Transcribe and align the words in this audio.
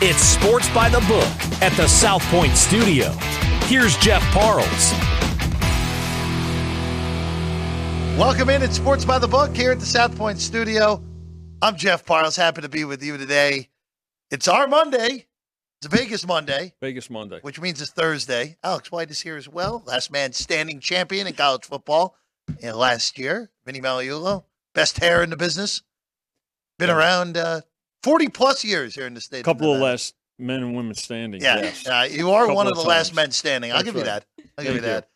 It's 0.00 0.20
Sports 0.20 0.70
by 0.70 0.88
the 0.88 1.00
Book 1.08 1.26
at 1.60 1.72
the 1.76 1.88
South 1.88 2.22
Point 2.30 2.56
Studio. 2.56 3.10
Here's 3.66 3.96
Jeff 3.96 4.22
Parles. 4.32 4.92
Welcome 8.16 8.48
in. 8.48 8.62
It's 8.62 8.76
Sports 8.76 9.04
by 9.04 9.18
the 9.18 9.26
Book 9.26 9.56
here 9.56 9.72
at 9.72 9.80
the 9.80 9.86
South 9.86 10.16
Point 10.16 10.38
Studio. 10.38 11.02
I'm 11.60 11.74
Jeff 11.74 12.06
Parles. 12.06 12.36
Happy 12.36 12.62
to 12.62 12.68
be 12.68 12.84
with 12.84 13.02
you 13.02 13.16
today. 13.16 13.70
It's 14.30 14.46
our 14.46 14.68
Monday. 14.68 15.26
It's 15.80 15.92
a 15.92 15.96
Vegas 15.96 16.24
Monday, 16.24 16.74
Vegas 16.80 17.10
Monday. 17.10 17.40
which 17.42 17.60
means 17.60 17.82
it's 17.82 17.90
Thursday. 17.90 18.56
Alex 18.62 18.92
White 18.92 19.10
is 19.10 19.20
here 19.20 19.36
as 19.36 19.48
well. 19.48 19.82
Last 19.84 20.12
man 20.12 20.32
standing 20.32 20.78
champion 20.78 21.26
in 21.26 21.32
college 21.32 21.64
football 21.64 22.14
uh, 22.62 22.72
last 22.72 23.18
year. 23.18 23.50
Vinny 23.66 23.80
Magliulo, 23.80 24.44
best 24.74 24.98
hair 25.00 25.24
in 25.24 25.30
the 25.30 25.36
business. 25.36 25.82
Been 26.78 26.90
around 26.90 27.36
uh, 27.36 27.62
40 28.02 28.28
plus 28.28 28.64
years 28.64 28.94
here 28.94 29.06
in 29.06 29.14
the 29.14 29.20
state. 29.20 29.40
A 29.40 29.42
couple 29.44 29.72
of 29.72 29.78
Nevada. 29.78 29.92
last 29.92 30.14
men 30.38 30.62
and 30.62 30.76
women 30.76 30.94
standing. 30.94 31.40
Yeah, 31.40 31.56
yes. 31.58 31.86
uh, 31.86 32.08
you 32.10 32.30
are 32.30 32.52
one 32.52 32.66
of 32.66 32.72
of 32.72 32.78
the 32.78 32.88
last 32.88 33.14
men 33.14 33.30
standing. 33.30 33.70
I'll 33.72 33.78
That's 33.78 33.86
give 33.86 33.96
you 33.96 34.04
that. 34.04 34.24
I'll 34.56 34.64
give 34.64 34.74
you 34.74 34.80
Thank 34.80 34.86
you. 34.86 34.92
that. 34.92 35.08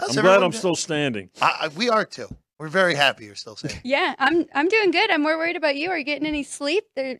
How's 0.00 0.16
I'm 0.16 0.22
glad 0.22 0.34
I'm 0.36 0.40
doing? 0.42 0.52
still 0.52 0.76
standing. 0.76 1.30
I, 1.42 1.58
I, 1.62 1.68
we 1.68 1.88
are 1.88 2.04
too. 2.04 2.28
We're 2.58 2.68
very 2.68 2.94
happy 2.94 3.24
you're 3.24 3.34
still 3.34 3.56
saying. 3.56 3.80
Yeah, 3.84 4.14
I'm 4.18 4.46
I'm 4.54 4.68
doing 4.68 4.90
good. 4.90 5.10
I'm 5.10 5.22
more 5.22 5.36
worried 5.36 5.56
about 5.56 5.76
you. 5.76 5.90
Are 5.90 5.98
you 5.98 6.04
getting 6.04 6.26
any 6.26 6.42
sleep? 6.42 6.84
There 6.96 7.06
are 7.06 7.14
a 7.14 7.18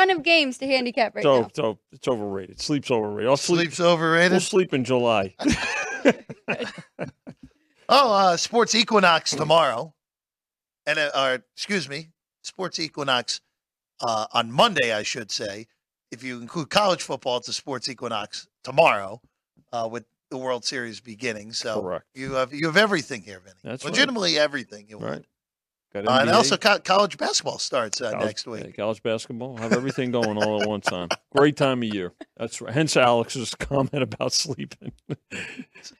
ton 0.00 0.10
of 0.10 0.22
games 0.22 0.58
to 0.58 0.66
handicap 0.66 1.14
right 1.14 1.22
so, 1.22 1.42
now. 1.42 1.50
so 1.54 1.78
it's 1.92 2.06
overrated. 2.08 2.60
Sleep's 2.60 2.90
overrated. 2.90 3.28
I'll 3.28 3.36
sleep. 3.36 3.68
Sleep's 3.68 3.80
overrated. 3.80 4.32
We'll 4.32 4.40
sleep 4.40 4.74
in 4.74 4.84
July. 4.84 5.34
Oh, 7.88 8.12
uh, 8.12 8.36
Sports 8.36 8.74
Equinox 8.74 9.30
tomorrow, 9.30 9.94
and 10.86 10.98
uh, 10.98 11.10
or 11.14 11.34
excuse 11.54 11.88
me, 11.88 12.08
Sports 12.42 12.80
Equinox 12.80 13.40
uh, 14.00 14.26
on 14.32 14.50
Monday, 14.52 14.92
I 14.92 15.02
should 15.02 15.30
say. 15.30 15.66
If 16.12 16.22
you 16.22 16.40
include 16.40 16.70
college 16.70 17.02
football, 17.02 17.38
it's 17.38 17.48
a 17.48 17.52
Sports 17.52 17.88
Equinox 17.88 18.46
tomorrow 18.62 19.20
uh, 19.72 19.88
with 19.90 20.04
the 20.30 20.36
World 20.38 20.64
Series 20.64 21.00
beginning. 21.00 21.52
So 21.52 21.82
Correct. 21.82 22.04
you 22.14 22.34
have 22.34 22.52
you 22.54 22.66
have 22.66 22.76
everything 22.76 23.22
here, 23.22 23.40
Vinny. 23.40 23.56
That's 23.64 23.84
right. 23.84 23.90
legitimately 23.92 24.38
everything 24.38 24.86
you 24.88 24.98
Right. 24.98 25.24
Got 25.94 26.06
Uh, 26.08 26.18
and 26.20 26.30
also, 26.30 26.56
co- 26.56 26.78
college 26.80 27.16
basketball 27.16 27.58
starts 27.58 28.00
uh, 28.00 28.10
college- 28.10 28.26
next 28.26 28.46
yeah, 28.46 28.52
week. 28.52 28.76
college 28.76 29.02
basketball. 29.02 29.56
Have 29.56 29.72
everything 29.72 30.10
going 30.10 30.36
all 30.36 30.60
at 30.62 30.68
one 30.68 30.80
time. 30.80 31.08
Great 31.34 31.56
time 31.56 31.82
of 31.82 31.88
year. 31.94 32.12
That's 32.36 32.60
right. 32.60 32.72
Hence 32.74 32.96
Alex's 32.96 33.54
comment 33.58 34.02
about 34.02 34.32
sleeping. 34.32 34.92
I'm 35.10 35.16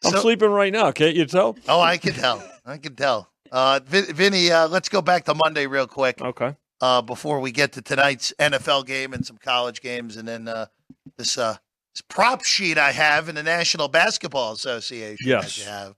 So- 0.03 0.21
sleeping 0.21 0.51
right 0.51 0.73
now. 0.73 0.93
Can't 0.93 1.17
you 1.17 1.25
tell? 1.27 1.57
Oh, 1.69 1.81
I 1.81 1.97
can 1.99 2.15
tell. 2.15 2.43
I 2.65 2.79
can 2.79 2.95
tell. 2.95 3.31
Uh, 3.53 3.81
Vin- 3.85 4.13
Vinny, 4.15 4.51
uh, 4.51 4.67
let's 4.69 4.89
go 4.89 5.01
back 5.03 5.25
to 5.27 5.35
Monday 5.35 5.67
real 5.67 5.87
quick. 5.87 6.21
Okay. 6.21 6.55
Uh, 6.81 7.03
before 7.03 7.41
we 7.41 7.53
get 7.53 7.73
to 7.73 7.83
tonight's 7.83 8.33
NFL 8.39 8.87
game 8.87 9.13
and 9.13 9.25
some 9.25 9.39
college 9.39 9.81
games, 9.81 10.17
and 10.17 10.27
then 10.27 10.49
uh, 10.49 10.67
this 11.17 11.39
uh, 11.39 11.57
this 11.95 12.03
prop 12.03 12.45
sheet 12.45 12.79
I 12.79 12.93
have 12.93 13.29
in 13.29 13.35
the 13.35 13.43
National 13.43 13.89
Basketball 13.89 14.53
Association. 14.53 15.27
Yes. 15.27 15.57
that 15.57 15.65
you 15.65 15.71
have 15.71 15.95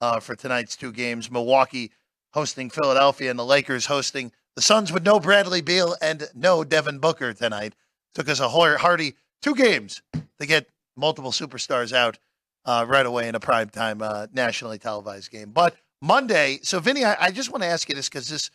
uh, 0.00 0.20
for 0.20 0.34
tonight's 0.34 0.76
two 0.76 0.92
games: 0.92 1.30
Milwaukee 1.30 1.92
hosting 2.32 2.70
Philadelphia, 2.70 3.30
and 3.30 3.38
the 3.38 3.44
Lakers 3.44 3.86
hosting 3.86 4.32
the 4.56 4.62
Suns 4.62 4.92
with 4.92 5.04
no 5.04 5.20
Bradley 5.20 5.60
Beal 5.60 5.96
and 6.00 6.28
no 6.34 6.64
Devin 6.64 6.98
Booker 6.98 7.32
tonight. 7.32 7.74
Took 8.14 8.28
us 8.28 8.40
a 8.40 8.48
hearty 8.48 9.14
two 9.40 9.54
games 9.54 10.02
to 10.12 10.46
get 10.46 10.68
multiple 10.96 11.30
superstars 11.32 11.92
out 11.92 12.18
uh, 12.64 12.84
right 12.88 13.06
away 13.06 13.28
in 13.28 13.34
a 13.34 13.40
primetime 13.40 14.02
uh, 14.02 14.26
nationally 14.32 14.78
televised 14.78 15.30
game. 15.30 15.50
But 15.50 15.76
Monday, 16.00 16.60
so 16.62 16.80
Vinny, 16.80 17.04
I, 17.04 17.16
I 17.26 17.30
just 17.30 17.50
want 17.50 17.62
to 17.62 17.68
ask 17.68 17.88
you 17.88 17.94
this 17.94 18.08
because 18.08 18.28
this 18.28 18.50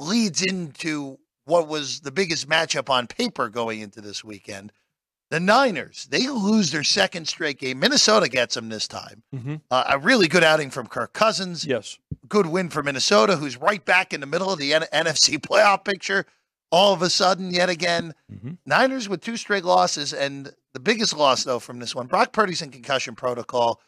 leads 0.00 0.42
into 0.42 1.18
what 1.44 1.68
was 1.68 2.00
the 2.00 2.10
biggest 2.10 2.48
matchup 2.48 2.90
on 2.90 3.06
paper 3.06 3.48
going 3.48 3.80
into 3.80 4.00
this 4.00 4.24
weekend. 4.24 4.72
The 5.30 5.40
Niners, 5.40 6.06
they 6.10 6.28
lose 6.28 6.70
their 6.70 6.84
second 6.84 7.26
straight 7.26 7.58
game. 7.58 7.80
Minnesota 7.80 8.28
gets 8.28 8.54
them 8.54 8.68
this 8.68 8.86
time. 8.86 9.24
Mhm. 9.34 9.60
Uh, 9.70 9.84
a 9.88 9.98
really 9.98 10.28
good 10.28 10.44
outing 10.44 10.70
from 10.70 10.86
Kirk 10.86 11.12
Cousins. 11.12 11.64
Yes. 11.64 11.98
Good 12.28 12.46
win 12.46 12.68
for 12.70 12.82
Minnesota, 12.82 13.36
who's 13.36 13.56
right 13.56 13.84
back 13.84 14.12
in 14.12 14.20
the 14.20 14.26
middle 14.26 14.52
of 14.52 14.58
the 14.60 14.72
N- 14.74 14.86
NFC 14.92 15.38
playoff 15.38 15.84
picture. 15.84 16.26
All 16.70 16.92
of 16.92 17.02
a 17.02 17.10
sudden, 17.10 17.52
yet 17.52 17.68
again, 17.68 18.14
Mhm. 18.32 18.58
Niners 18.66 19.08
with 19.08 19.20
two 19.20 19.36
straight 19.36 19.64
losses. 19.64 20.12
And 20.12 20.52
the 20.74 20.80
biggest 20.80 21.12
loss, 21.16 21.42
though, 21.44 21.58
from 21.60 21.78
this 21.80 21.94
one, 21.94 22.06
Brock 22.06 22.32
Purdy's 22.32 22.62
in 22.62 22.70
concussion 22.70 23.14
protocol. 23.16 23.80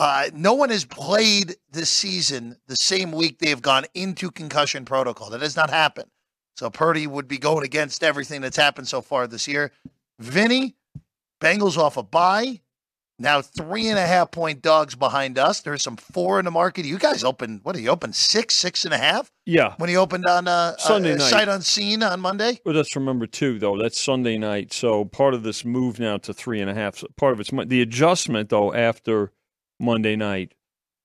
Uh, 0.00 0.28
no 0.34 0.52
one 0.52 0.68
has 0.70 0.84
played 0.84 1.56
this 1.70 1.88
season 1.88 2.56
the 2.66 2.76
same 2.76 3.12
week 3.12 3.38
they've 3.38 3.62
gone 3.62 3.84
into 3.94 4.30
concussion 4.30 4.84
protocol. 4.84 5.30
That 5.30 5.40
has 5.40 5.56
not 5.56 5.70
happened. 5.70 6.10
So 6.56 6.68
Purdy 6.70 7.06
would 7.06 7.28
be 7.28 7.38
going 7.38 7.64
against 7.64 8.02
everything 8.04 8.40
that's 8.40 8.56
happened 8.56 8.88
so 8.88 9.00
far 9.00 9.26
this 9.26 9.46
year. 9.48 9.72
Vinny, 10.18 10.76
Bengals 11.40 11.76
off 11.76 11.96
a 11.96 12.02
bye. 12.02 12.60
Now 13.18 13.40
three 13.40 13.88
and 13.88 13.98
a 13.98 14.06
half 14.06 14.30
point 14.30 14.60
dogs 14.60 14.94
behind 14.94 15.38
us. 15.38 15.60
There's 15.62 15.82
some 15.82 15.96
four 15.96 16.38
in 16.38 16.44
the 16.44 16.50
market. 16.50 16.84
You 16.84 16.98
guys 16.98 17.24
opened, 17.24 17.60
what 17.62 17.74
are 17.74 17.80
you 17.80 17.88
open? 17.88 18.12
Six, 18.12 18.54
six 18.54 18.84
and 18.84 18.92
a 18.92 18.98
half 18.98 19.32
Yeah. 19.46 19.74
when 19.78 19.88
he 19.88 19.96
opened 19.96 20.26
on 20.26 20.46
uh, 20.46 20.76
Sunday 20.76 21.12
uh, 21.12 21.16
night. 21.16 21.30
sight 21.30 21.48
unseen 21.48 22.02
on 22.02 22.20
Monday. 22.20 22.60
Well, 22.66 22.74
let's 22.74 22.94
remember 22.94 23.26
too, 23.26 23.58
though. 23.58 23.78
That's 23.78 23.98
Sunday 23.98 24.36
night, 24.36 24.74
so 24.74 25.06
part 25.06 25.32
of 25.32 25.42
this 25.44 25.64
move 25.64 25.98
now 25.98 26.18
to 26.18 26.34
three 26.34 26.60
and 26.60 26.68
a 26.68 26.74
half. 26.74 27.02
Part 27.16 27.32
of 27.32 27.40
it's 27.40 27.50
the 27.50 27.80
adjustment, 27.80 28.50
though, 28.50 28.74
after 28.74 29.32
Monday 29.78 30.16
night 30.16 30.54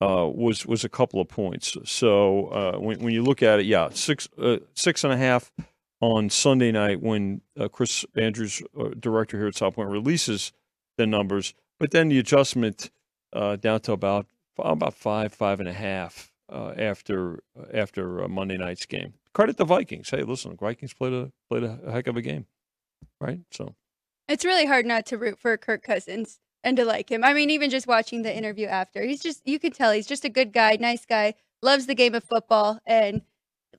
uh, 0.01 0.27
was 0.27 0.65
was 0.65 0.83
a 0.83 0.89
couple 0.89 1.21
of 1.21 1.27
points. 1.27 1.77
So 1.85 2.47
uh, 2.47 2.79
when 2.79 2.99
when 2.99 3.13
you 3.13 3.23
look 3.23 3.43
at 3.43 3.59
it, 3.59 3.65
yeah, 3.65 3.89
six 3.91 4.27
uh, 4.41 4.57
six 4.73 5.03
and 5.03 5.13
a 5.13 5.17
half 5.17 5.51
on 5.99 6.29
Sunday 6.29 6.71
night 6.71 7.01
when 7.01 7.41
uh, 7.59 7.67
Chris 7.67 8.03
Andrews, 8.15 8.63
uh, 8.79 8.89
director 8.99 9.37
here 9.37 9.47
at 9.47 9.55
South 9.55 9.75
Point, 9.75 9.89
releases 9.89 10.51
the 10.97 11.05
numbers, 11.05 11.53
but 11.79 11.91
then 11.91 12.09
the 12.09 12.17
adjustment 12.17 12.89
uh, 13.33 13.55
down 13.55 13.79
to 13.81 13.91
about 13.91 14.25
about 14.57 14.93
five 14.95 15.33
five 15.33 15.59
and 15.59 15.69
a 15.69 15.73
half 15.73 16.31
after 16.49 17.43
after 17.73 18.27
Monday 18.27 18.57
night's 18.57 18.85
game. 18.85 19.13
Credit 19.33 19.55
the 19.55 19.65
Vikings. 19.65 20.09
Hey, 20.09 20.23
listen, 20.23 20.51
the 20.51 20.57
Vikings 20.57 20.93
played 20.93 21.13
a 21.13 21.31
played 21.49 21.63
a 21.63 21.79
heck 21.91 22.07
of 22.07 22.17
a 22.17 22.21
game, 22.21 22.47
right? 23.19 23.39
So 23.51 23.75
It's 24.27 24.43
really 24.43 24.65
hard 24.65 24.85
not 24.85 25.05
to 25.07 25.17
root 25.17 25.39
for 25.39 25.55
Kirk 25.57 25.83
Cousins 25.83 26.39
and 26.63 26.77
to 26.77 26.85
like 26.85 27.09
him. 27.11 27.23
I 27.23 27.33
mean, 27.33 27.49
even 27.49 27.69
just 27.69 27.87
watching 27.87 28.21
the 28.21 28.35
interview 28.35 28.67
after, 28.67 29.01
he's 29.03 29.21
just 29.21 29.41
you 29.47 29.59
can 29.59 29.71
tell 29.71 29.91
he's 29.91 30.07
just 30.07 30.25
a 30.25 30.29
good 30.29 30.53
guy, 30.53 30.77
nice 30.79 31.05
guy, 31.05 31.35
loves 31.61 31.85
the 31.87 31.95
game 31.95 32.15
of 32.15 32.23
football, 32.23 32.79
and 32.85 33.21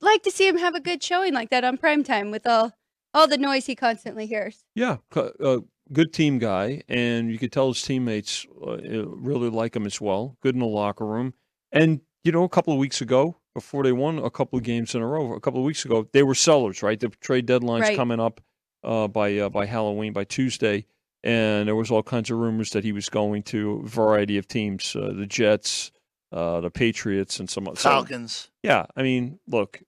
like 0.01 0.23
to 0.23 0.31
see 0.31 0.47
him 0.47 0.57
have 0.57 0.75
a 0.75 0.79
good 0.81 1.01
showing 1.03 1.33
like 1.33 1.49
that 1.49 1.63
on 1.63 1.77
primetime 1.77 2.31
with 2.31 2.45
all 2.47 2.73
all 3.13 3.27
the 3.27 3.37
noise 3.37 3.65
he 3.67 3.75
constantly 3.75 4.25
hears. 4.25 4.63
yeah, 4.75 4.97
uh, 5.15 5.59
good 5.91 6.11
team 6.13 6.39
guy, 6.39 6.81
and 6.89 7.31
you 7.31 7.37
could 7.37 7.51
tell 7.51 7.67
his 7.67 7.81
teammates 7.81 8.47
uh, 8.65 8.77
really 9.07 9.49
like 9.49 9.75
him 9.75 9.85
as 9.85 10.01
well. 10.01 10.35
Good 10.41 10.55
in 10.55 10.59
the 10.59 10.65
locker 10.65 11.05
room, 11.05 11.33
and 11.71 12.01
you 12.23 12.31
know, 12.31 12.43
a 12.43 12.49
couple 12.49 12.73
of 12.73 12.79
weeks 12.79 13.01
ago, 13.01 13.37
before 13.53 13.83
they 13.83 13.91
won 13.91 14.17
a 14.17 14.29
couple 14.31 14.57
of 14.57 14.63
games 14.63 14.95
in 14.95 15.01
a 15.01 15.07
row, 15.07 15.33
a 15.33 15.39
couple 15.41 15.59
of 15.59 15.65
weeks 15.65 15.85
ago, 15.85 16.07
they 16.13 16.23
were 16.23 16.33
sellers, 16.35 16.81
right? 16.81 16.99
The 16.99 17.09
trade 17.09 17.45
deadline's 17.45 17.81
Right. 17.89 17.95
coming 17.97 18.19
up 18.19 18.41
uh, 18.83 19.07
by 19.07 19.37
uh, 19.37 19.49
by 19.49 19.65
Halloween, 19.65 20.11
by 20.13 20.23
Tuesday, 20.23 20.85
and 21.23 21.67
there 21.67 21.75
was 21.75 21.89
all 21.91 22.03
kinds 22.03 22.29
of 22.29 22.37
rumors 22.37 22.71
that 22.71 22.83
he 22.83 22.91
was 22.91 23.09
going 23.09 23.43
to 23.43 23.81
a 23.85 23.87
variety 23.87 24.37
of 24.37 24.47
teams, 24.47 24.95
uh, 24.95 25.11
the 25.15 25.25
Jets, 25.25 25.91
uh, 26.31 26.59
the 26.61 26.69
Patriots, 26.71 27.39
and 27.39 27.49
some 27.49 27.65
so- 27.67 27.73
Falcons. 27.75 28.49
Yeah, 28.63 28.85
I 28.95 29.03
mean, 29.03 29.39
look, 29.47 29.81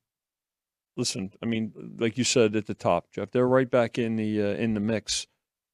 listen. 0.98 1.32
I 1.42 1.46
mean, 1.46 1.74
like 1.98 2.18
you 2.18 2.24
said 2.24 2.56
at 2.56 2.66
the 2.68 2.74
top, 2.74 3.12
Jeff, 3.12 3.32
they're 3.32 3.48
right 3.48 3.70
back 3.70 3.98
in 3.98 4.16
the 4.16 4.42
uh, 4.42 4.46
in 4.56 4.74
the 4.74 4.80
mix 4.80 5.28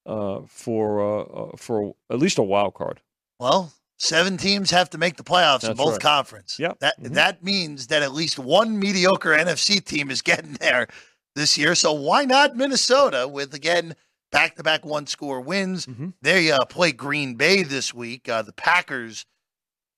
uh, 0.06 0.42
for 0.48 1.02
uh, 1.02 1.24
uh, 1.24 1.58
for 1.58 1.94
at 2.10 2.20
least 2.20 2.38
a 2.38 2.44
wild 2.44 2.74
card. 2.74 3.02
Well, 3.40 3.74
seven 3.98 4.38
teams 4.38 4.72
have 4.72 4.90
to 4.92 4.98
make 4.98 5.18
the 5.18 5.24
playoffs 5.24 5.68
in 5.70 5.76
both 5.76 5.94
right. 5.94 6.02
conference. 6.02 6.58
Yep. 6.60 6.80
That 6.80 7.00
Mhm. 7.00 7.14
that 7.14 7.44
means 7.44 7.88
that 7.88 8.02
at 8.04 8.14
least 8.14 8.40
one 8.40 8.80
mediocre 8.80 9.32
NFC 9.32 9.84
team 9.84 10.10
is 10.12 10.22
getting 10.22 10.54
there 10.54 10.88
this 11.36 11.58
year. 11.58 11.76
So 11.76 11.92
why 11.94 12.26
not 12.26 12.56
Minnesota 12.56 13.28
with 13.28 13.54
again 13.54 13.96
back 14.32 14.56
to 14.56 14.64
back 14.64 14.86
one 14.86 15.08
score 15.08 15.42
wins? 15.42 15.86
Mhm. 15.86 16.14
They 16.22 16.52
uh, 16.52 16.66
play 16.66 16.92
Green 16.92 17.36
Bay 17.36 17.64
this 17.64 17.94
week. 17.94 18.28
Uh, 18.30 18.42
the 18.42 18.54
Packers 18.54 19.26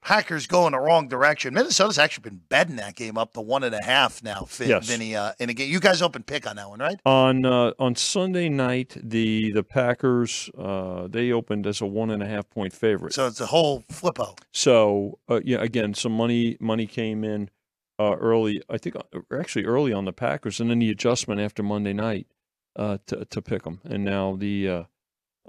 Packers 0.02 0.48
go 0.48 0.66
in 0.68 0.74
the 0.74 0.80
wrong 0.80 1.08
direction. 1.08 1.54
Minnesota's 1.54 1.98
actually 1.98 2.24
been 2.30 2.42
betting 2.50 2.76
that 2.76 2.94
game 2.98 3.18
up 3.18 3.32
to 3.36 3.40
one 3.42 3.64
and 3.64 3.74
a 3.74 3.82
half 3.82 4.22
now, 4.22 4.42
Finn, 4.42 4.68
Yes. 4.68 4.86
Vinny. 4.86 5.16
Uh, 5.16 5.32
in 5.40 5.50
a 5.50 5.54
game, 5.54 5.72
you 5.72 5.80
guys 5.80 6.02
open 6.02 6.24
pick 6.24 6.46
on 6.46 6.58
that 6.58 6.68
one, 6.68 6.80
right? 6.80 6.98
On 7.06 7.46
uh, 7.46 7.72
on 7.80 7.96
Sunday 7.96 8.50
night, 8.50 8.98
the 9.02 9.54
the 9.54 9.64
Packers 9.64 10.50
uh, 10.58 11.08
they 11.08 11.32
opened 11.32 11.66
as 11.66 11.80
a 11.80 11.86
one 11.86 12.10
and 12.12 12.22
a 12.22 12.28
half 12.28 12.50
point 12.50 12.74
favorite. 12.74 13.14
So 13.14 13.28
it's 13.28 13.40
a 13.40 13.46
whole 13.46 13.84
flippo. 13.90 14.38
So 14.52 15.20
uh, 15.30 15.40
yeah, 15.46 15.62
again, 15.62 15.94
some 15.94 16.12
money 16.12 16.58
money 16.60 16.86
came 16.86 17.24
in 17.24 17.50
uh, 17.98 18.16
early. 18.20 18.62
I 18.70 18.78
think 18.80 18.98
uh, 18.98 19.04
actually 19.32 19.64
early 19.64 19.94
on 19.94 20.04
the 20.04 20.12
Packers, 20.14 20.60
and 20.60 20.70
then 20.70 20.80
the 20.80 20.90
adjustment 20.90 21.40
after 21.40 21.64
Monday 21.64 21.94
night 21.94 22.28
uh, 22.76 22.98
to 23.08 23.26
to 23.26 23.42
pick 23.42 23.64
them, 23.64 23.80
and 23.84 24.04
now 24.04 24.36
the 24.36 24.70
uh, 24.70 24.84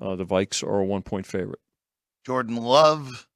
uh, 0.00 0.16
the 0.16 0.26
Vikes 0.26 0.62
are 0.62 0.80
a 0.80 0.84
one 0.84 1.02
point 1.02 1.26
favorite. 1.26 1.60
Jordan 2.24 2.56
Love 2.56 3.28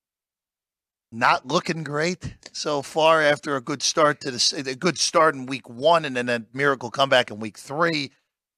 not 1.10 1.46
looking 1.46 1.84
great 1.84 2.34
so 2.52 2.82
far 2.82 3.22
after 3.22 3.56
a 3.56 3.60
good 3.60 3.82
start 3.82 4.20
to 4.20 4.30
the 4.30 4.64
a 4.70 4.74
good 4.74 4.98
start 4.98 5.34
in 5.34 5.46
week 5.46 5.68
one 5.68 6.04
and 6.04 6.16
then 6.16 6.28
a 6.28 6.44
miracle 6.52 6.90
comeback 6.90 7.30
in 7.30 7.40
week 7.40 7.58
three. 7.58 8.12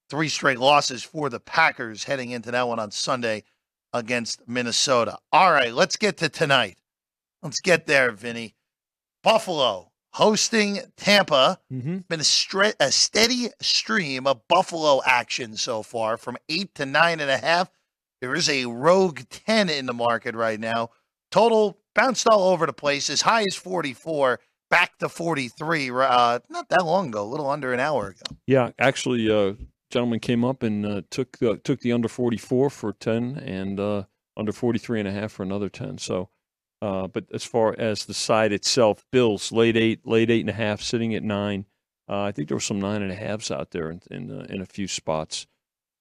three 0.09 0.27
straight 0.27 0.59
losses 0.59 1.03
for 1.03 1.29
the 1.29 1.39
Packers 1.39 2.03
heading 2.03 2.31
into 2.31 2.51
that 2.51 2.67
one 2.67 2.79
on 2.79 2.91
Sunday 2.91 3.43
against 3.93 4.41
Minnesota. 4.45 5.17
All 5.31 5.53
right, 5.53 5.73
let's 5.73 5.95
get 5.95 6.17
to 6.17 6.27
tonight. 6.27 6.77
Let's 7.41 7.61
get 7.61 7.87
there, 7.87 8.11
Vinny. 8.11 8.55
Buffalo 9.23 9.90
hosting 10.13 10.79
Tampa. 10.97 11.59
Mm-hmm. 11.71 11.97
Been 12.09 12.19
a, 12.19 12.23
stre- 12.23 12.75
a 12.79 12.91
steady 12.91 13.49
stream 13.61 14.27
of 14.27 14.47
Buffalo 14.47 15.01
action 15.05 15.55
so 15.55 15.83
far 15.83 16.17
from 16.17 16.37
eight 16.49 16.75
to 16.75 16.85
nine 16.85 17.19
and 17.19 17.31
a 17.31 17.37
half. 17.37 17.69
There 18.21 18.35
is 18.35 18.49
a 18.49 18.65
rogue 18.65 19.21
10 19.29 19.69
in 19.69 19.87
the 19.87 19.93
market 19.93 20.35
right 20.35 20.59
now. 20.59 20.89
Total 21.31 21.77
bounced 21.95 22.27
all 22.29 22.49
over 22.49 22.65
the 22.65 22.73
place, 22.73 23.09
as 23.09 23.21
high 23.21 23.43
as 23.43 23.55
44, 23.55 24.39
back 24.69 24.97
to 24.99 25.09
43, 25.09 25.89
uh, 25.89 26.39
not 26.49 26.69
that 26.69 26.85
long 26.85 27.07
ago, 27.07 27.23
a 27.23 27.25
little 27.25 27.49
under 27.49 27.73
an 27.73 27.79
hour 27.79 28.09
ago. 28.09 28.37
Yeah, 28.45 28.71
actually, 28.79 29.31
uh, 29.31 29.53
gentleman 29.89 30.19
came 30.19 30.43
up 30.43 30.63
and 30.63 30.85
uh, 30.85 31.01
took 31.09 31.41
uh, 31.41 31.55
took 31.63 31.81
the 31.81 31.91
under 31.91 32.07
44 32.07 32.69
for 32.69 32.93
10 32.93 33.37
and 33.37 33.79
uh, 33.79 34.03
under 34.37 34.51
43 34.51 34.99
and 34.99 35.07
a 35.07 35.11
half 35.11 35.31
for 35.31 35.43
another 35.43 35.69
10. 35.69 35.97
So, 35.97 36.29
uh, 36.81 37.07
but 37.07 37.25
as 37.33 37.43
far 37.43 37.75
as 37.77 38.05
the 38.05 38.13
side 38.13 38.51
itself, 38.51 39.05
Bills 39.11 39.51
late 39.51 39.77
eight, 39.77 40.05
late 40.05 40.29
eight 40.29 40.41
and 40.41 40.49
a 40.49 40.53
half, 40.53 40.81
sitting 40.81 41.13
at 41.13 41.23
nine. 41.23 41.65
Uh, 42.09 42.23
I 42.23 42.31
think 42.31 42.47
there 42.47 42.57
were 42.57 42.61
some 42.61 42.81
nine 42.81 43.01
and 43.01 43.11
a 43.11 43.15
halves 43.15 43.51
out 43.51 43.71
there 43.71 43.91
in 43.91 44.01
in, 44.09 44.31
uh, 44.31 44.45
in 44.49 44.61
a 44.61 44.65
few 44.65 44.87
spots. 44.87 45.47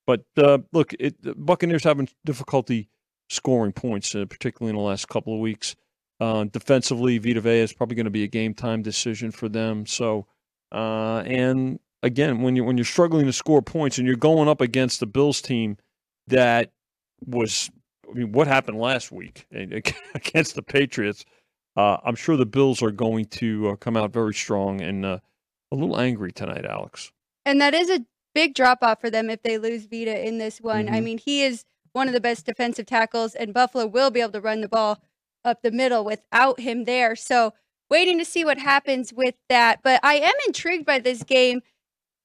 But 0.06 0.24
uh, 0.36 0.58
look, 0.72 0.94
it, 0.98 1.22
the 1.22 1.34
Buccaneers 1.34 1.84
having 1.84 2.08
difficulty 2.24 2.88
scoring 3.28 3.72
points, 3.72 4.14
uh, 4.14 4.24
particularly 4.28 4.70
in 4.70 4.76
the 4.76 4.88
last 4.88 5.08
couple 5.08 5.34
of 5.34 5.40
weeks. 5.40 5.76
Uh, 6.18 6.44
defensively, 6.44 7.18
Vita 7.18 7.40
Vea 7.40 7.60
is 7.60 7.72
probably 7.72 7.96
going 7.96 8.04
to 8.04 8.10
be 8.10 8.24
a 8.24 8.28
game 8.28 8.54
time 8.54 8.82
decision 8.82 9.30
for 9.30 9.48
them. 9.48 9.86
So, 9.86 10.26
and 10.72 11.78
again, 12.02 12.42
when 12.42 12.56
you 12.56 12.64
when 12.64 12.76
you're 12.76 12.84
struggling 12.84 13.26
to 13.26 13.32
score 13.32 13.62
points 13.62 13.98
and 13.98 14.06
you're 14.06 14.16
going 14.16 14.48
up 14.48 14.60
against 14.60 15.00
the 15.00 15.06
Bills 15.06 15.40
team 15.40 15.76
that 16.26 16.72
was, 17.24 17.70
I 18.10 18.14
mean, 18.14 18.32
what 18.32 18.46
happened 18.46 18.78
last 18.78 19.12
week 19.12 19.46
against 20.14 20.54
the 20.54 20.62
Patriots? 20.62 21.24
Uh, 21.76 21.98
I'm 22.04 22.16
sure 22.16 22.36
the 22.36 22.46
Bills 22.46 22.82
are 22.82 22.90
going 22.90 23.26
to 23.26 23.70
uh, 23.70 23.76
come 23.76 23.96
out 23.96 24.12
very 24.12 24.34
strong 24.34 24.80
and 24.80 25.06
uh, 25.06 25.18
a 25.70 25.76
little 25.76 25.98
angry 26.00 26.32
tonight, 26.32 26.64
Alex. 26.64 27.12
And 27.44 27.60
that 27.60 27.74
is 27.74 27.88
a 27.88 28.04
big 28.34 28.54
drop 28.54 28.78
off 28.82 29.00
for 29.00 29.10
them 29.10 29.30
if 29.30 29.42
they 29.42 29.56
lose 29.58 29.86
Vita 29.86 30.26
in 30.26 30.38
this 30.38 30.60
one. 30.60 30.88
I 30.88 31.00
Mhm. 31.00 31.04
mean, 31.04 31.18
he 31.18 31.42
is 31.42 31.64
one 31.92 32.06
of 32.08 32.14
the 32.14 32.20
best 32.20 32.46
defensive 32.46 32.86
tackles, 32.86 33.34
and 33.34 33.54
Buffalo 33.54 33.86
will 33.86 34.10
be 34.10 34.20
able 34.20 34.32
to 34.32 34.40
run 34.40 34.60
the 34.60 34.68
ball 34.68 35.02
up 35.44 35.62
the 35.62 35.70
middle 35.70 36.04
without 36.04 36.60
him 36.60 36.84
there. 36.84 37.16
So, 37.16 37.54
waiting 37.88 38.18
to 38.18 38.24
see 38.24 38.44
what 38.44 38.58
happens 38.58 39.12
with 39.12 39.34
that. 39.48 39.80
But 39.82 40.00
I 40.04 40.14
am 40.14 40.34
intrigued 40.46 40.86
by 40.86 40.98
this 41.00 41.22
game. 41.24 41.62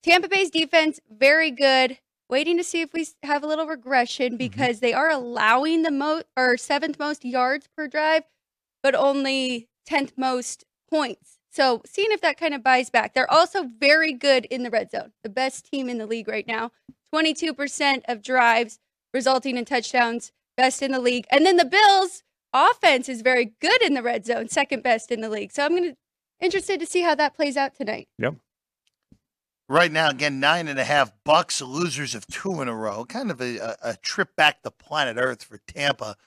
Tampa 0.04 0.28
Bay's 0.28 0.52
defense, 0.52 1.00
very 1.10 1.50
good. 1.50 1.98
Waiting 2.30 2.58
to 2.58 2.64
see 2.64 2.82
if 2.82 2.92
we 2.94 3.08
have 3.24 3.44
a 3.44 3.48
little 3.48 3.68
regression 3.68 4.30
mm-hmm. 4.30 4.38
because 4.38 4.80
they 4.80 4.94
are 4.94 5.10
allowing 5.10 5.84
the 5.84 5.92
most 5.92 6.26
or 6.36 6.58
seventh 6.58 6.98
most 6.98 7.24
yards 7.24 7.68
per 7.76 7.88
drive, 7.88 8.24
but 8.82 8.96
only 8.96 9.68
10th 9.90 10.14
most 10.18 10.66
points. 10.90 11.38
So, 11.52 11.82
seeing 11.86 12.12
if 12.12 12.22
that 12.22 12.38
kind 12.38 12.54
of 12.54 12.64
buys 12.64 12.90
back. 12.90 13.14
They're 13.14 13.32
also 13.32 13.70
very 13.80 14.12
good 14.12 14.46
in 14.46 14.64
the 14.64 14.70
red 14.70 14.92
zone, 14.92 15.14
the 15.24 15.30
best 15.30 15.72
team 15.72 15.88
in 15.88 15.98
the 15.98 16.06
league 16.06 16.28
right 16.28 16.46
now. 16.46 16.72
22% 17.14 18.02
of 18.10 18.22
drives 18.22 18.80
resulting 19.14 19.56
in 19.56 19.64
touchdowns, 19.64 20.34
best 20.58 20.82
in 20.82 20.92
the 20.92 21.00
league. 21.00 21.26
And 21.32 21.46
then 21.46 21.56
the 21.56 21.64
Bills' 21.64 22.24
offense 22.52 23.08
is 23.08 23.22
very 23.22 23.54
good 23.62 23.82
in 23.82 23.94
the 23.94 24.04
red 24.04 24.26
zone, 24.26 24.50
second 24.50 24.84
best 24.84 25.12
in 25.12 25.22
the 25.22 25.30
league. 25.30 25.54
So, 25.54 25.64
I'm 25.64 25.72
going 25.72 25.92
to 25.92 25.96
interested 26.42 26.80
to 26.82 26.86
see 26.86 27.02
how 27.02 27.16
that 27.16 27.36
plays 27.36 27.56
out 27.56 27.76
tonight. 27.76 28.10
Right 29.68 29.92
now, 29.92 30.10
again, 30.10 30.40
nine 30.40 30.68
and 30.68 30.78
a 30.78 30.84
half 30.84 31.12
bucks, 31.24 31.60
losers 31.60 32.14
of 32.14 32.28
two 32.28 32.62
in 32.62 32.68
a 32.68 32.76
row. 32.76 33.04
Kind 33.04 33.32
of 33.32 33.42
a, 33.42 33.76
a, 33.82 33.98
trip 33.98 34.36
back 34.36 34.62
to 34.62 34.70
planet 34.70 35.18
Earth 35.18 35.44
for 35.44 35.60
Tampa 35.68 36.18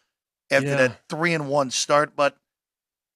after 0.50 0.70
Yeah. 0.70 0.76
that 0.76 1.08
three 1.08 1.34
and 1.34 1.48
one 1.48 1.70
start. 1.70 2.16
But 2.16 2.36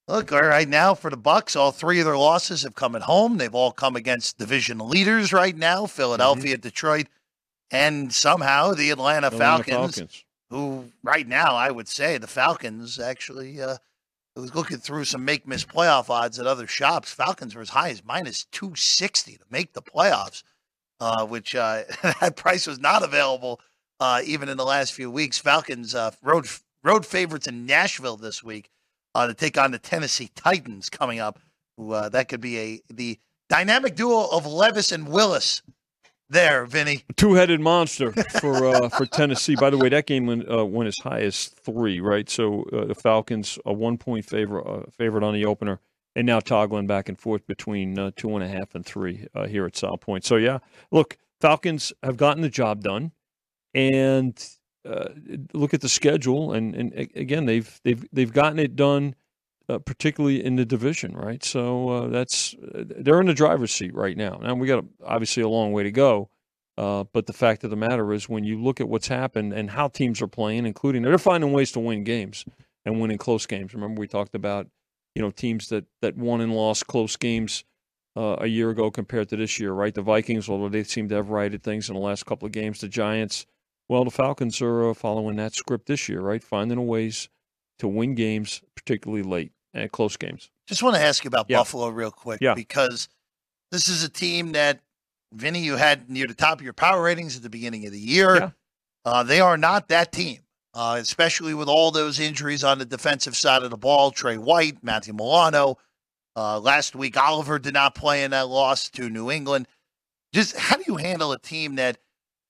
look, 0.07 0.31
all 0.31 0.41
right 0.41 0.67
now 0.67 0.93
for 0.93 1.09
the 1.09 1.17
Bucks, 1.17 1.57
all 1.57 1.73
three 1.73 1.99
of 1.99 2.05
their 2.05 2.17
losses 2.17 2.63
have 2.63 2.73
come 2.73 2.95
at 2.95 3.01
home. 3.01 3.37
They've 3.37 3.53
all 3.53 3.73
come 3.73 3.97
against 3.97 4.37
division 4.37 4.79
leaders 4.79 5.33
right 5.33 5.57
now: 5.57 5.87
Philadelphia, 5.87 6.55
Detroit, 6.57 7.07
and 7.69 8.13
somehow 8.13 8.73
the 8.73 8.91
Atlanta, 8.91 9.27
Atlanta 9.27 9.43
Falcons, 9.43 9.95
Falcons. 9.95 10.25
Who 10.51 10.85
right 11.03 11.27
now 11.27 11.55
I 11.55 11.69
would 11.69 11.89
say 11.89 12.17
the 12.17 12.27
Falcons 12.27 12.97
actually. 12.97 13.61
Uh, 13.61 13.77
I 14.35 14.39
was 14.39 14.55
looking 14.55 14.77
through 14.77 15.05
some 15.05 15.25
make 15.25 15.47
miss 15.47 15.63
playoff 15.63 16.09
odds 16.09 16.39
at 16.39 16.47
other 16.47 16.65
shops. 16.65 17.13
Falcons 17.13 17.53
were 17.53 17.61
as 17.61 17.69
high 17.69 17.89
as 17.89 18.03
minus 18.03 18.45
260 18.45 19.33
to 19.37 19.43
make 19.51 19.73
the 19.73 19.81
playoffs, 19.81 20.41
uh, 20.99 21.23
which 21.25 21.55
uh, 21.55 21.83
that 22.19 22.35
price 22.35 22.65
was 22.65 22.79
not 22.79 23.03
available 23.03 23.61
uh, 23.99 24.21
even 24.25 24.49
in 24.49 24.57
the 24.57 24.65
last 24.65 24.93
few 24.93 25.11
weeks. 25.11 25.37
Falcons 25.37 25.93
uh, 25.93 26.11
road 26.23 26.47
road 26.83 27.05
favorites 27.05 27.47
in 27.47 27.67
Nashville 27.67 28.17
this 28.17 28.43
week 28.43 28.71
uh, 29.13 29.27
to 29.27 29.35
take 29.35 29.57
on 29.57 29.69
the 29.69 29.79
Tennessee 29.79 30.31
Titans 30.35 30.89
coming 30.89 31.19
up. 31.19 31.39
Who 31.77 31.91
uh, 31.91 32.09
that 32.09 32.27
could 32.27 32.41
be 32.41 32.57
a 32.57 32.81
the 32.89 33.19
dynamic 33.49 33.95
duo 33.95 34.27
of 34.31 34.47
Levis 34.47 34.91
and 34.91 35.09
Willis. 35.09 35.61
There, 36.33 36.65
Vinny. 36.65 37.03
two-headed 37.15 37.61
monster 37.61 38.11
for 38.41 38.65
uh, 38.65 38.89
for 38.89 39.05
Tennessee. 39.05 39.55
By 39.55 39.69
the 39.69 39.77
way, 39.77 39.89
that 39.89 40.07
game 40.07 40.25
went, 40.25 40.51
uh, 40.51 40.65
went 40.65 40.87
as 40.87 40.97
high 40.97 41.21
as 41.21 41.45
three, 41.45 42.01
right? 42.01 42.27
So 42.27 42.63
uh, 42.73 42.85
the 42.85 42.95
Falcons 42.95 43.59
a 43.65 43.71
one-point 43.71 44.25
favorite 44.25 44.65
uh, 44.65 44.89
favorite 44.89 45.23
on 45.23 45.35
the 45.35 45.45
opener, 45.45 45.79
and 46.15 46.25
now 46.25 46.39
toggling 46.39 46.87
back 46.87 47.07
and 47.07 47.19
forth 47.19 47.45
between 47.45 47.99
uh, 47.99 48.09
two 48.15 48.35
and 48.35 48.43
a 48.43 48.47
half 48.47 48.73
and 48.73 48.83
three 48.83 49.27
uh, 49.35 49.45
here 49.45 49.67
at 49.67 49.77
South 49.77 50.01
Point. 50.01 50.25
So 50.25 50.37
yeah, 50.37 50.57
look, 50.91 51.19
Falcons 51.39 51.93
have 52.01 52.17
gotten 52.17 52.41
the 52.41 52.49
job 52.49 52.81
done, 52.81 53.11
and 53.75 54.35
look 55.53 55.75
at 55.75 55.81
the 55.81 55.89
schedule, 55.89 56.51
and 56.51 56.73
and 56.73 56.93
again 57.15 57.45
they've 57.45 57.79
they've 57.83 58.03
they've 58.11 58.33
gotten 58.33 58.57
it 58.57 58.75
done. 58.75 59.13
Uh, 59.69 59.77
particularly 59.77 60.43
in 60.43 60.57
the 60.57 60.65
division, 60.65 61.15
right? 61.15 61.41
So 61.41 61.87
uh, 61.87 62.07
that's 62.09 62.53
they're 62.59 63.21
in 63.21 63.27
the 63.27 63.33
driver's 63.33 63.71
seat 63.71 63.95
right 63.95 64.17
now. 64.17 64.37
Now 64.43 64.55
we 64.55 64.67
got 64.67 64.83
obviously 65.05 65.41
a 65.41 65.47
long 65.47 65.71
way 65.71 65.83
to 65.83 65.91
go, 65.91 66.29
uh, 66.77 67.05
but 67.13 67.27
the 67.27 67.33
fact 67.33 67.63
of 67.63 67.69
the 67.69 67.77
matter 67.77 68.11
is, 68.11 68.27
when 68.27 68.43
you 68.43 68.61
look 68.61 68.81
at 68.81 68.89
what's 68.89 69.07
happened 69.07 69.53
and 69.53 69.69
how 69.69 69.87
teams 69.87 70.21
are 70.21 70.27
playing, 70.27 70.65
including 70.65 71.03
they're 71.03 71.17
finding 71.17 71.53
ways 71.53 71.71
to 71.71 71.79
win 71.79 72.03
games 72.03 72.43
and 72.83 72.99
winning 72.99 73.17
close 73.17 73.45
games. 73.45 73.73
Remember, 73.73 74.01
we 74.01 74.07
talked 74.07 74.35
about 74.35 74.67
you 75.15 75.21
know 75.21 75.31
teams 75.31 75.69
that 75.69 75.85
that 76.01 76.17
won 76.17 76.41
and 76.41 76.53
lost 76.53 76.87
close 76.87 77.15
games 77.15 77.63
uh, 78.17 78.35
a 78.39 78.47
year 78.47 78.69
ago 78.69 78.91
compared 78.91 79.29
to 79.29 79.37
this 79.37 79.59
year, 79.59 79.71
right? 79.71 79.93
The 79.93 80.01
Vikings, 80.01 80.49
although 80.49 80.69
they 80.69 80.83
seem 80.83 81.07
to 81.09 81.15
have 81.15 81.29
righted 81.29 81.63
things 81.63 81.89
in 81.89 81.95
the 81.95 82.01
last 82.01 82.25
couple 82.25 82.45
of 82.45 82.51
games, 82.51 82.81
the 82.81 82.87
Giants. 82.87 83.45
Well, 83.89 84.05
the 84.05 84.11
Falcons 84.11 84.61
are 84.61 84.89
uh, 84.89 84.93
following 84.93 85.35
that 85.37 85.53
script 85.53 85.87
this 85.87 86.09
year, 86.09 86.21
right? 86.21 86.43
Finding 86.43 86.85
ways 86.87 87.29
to 87.79 87.87
win 87.87 88.15
games, 88.15 88.61
particularly 88.85 89.23
late 89.23 89.51
and 89.73 89.91
close 89.91 90.17
games. 90.17 90.49
Just 90.67 90.83
want 90.83 90.95
to 90.95 91.01
ask 91.01 91.23
you 91.23 91.27
about 91.27 91.47
Yeah. 91.49 91.57
Buffalo 91.57 91.89
real 91.89 92.11
quick 92.11 92.39
Yeah. 92.41 92.53
because 92.53 93.07
this 93.71 93.87
is 93.87 94.03
a 94.03 94.09
team 94.09 94.51
that 94.53 94.81
Vinny, 95.33 95.61
you 95.61 95.77
had 95.77 96.09
near 96.09 96.27
the 96.27 96.35
top 96.35 96.59
of 96.59 96.63
your 96.63 96.73
power 96.73 97.01
ratings 97.01 97.35
at 97.35 97.41
the 97.41 97.49
beginning 97.49 97.85
of 97.87 97.91
the 97.91 97.99
year. 97.99 98.35
Yeah. 98.35 98.49
Uh, 99.03 99.23
they 99.23 99.39
are 99.39 99.57
not 99.57 99.87
that 99.87 100.11
team, 100.11 100.41
uh, 100.75 100.97
especially 101.01 101.53
with 101.55 101.67
all 101.67 101.89
those 101.91 102.19
injuries 102.19 102.63
on 102.63 102.77
the 102.77 102.85
defensive 102.85 103.35
side 103.35 103.63
of 103.63 103.71
the 103.71 103.77
ball. 103.77 104.11
Trey 104.11 104.37
White, 104.37 104.83
Matthew 104.83 105.13
Milano. 105.13 105.77
Uh, 106.35 106.59
last 106.59 106.95
week, 106.95 107.17
Oliver 107.17 107.57
did 107.59 107.73
not 107.73 107.95
play 107.95 108.23
in 108.23 108.31
that 108.31 108.47
loss 108.47 108.89
to 108.91 109.09
New 109.09 109.29
England. 109.31 109.67
Just 110.33 110.55
how 110.55 110.77
do 110.77 110.83
you 110.87 110.95
handle 110.97 111.31
a 111.31 111.39
team 111.39 111.75
that, 111.75 111.97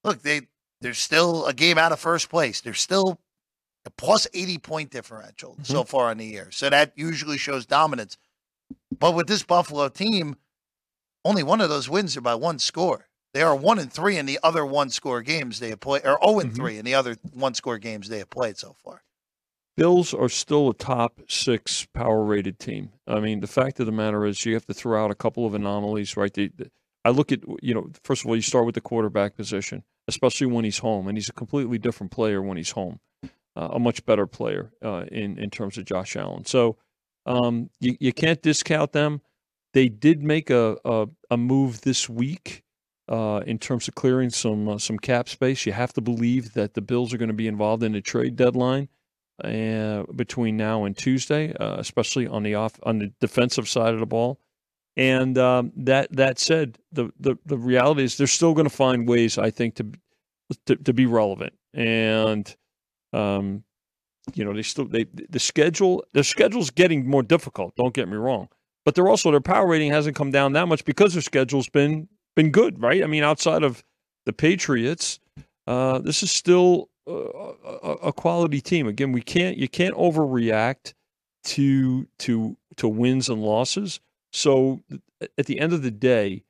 look, 0.04 0.22
they 0.22 0.42
they're 0.82 0.94
still 0.94 1.46
a 1.46 1.54
game 1.54 1.78
out 1.78 1.94
of 1.94 2.00
first 2.02 2.30
place. 2.30 2.60
They're 2.60 2.74
still 2.74 3.18
a 3.86 3.90
plus 3.92 4.28
80 4.34 4.58
point 4.60 4.92
differential 4.92 5.58
so 5.64 5.84
far 5.84 6.12
in 6.12 6.18
the 6.18 6.26
year. 6.26 6.50
So 6.52 6.70
that 6.70 6.94
usually 6.96 7.38
shows 7.38 7.66
dominance. 7.66 8.18
But 8.98 9.14
with 9.14 9.28
this 9.28 9.44
Buffalo 9.44 9.90
team, 9.90 10.38
only 11.26 11.44
one 11.44 11.62
of 11.62 11.70
those 11.70 11.90
wins 11.90 12.16
are 12.18 12.22
by 12.22 12.36
one 12.36 12.60
score. 12.60 13.08
They 13.34 13.42
are 13.42 13.56
one 13.56 13.80
and 13.80 13.92
three 13.92 14.18
in 14.18 14.26
the 14.26 14.40
other 14.44 14.66
one 14.66 14.90
score 14.90 15.22
games 15.22 15.60
they 15.60 15.70
have 15.70 15.80
played, 15.80 16.06
or 16.06 16.20
0 16.24 16.40
and 16.40 16.52
Mhm. 16.52 16.56
three 16.56 16.78
in 16.78 16.86
the 16.86 16.94
other 16.94 17.18
one 17.34 17.54
score 17.56 17.78
games 17.80 18.08
they 18.08 18.20
have 18.20 18.30
played 18.30 18.58
so 18.58 18.76
far. 18.84 19.04
Bills 19.76 20.14
are 20.14 20.30
still 20.30 20.70
a 20.70 20.74
top 20.76 21.20
six 21.28 21.88
power 21.94 22.24
rated 22.24 22.60
team. 22.60 22.92
I 23.08 23.20
mean, 23.20 23.40
the 23.40 23.48
fact 23.48 23.80
of 23.80 23.88
the 23.88 23.92
matter 23.92 24.24
is, 24.26 24.46
you 24.46 24.54
have 24.54 24.68
to 24.68 24.74
throw 24.74 25.04
out 25.04 25.10
a 25.10 25.16
couple 25.16 25.48
of 25.48 25.56
anomalies, 25.56 26.16
right? 26.16 26.32
The- 26.32 26.52
I 27.04 27.10
look 27.10 27.32
at, 27.32 27.40
you 27.62 27.74
know, 27.74 27.90
first 28.04 28.24
of 28.24 28.30
all, 28.30 28.36
you 28.36 28.42
start 28.44 28.66
with 28.68 28.76
the 28.76 28.82
quarterback 28.82 29.36
position, 29.36 29.84
especially 30.08 30.48
when 30.48 30.64
he's 30.64 30.78
home, 30.78 31.08
and 31.08 31.18
he's 31.18 31.28
a 31.28 31.34
completely 31.34 31.80
different 31.80 32.12
player 32.12 32.40
when 32.42 32.56
he's 32.58 32.72
home, 32.72 33.00
uh, 33.56 33.70
a 33.74 33.80
much 33.80 34.06
better 34.06 34.28
player 34.28 34.72
uh, 34.84 35.06
in 35.12 35.38
in 35.38 35.50
terms 35.50 35.78
of 35.78 35.86
Josh 35.86 36.16
Allen. 36.16 36.46
So 36.46 36.78
um, 37.26 37.70
you 37.80 37.96
you 38.00 38.14
can't 38.14 38.42
discount 38.42 38.92
them. 38.92 39.22
They 39.74 39.90
did 39.90 40.24
make 40.24 40.50
a 40.50 40.78
a, 40.86 41.08
a 41.30 41.38
move 41.38 41.82
this 41.82 42.10
week 42.10 42.64
uh, 43.08 43.42
in 43.46 43.60
terms 43.60 43.88
of 43.88 43.96
clearing 43.96 44.30
some 44.30 44.70
uh, 44.70 44.78
some 44.78 44.98
cap 44.98 45.30
space. 45.30 45.66
You 45.66 45.74
have 45.74 45.94
to 45.94 46.02
believe 46.02 46.54
that 46.54 46.74
the 46.74 46.82
Bills 46.82 47.14
are 47.14 47.18
going 47.18 47.30
to 47.30 47.34
be 47.34 47.48
involved 47.48 47.84
in 47.84 47.96
a 47.96 48.02
trade 48.02 48.36
deadline 48.36 48.90
uh, 49.44 50.04
between 50.16 50.58
now 50.58 50.86
and 50.86 50.98
Tuesday, 50.98 51.54
uh, 51.54 51.78
especially 51.78 52.28
on 52.28 52.44
the 52.44 52.56
off 52.56 52.80
on 52.84 53.00
the 53.00 53.12
defensive 53.20 53.68
side 53.68 53.94
of 53.94 54.00
the 54.00 54.06
ball. 54.06 54.40
And 54.96 55.38
um, 55.38 55.72
that 55.76 56.12
that 56.16 56.40
said, 56.40 56.78
the, 56.92 57.12
the 57.20 57.36
the 57.46 57.58
reality 57.58 58.04
is 58.04 58.18
they're 58.18 58.28
still 58.28 58.54
going 58.54 58.70
to 58.70 58.76
find 58.76 59.08
ways, 59.08 59.38
I 59.38 59.50
think, 59.50 59.76
to, 59.76 59.92
to 60.68 60.76
to 60.76 60.94
be 60.94 61.08
relevant. 61.08 61.54
And 61.74 62.56
um, 63.14 63.64
you 64.34 64.46
know, 64.46 64.54
they 64.54 64.62
still 64.62 64.86
they 64.86 65.06
the 65.30 65.40
schedule 65.40 66.04
their 66.14 66.24
schedule's 66.24 66.70
getting 66.70 67.08
more 67.08 67.24
difficult. 67.24 67.76
Don't 67.76 67.94
get 67.94 68.08
me 68.08 68.16
wrong, 68.16 68.50
but 68.86 68.96
they're 68.96 69.10
also 69.10 69.32
their 69.32 69.42
power 69.42 69.68
rating 69.68 69.92
hasn't 69.92 70.16
come 70.16 70.32
down 70.32 70.54
that 70.54 70.68
much 70.68 70.86
because 70.86 71.14
their 71.14 71.22
schedule's 71.22 71.70
been 71.70 72.08
been 72.36 72.52
good, 72.52 72.82
right? 72.82 73.04
I 73.04 73.08
mean, 73.08 73.24
outside 73.24 73.64
of 73.64 73.84
the 74.26 74.34
Patriots, 74.34 75.20
uh, 75.68 76.00
this 76.00 76.24
is 76.24 76.32
still 76.32 76.90
a, 77.06 77.12
a, 78.04 78.14
quality 78.14 78.62
team. 78.62 78.88
Again, 78.88 79.12
we 79.12 79.22
can't 79.22 79.58
you 79.58 79.68
can't 79.68 79.96
overreact 79.96 80.94
to 81.46 82.08
to 82.20 82.58
to 82.78 82.88
wins 82.88 83.30
and 83.30 83.42
losses. 83.42 84.00
So 84.32 84.82
at 85.38 85.46
the 85.46 85.60
end 85.60 85.74
of 85.74 85.84
the 85.84 85.92
day, 85.92 86.44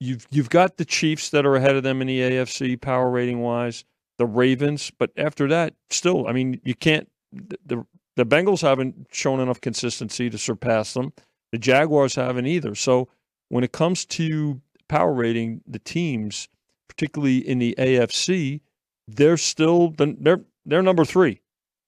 you've 0.00 0.26
you've 0.30 0.50
got 0.50 0.76
the 0.76 0.84
Chiefs 0.84 1.30
that 1.30 1.44
are 1.44 1.56
ahead 1.56 1.76
of 1.76 1.82
them 1.82 2.00
in 2.00 2.06
the 2.06 2.20
AFC 2.20 2.80
power 2.80 3.10
rating 3.10 3.40
wise 3.40 3.84
the 4.18 4.26
Ravens, 4.26 4.90
but 4.98 5.10
after 5.16 5.48
that, 5.48 5.74
still, 5.90 6.26
I 6.26 6.32
mean, 6.32 6.60
you 6.64 6.74
can't. 6.74 7.08
The 7.32 7.84
the 8.16 8.24
Bengals 8.24 8.62
haven't 8.62 9.08
shown 9.12 9.40
enough 9.40 9.60
consistency 9.60 10.30
to 10.30 10.38
surpass 10.38 10.94
them. 10.94 11.12
The 11.52 11.58
Jaguars 11.58 12.14
haven't 12.14 12.46
either. 12.46 12.74
So 12.74 13.08
when 13.48 13.62
it 13.62 13.72
comes 13.72 14.04
to 14.06 14.60
power 14.88 15.12
rating, 15.12 15.60
the 15.66 15.78
teams, 15.78 16.48
particularly 16.88 17.38
in 17.38 17.58
the 17.58 17.74
AFC, 17.78 18.60
they're 19.06 19.36
still 19.36 19.94
they're 19.98 20.40
they're 20.64 20.82
number 20.82 21.04
three, 21.04 21.42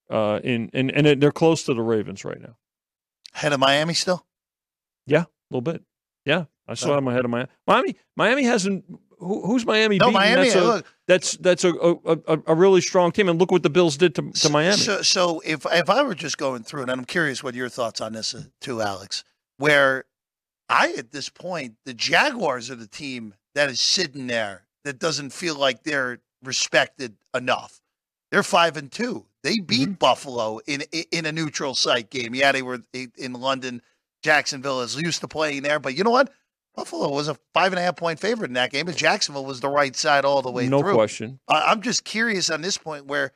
uh, 0.09 0.39
in 0.43 0.69
and 0.73 0.91
and 0.91 1.21
they're 1.21 1.31
close 1.31 1.63
to 1.63 1.73
the 1.73 1.81
Ravens 1.81 2.23
right 2.23 2.41
now. 2.41 2.55
Head 3.33 3.53
of 3.53 3.59
Miami 3.59 3.93
still? 3.93 4.25
Yeah, 5.05 5.21
a 5.23 5.27
little 5.49 5.61
bit. 5.61 5.83
Yeah, 6.25 6.45
I 6.67 6.75
still 6.75 6.93
have 6.93 7.03
my 7.03 7.13
head 7.13 7.25
of 7.25 7.31
Miami. 7.31 7.49
Miami 7.65 7.95
Miami 8.15 8.43
hasn't 8.43 8.85
who, 9.19 9.45
who's 9.45 9.65
Miami? 9.65 9.97
No, 9.97 10.07
beaten? 10.07 10.21
Miami. 10.21 10.43
That's 10.43 10.55
a, 10.55 10.63
look, 10.63 10.85
that's, 11.07 11.37
that's 11.37 11.63
a, 11.63 11.73
a, 11.73 12.39
a, 12.47 12.55
really 12.55 12.81
strong 12.81 13.11
team, 13.11 13.29
and 13.29 13.39
look 13.39 13.51
what 13.51 13.63
the 13.63 13.69
Bills 13.69 13.97
did 13.97 14.15
to, 14.15 14.31
to 14.31 14.49
Miami. 14.49 14.77
So, 14.77 15.01
so 15.01 15.41
if 15.45 15.65
if 15.71 15.89
I 15.89 16.03
were 16.03 16.15
just 16.15 16.37
going 16.37 16.63
through 16.63 16.81
it, 16.81 16.89
and 16.89 16.99
I'm 16.99 17.05
curious 17.05 17.43
what 17.43 17.55
your 17.55 17.69
thoughts 17.69 18.01
on 18.01 18.13
this 18.13 18.33
uh, 18.33 18.43
too, 18.61 18.81
Alex, 18.81 19.23
where 19.57 20.05
I 20.69 20.93
at 20.97 21.11
this 21.11 21.29
point 21.29 21.75
the 21.85 21.93
Jaguars 21.93 22.69
are 22.69 22.75
the 22.75 22.87
team 22.87 23.33
that 23.55 23.69
is 23.69 23.81
sitting 23.81 24.27
there 24.27 24.65
that 24.85 24.99
doesn't 24.99 25.31
feel 25.31 25.55
like 25.55 25.83
they're 25.83 26.19
respected 26.43 27.15
enough. 27.35 27.81
They're 28.31 28.43
five 28.43 28.77
and 28.77 28.91
two. 28.91 29.25
They 29.43 29.59
beat 29.59 29.89
mm-hmm. 29.89 29.93
Buffalo 29.93 30.59
in 30.67 30.83
in 31.11 31.25
a 31.25 31.31
neutral 31.31 31.75
site 31.75 32.09
game. 32.09 32.35
Yeah, 32.35 32.51
they 32.51 32.61
were 32.61 32.81
in 32.93 33.33
London. 33.33 33.81
Jacksonville 34.21 34.81
is 34.81 34.99
used 34.99 35.21
to 35.21 35.27
playing 35.27 35.63
there, 35.63 35.79
but 35.79 35.95
you 35.95 36.03
know 36.03 36.11
what? 36.11 36.31
Buffalo 36.79 37.09
was 37.09 37.27
a 37.27 37.35
five 37.53 37.73
and 37.73 37.79
a 37.79 37.81
half 37.81 37.97
point 37.97 38.21
favorite 38.21 38.47
in 38.47 38.53
that 38.53 38.71
game, 38.71 38.87
and 38.87 38.95
Jacksonville 38.95 39.43
was 39.43 39.59
the 39.59 39.67
right 39.67 39.93
side 39.93 40.23
all 40.23 40.41
the 40.41 40.49
way 40.49 40.65
no 40.69 40.79
through. 40.79 40.91
No 40.91 40.95
question. 40.95 41.39
I'm 41.49 41.81
just 41.81 42.05
curious 42.05 42.49
on 42.49 42.61
this 42.61 42.77
point 42.77 43.05
where, 43.05 43.33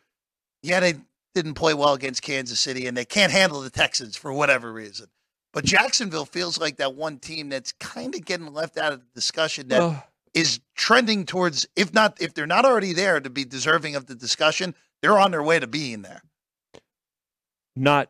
yeah, 0.62 0.80
they 0.80 0.94
didn't 1.36 1.56
play 1.56 1.74
well 1.74 1.94
against 1.94 2.22
Kansas 2.22 2.62
City, 2.62 2.88
and 2.88 2.96
they 2.96 3.04
can't 3.04 3.34
handle 3.34 3.60
the 3.60 3.70
Texans 3.70 4.16
for 4.16 4.32
whatever 4.32 4.72
reason. 4.72 5.08
But 5.52 5.66
Jacksonville 5.66 6.24
feels 6.24 6.58
like 6.58 6.78
that 6.78 6.96
one 6.96 7.20
team 7.20 7.50
that's 7.50 7.74
kind 7.74 8.16
of 8.16 8.24
getting 8.24 8.54
left 8.54 8.78
out 8.78 8.94
of 8.94 9.02
the 9.02 9.08
discussion 9.14 9.68
that 9.68 9.82
uh, 9.82 10.00
is 10.34 10.62
trending 10.74 11.26
towards, 11.26 11.68
if 11.76 11.94
not, 11.94 12.22
if 12.22 12.34
they're 12.34 12.48
not 12.48 12.64
already 12.64 12.94
there 12.94 13.20
to 13.20 13.30
be 13.30 13.44
deserving 13.44 13.98
of 13.98 14.06
the 14.06 14.16
discussion, 14.16 14.74
they're 15.02 15.20
on 15.20 15.32
their 15.32 15.44
way 15.44 15.60
to 15.60 15.68
being 15.68 16.02
there. 16.02 16.22
Not 17.76 18.10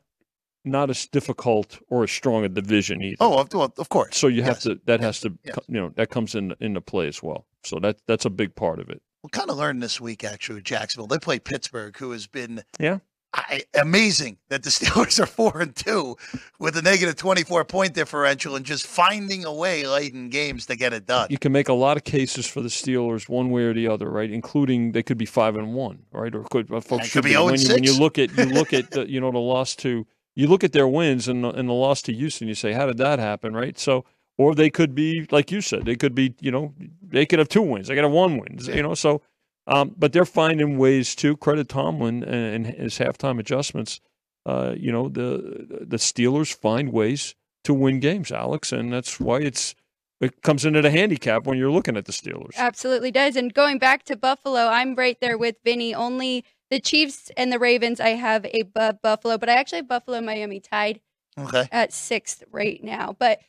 not 0.66 0.90
as 0.90 1.08
difficult 1.08 1.80
or 1.90 2.04
as 2.04 2.12
strong 2.12 2.46
a 2.46 2.50
division 2.50 3.02
either. 3.02 3.18
Oh, 3.20 3.40
of, 3.40 3.54
of 3.78 3.90
course. 3.90 4.18
So 4.18 4.28
you 4.28 4.44
have 4.44 4.60
to 4.62 4.80
that 4.86 5.02
has 5.02 5.20
to 5.22 5.38
yes. 5.44 5.58
you 5.68 5.80
know 5.80 5.90
that 5.96 6.10
comes 6.10 6.36
in 6.36 6.54
into 6.60 6.82
play 6.82 7.08
as 7.08 7.22
well. 7.22 7.46
So 7.64 7.80
that 7.80 7.98
that's 8.08 8.26
a 8.26 8.30
big 8.30 8.56
part 8.56 8.80
of 8.80 8.90
it. 8.90 9.02
We 9.24 9.30
kind 9.30 9.50
of 9.50 9.58
learned 9.58 9.82
this 9.82 10.02
week 10.02 10.24
actually 10.24 10.56
with 10.56 10.66
Jacksonville. 10.66 11.08
They 11.08 11.20
play 11.20 11.40
Pittsburgh, 11.40 11.98
who 11.98 12.12
has 12.12 12.28
been 12.28 12.64
yeah 12.80 13.00
I, 13.34 13.64
amazing 13.80 14.38
that 14.50 14.64
the 14.64 14.70
Steelers 14.70 15.20
are 15.20 15.26
four 15.26 15.60
and 15.60 15.76
two 15.76 16.18
with 16.60 16.78
a 16.78 16.82
negative 16.82 17.16
twenty 17.16 17.44
four 17.44 17.66
point 17.66 17.94
differential 17.94 18.56
and 18.56 18.66
just 18.66 18.86
finding 18.86 19.46
a 19.46 19.54
way 19.54 19.88
late 19.88 20.14
in 20.14 20.30
games 20.30 20.68
to 20.68 20.76
get 20.76 20.94
it 20.94 21.08
done. 21.08 21.28
You 21.30 21.40
can 21.40 21.52
make 21.52 21.68
a 21.68 21.74
lot 21.74 21.98
of 21.98 22.04
cases 22.04 22.46
for 22.46 22.62
the 22.62 22.70
Steelers 22.70 23.28
one 23.28 23.50
way 23.50 23.64
or 23.64 23.74
the 23.74 23.88
other, 23.88 24.10
right? 24.10 24.30
Including 24.30 24.92
they 24.92 25.04
could 25.04 25.18
be 25.18 25.26
five 25.26 25.56
and 25.56 25.74
one, 25.74 26.04
right? 26.12 26.34
Or 26.34 26.44
could 26.44 26.72
uh, 26.72 26.80
folks 26.80 27.12
could 27.12 27.24
be, 27.24 27.32
be 27.32 27.36
oh 27.36 27.46
when, 27.46 27.60
you, 27.60 27.70
when 27.70 27.84
you 27.84 27.98
look 27.98 28.20
at 28.20 28.36
you 28.38 28.46
look 28.46 28.74
at 28.74 28.92
the, 28.92 29.10
you 29.10 29.20
know 29.20 29.32
the 29.32 29.40
loss 29.40 29.76
to 29.78 30.06
you 30.36 30.48
look 30.48 30.64
at 30.64 30.72
their 30.72 30.88
wins 30.88 31.28
and, 31.28 31.46
and 31.46 31.70
the 31.70 31.74
loss 31.74 32.02
to 32.04 32.14
Houston, 32.14 32.48
you 32.48 32.56
say, 32.56 32.74
how 32.74 32.86
did 32.86 32.98
that 32.98 33.20
happen, 33.20 33.54
right? 33.54 33.78
So, 33.78 34.06
or 34.38 34.56
they 34.56 34.70
could 34.70 34.96
be, 34.96 35.28
like 35.32 35.52
you 35.52 35.62
said, 35.62 35.86
they 35.86 35.96
could 35.96 36.16
be, 36.16 36.34
you 36.40 36.52
know, 36.52 36.74
they 37.02 37.26
could 37.26 37.40
have 37.40 37.50
two 37.50 37.62
wins, 37.62 37.88
they 37.88 37.96
could 37.96 38.04
have 38.04 38.14
one 38.14 38.38
win, 38.38 38.58
yeah. 38.62 38.76
you 38.76 38.84
know, 38.84 38.96
so, 38.96 39.22
um, 39.68 39.96
but 39.98 40.12
they're 40.12 40.26
finding 40.26 40.78
ways 40.78 41.16
to 41.16 41.38
credit 41.38 41.70
Tomlin 41.70 42.24
and, 42.24 42.66
and 42.66 42.76
his 42.76 42.98
halftime 43.00 43.40
adjustments. 43.40 44.02
Uh, 44.46 44.74
you 44.78 44.92
know, 44.92 45.08
the 45.08 45.86
the 45.88 45.96
Steelers 45.96 46.54
find 46.54 46.92
ways 46.92 47.34
to 47.64 47.74
win 47.74 48.02
games, 48.02 48.30
Alex, 48.30 48.74
and 48.74 48.92
that's 48.92 49.20
why 49.20 49.40
it's 49.40 49.74
it 50.20 50.42
comes 50.42 50.66
into 50.66 50.82
the 50.82 50.92
handicap 50.92 51.46
when 51.46 51.58
you're 51.58 51.72
looking 51.72 51.96
at 51.96 52.06
the 52.06 52.12
Steelers. 52.12 52.56
Absolutely 52.58 53.12
does. 53.12 53.36
And 53.36 53.54
going 53.54 53.78
back 53.78 54.04
to 54.06 54.18
Buffalo, 54.18 54.68
I'm 54.68 54.96
right 54.96 55.18
there 55.22 55.38
with 55.38 55.56
Vinny. 55.64 55.94
Only 55.94 56.44
the 56.74 56.80
Chiefs 56.80 57.30
and 57.38 57.52
the 57.52 57.60
Ravens, 57.60 58.00
I 58.00 58.10
have 58.10 58.48
a 58.48 58.64
Buffalo, 58.64 59.38
but 59.38 59.48
I 59.48 59.54
actually 59.54 59.78
have 59.78 59.88
Buffalo 59.88 60.20
Miami 60.22 60.60
tied 60.60 61.02
okay. 61.38 61.70
at 61.72 61.94
sixth 61.94 62.44
right 62.52 62.84
now. 62.84 63.16
But 63.20 63.42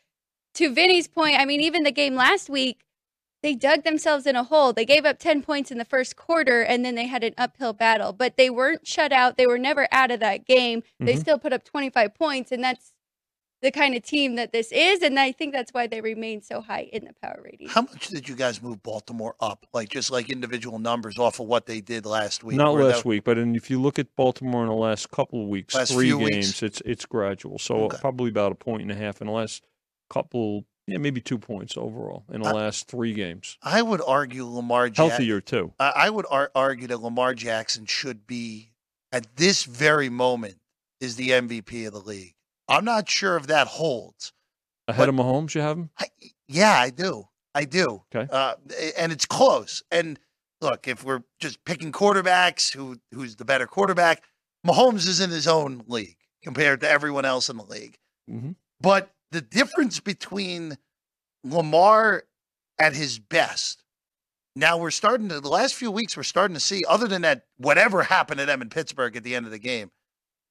to 0.56 0.74
Vinny's 0.74 1.08
point, 1.08 1.40
I 1.40 1.46
mean, 1.46 1.62
even 1.62 1.84
the 1.84 1.90
game 1.90 2.16
last 2.16 2.50
week, 2.50 2.84
they 3.42 3.54
dug 3.54 3.82
themselves 3.82 4.26
in 4.26 4.36
a 4.36 4.44
hole. 4.44 4.74
They 4.74 4.84
gave 4.84 5.06
up 5.06 5.18
10 5.18 5.42
points 5.42 5.70
in 5.70 5.78
the 5.78 5.86
first 5.86 6.16
quarter 6.16 6.62
and 6.62 6.84
then 6.84 6.96
they 6.96 7.06
had 7.06 7.24
an 7.24 7.32
uphill 7.38 7.72
battle, 7.72 8.12
but 8.12 8.36
they 8.36 8.50
weren't 8.50 8.86
shut 8.86 9.10
out. 9.10 9.38
They 9.38 9.46
were 9.46 9.58
never 9.58 9.88
out 9.90 10.10
of 10.10 10.20
that 10.20 10.44
game. 10.44 10.80
Mm-hmm. 10.80 11.06
They 11.06 11.16
still 11.16 11.38
put 11.38 11.54
up 11.54 11.64
25 11.64 12.14
points, 12.14 12.52
and 12.52 12.62
that's 12.62 12.92
the 13.62 13.70
kind 13.70 13.94
of 13.94 14.02
team 14.02 14.36
that 14.36 14.52
this 14.52 14.70
is, 14.72 15.02
and 15.02 15.18
I 15.18 15.32
think 15.32 15.52
that's 15.52 15.72
why 15.72 15.86
they 15.86 16.00
remain 16.00 16.42
so 16.42 16.60
high 16.60 16.88
in 16.92 17.04
the 17.04 17.14
power 17.22 17.40
rating. 17.42 17.68
How 17.68 17.82
much 17.82 18.08
did 18.08 18.28
you 18.28 18.36
guys 18.36 18.62
move 18.62 18.82
Baltimore 18.82 19.34
up? 19.40 19.66
Like 19.72 19.88
just 19.88 20.10
like 20.10 20.30
individual 20.30 20.78
numbers 20.78 21.18
off 21.18 21.40
of 21.40 21.46
what 21.46 21.66
they 21.66 21.80
did 21.80 22.04
last 22.04 22.44
week? 22.44 22.56
Not 22.56 22.74
last 22.74 22.98
that... 22.98 23.04
week, 23.06 23.24
but 23.24 23.38
if 23.38 23.70
you 23.70 23.80
look 23.80 23.98
at 23.98 24.14
Baltimore 24.16 24.62
in 24.62 24.68
the 24.68 24.74
last 24.74 25.10
couple 25.10 25.42
of 25.42 25.48
weeks, 25.48 25.74
last 25.74 25.92
three 25.92 26.10
games, 26.10 26.22
weeks. 26.22 26.62
it's 26.62 26.82
it's 26.84 27.06
gradual. 27.06 27.58
So 27.58 27.84
okay. 27.84 27.96
probably 28.00 28.30
about 28.30 28.52
a 28.52 28.56
point 28.56 28.82
and 28.82 28.92
a 28.92 28.96
half 28.96 29.20
in 29.20 29.26
the 29.28 29.32
last 29.32 29.64
couple. 30.10 30.66
Yeah, 30.86 30.98
maybe 30.98 31.22
two 31.22 31.38
points 31.38 31.78
overall 31.78 32.24
in 32.30 32.42
the 32.42 32.50
I, 32.50 32.52
last 32.52 32.88
three 32.88 33.14
games. 33.14 33.56
I 33.62 33.80
would 33.80 34.02
argue 34.06 34.44
Lamar 34.44 34.90
Jackson, 34.90 35.08
healthier 35.08 35.40
too. 35.40 35.72
I, 35.80 35.92
I 35.96 36.10
would 36.10 36.26
ar- 36.30 36.50
argue 36.54 36.86
that 36.88 37.00
Lamar 37.00 37.32
Jackson 37.32 37.86
should 37.86 38.26
be 38.26 38.72
at 39.10 39.36
this 39.36 39.64
very 39.64 40.10
moment 40.10 40.56
is 41.00 41.16
the 41.16 41.30
MVP 41.30 41.86
of 41.86 41.94
the 41.94 42.00
league. 42.00 42.33
I'm 42.68 42.84
not 42.84 43.08
sure 43.08 43.36
if 43.36 43.46
that 43.48 43.66
holds. 43.66 44.32
Ahead 44.88 45.08
of 45.08 45.14
Mahomes, 45.14 45.54
you 45.54 45.60
have 45.60 45.78
him? 45.78 45.90
I, 45.98 46.06
yeah, 46.48 46.78
I 46.78 46.90
do. 46.90 47.24
I 47.54 47.64
do. 47.64 48.02
Okay. 48.14 48.30
Uh, 48.30 48.54
and 48.98 49.12
it's 49.12 49.26
close. 49.26 49.82
And 49.90 50.18
look, 50.60 50.88
if 50.88 51.04
we're 51.04 51.22
just 51.40 51.64
picking 51.64 51.92
quarterbacks, 51.92 52.74
who 52.74 52.98
who's 53.12 53.36
the 53.36 53.44
better 53.44 53.66
quarterback? 53.66 54.22
Mahomes 54.66 55.06
is 55.06 55.20
in 55.20 55.30
his 55.30 55.46
own 55.46 55.84
league 55.86 56.16
compared 56.42 56.80
to 56.80 56.88
everyone 56.88 57.24
else 57.24 57.48
in 57.48 57.56
the 57.56 57.64
league. 57.64 57.96
Mm-hmm. 58.30 58.52
But 58.80 59.10
the 59.30 59.40
difference 59.40 60.00
between 60.00 60.76
Lamar 61.44 62.24
at 62.78 62.94
his 62.94 63.18
best. 63.18 63.82
Now 64.56 64.78
we're 64.78 64.90
starting 64.90 65.28
to 65.28 65.40
the 65.40 65.48
last 65.48 65.74
few 65.74 65.90
weeks 65.90 66.16
we're 66.16 66.22
starting 66.22 66.54
to 66.54 66.60
see, 66.60 66.84
other 66.88 67.08
than 67.08 67.22
that, 67.22 67.46
whatever 67.56 68.02
happened 68.04 68.40
to 68.40 68.46
them 68.46 68.62
in 68.62 68.68
Pittsburgh 68.68 69.16
at 69.16 69.24
the 69.24 69.34
end 69.34 69.46
of 69.46 69.52
the 69.52 69.58
game, 69.58 69.90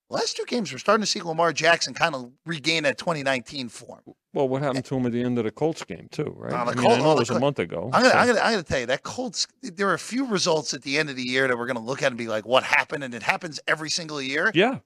last 0.10 0.38
two 0.38 0.46
games, 0.46 0.72
we're 0.72 0.78
starting 0.78 1.02
to 1.02 1.08
see 1.08 1.22
Lamar 1.22 1.54
Jackson 1.54 1.94
kind 1.94 2.16
of 2.16 2.32
regain 2.46 2.84
that 2.84 2.98
2019 2.98 3.70
form. 3.70 4.02
Well, 4.34 4.50
what 4.50 4.62
happened 4.62 4.86
to 4.86 4.96
him 4.96 5.06
at 5.06 5.12
the 5.12 5.24
end 5.24 5.38
of 5.38 5.44
the 5.44 5.52
Colts 5.52 5.84
game 5.84 6.08
too, 6.12 6.34
right? 6.36 6.54
I, 6.54 6.74
mean, 6.74 6.80
I 6.80 6.98
know 6.98 7.14
it 7.14 7.20
was 7.20 7.30
a 7.30 7.40
month 7.40 7.60
ago. 7.60 7.90
I'm 7.94 8.02
gonna, 8.02 8.36
so. 8.36 8.58
to 8.58 8.64
tell 8.64 8.80
you 8.80 8.86
that 8.88 9.04
Colts. 9.04 9.48
There 9.62 9.90
are 9.90 9.94
a 9.94 10.00
few 10.00 10.26
results 10.26 10.74
at 10.74 10.82
the 10.82 10.98
end 10.98 11.10
of 11.10 11.16
the 11.16 11.24
year 11.24 11.48
that 11.48 11.58
we're 11.58 11.68
gonna 11.68 11.80
look 11.80 12.02
at 12.02 12.08
and 12.08 12.18
be 12.18 12.28
like, 12.28 12.46
"What 12.46 12.64
happened?" 12.64 13.04
And 13.04 13.14
it 13.14 13.22
happens 13.22 13.60
every 13.68 13.92
single 13.92 14.20
year. 14.20 14.52
Yeah, 14.56 14.80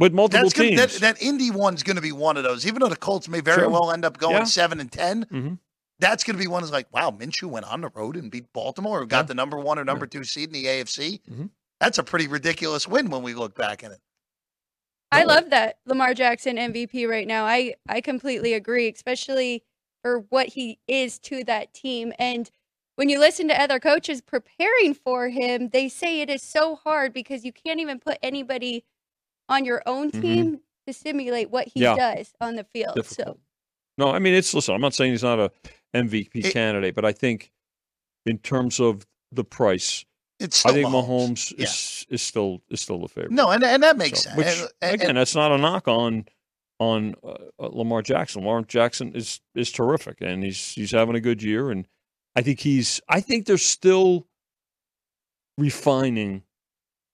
with 0.00 0.14
multiple 0.14 0.44
That's 0.44 0.54
teams. 0.54 0.80
Gonna, 0.80 0.86
that, 0.88 1.00
that 1.00 1.22
Indy 1.22 1.50
one's 1.50 1.82
going 1.82 1.96
to 1.96 2.02
be 2.02 2.10
one 2.10 2.38
of 2.38 2.42
those. 2.42 2.66
Even 2.66 2.80
though 2.80 2.88
the 2.88 2.96
Colts 2.96 3.28
may 3.28 3.40
very 3.40 3.60
sure. 3.60 3.68
well 3.68 3.92
end 3.92 4.04
up 4.04 4.18
going 4.18 4.36
yeah. 4.36 4.44
seven 4.44 4.80
and 4.80 4.90
10 4.90 5.26
mm-hmm. 5.26 5.54
that's 5.98 6.24
going 6.24 6.36
to 6.36 6.42
be 6.42 6.48
one 6.48 6.62
that's 6.62 6.72
like, 6.72 6.92
wow, 6.92 7.10
Minshew 7.10 7.50
went 7.50 7.66
on 7.66 7.82
the 7.82 7.90
road 7.94 8.16
and 8.16 8.30
beat 8.30 8.50
Baltimore, 8.54 9.00
who 9.00 9.06
got 9.06 9.18
yeah. 9.18 9.22
the 9.24 9.34
number 9.34 9.58
one 9.58 9.78
or 9.78 9.84
number 9.84 10.06
yeah. 10.06 10.18
two 10.18 10.24
seed 10.24 10.48
in 10.48 10.54
the 10.54 10.64
AFC. 10.64 11.20
Mm-hmm. 11.30 11.46
That's 11.80 11.98
a 11.98 12.02
pretty 12.02 12.28
ridiculous 12.28 12.88
win 12.88 13.10
when 13.10 13.22
we 13.22 13.34
look 13.34 13.54
back 13.54 13.84
at 13.84 13.92
it. 13.92 14.00
I 15.12 15.24
love 15.24 15.50
that 15.50 15.78
Lamar 15.86 16.14
Jackson 16.14 16.56
MVP 16.56 17.08
right 17.08 17.26
now. 17.26 17.44
I 17.44 17.74
I 17.88 18.00
completely 18.00 18.54
agree, 18.54 18.88
especially 18.88 19.64
for 20.02 20.20
what 20.30 20.48
he 20.48 20.78
is 20.86 21.18
to 21.20 21.44
that 21.44 21.74
team. 21.74 22.12
And 22.18 22.50
when 22.96 23.08
you 23.08 23.18
listen 23.18 23.48
to 23.48 23.60
other 23.60 23.80
coaches 23.80 24.20
preparing 24.20 24.94
for 24.94 25.28
him, 25.28 25.70
they 25.70 25.88
say 25.88 26.20
it 26.20 26.30
is 26.30 26.42
so 26.42 26.76
hard 26.76 27.12
because 27.12 27.44
you 27.44 27.52
can't 27.52 27.80
even 27.80 27.98
put 27.98 28.18
anybody 28.22 28.84
on 29.48 29.64
your 29.64 29.82
own 29.86 30.10
mm-hmm. 30.10 30.20
team 30.20 30.46
mm-hmm. 30.46 30.56
to 30.86 30.92
simulate 30.92 31.50
what 31.50 31.68
he 31.68 31.80
yeah. 31.80 31.96
does 31.96 32.32
on 32.40 32.56
the 32.56 32.64
field. 32.64 32.94
Difficult. 32.94 33.36
So 33.36 33.38
No, 33.98 34.10
I 34.10 34.18
mean 34.18 34.34
it's 34.34 34.54
listen. 34.54 34.74
I'm 34.74 34.80
not 34.80 34.94
saying 34.94 35.12
he's 35.12 35.22
not 35.22 35.40
a 35.40 35.50
MVP 35.94 36.30
It- 36.34 36.52
candidate, 36.52 36.94
but 36.94 37.04
I 37.04 37.12
think 37.12 37.50
in 38.26 38.38
terms 38.38 38.80
of 38.80 39.06
the 39.32 39.44
price, 39.44 40.04
It's 40.40 40.64
I 40.66 40.72
think 40.72 40.88
Mahomes, 40.88 41.52
Yeah. 41.56 41.64
is 41.64 42.06
is 42.08 42.22
still 42.22 42.62
is 42.70 42.80
still 42.80 42.98
the 43.00 43.08
favorite. 43.08 43.30
No, 43.32 43.50
and 43.50 43.62
and 43.62 43.82
that 43.82 43.96
makes 43.98 44.22
So, 44.22 44.30
sense. 44.30 44.36
Which 44.38 44.46
And- 44.48 44.68
and- 44.82 44.94
again, 45.02 45.14
that's 45.14 45.34
not 45.34 45.52
a 45.52 45.58
knock 45.58 45.86
on 45.86 46.26
on 46.78 47.14
uh, 47.22 47.28
uh, 47.58 47.68
Lamar 47.72 48.00
Jackson. 48.02 48.40
Lamar 48.42 48.62
Jackson 48.62 49.14
is 49.14 49.40
is 49.54 49.70
terrific, 49.70 50.20
and 50.22 50.42
he's 50.42 50.72
he's 50.72 50.92
having 50.92 51.14
a 51.14 51.20
good 51.20 51.42
year, 51.42 51.70
and 51.70 51.86
I 52.34 52.42
think 52.42 52.60
he's. 52.60 53.00
I 53.08 53.20
think 53.20 53.46
they're 53.46 53.58
still 53.58 54.26
refining 55.58 56.42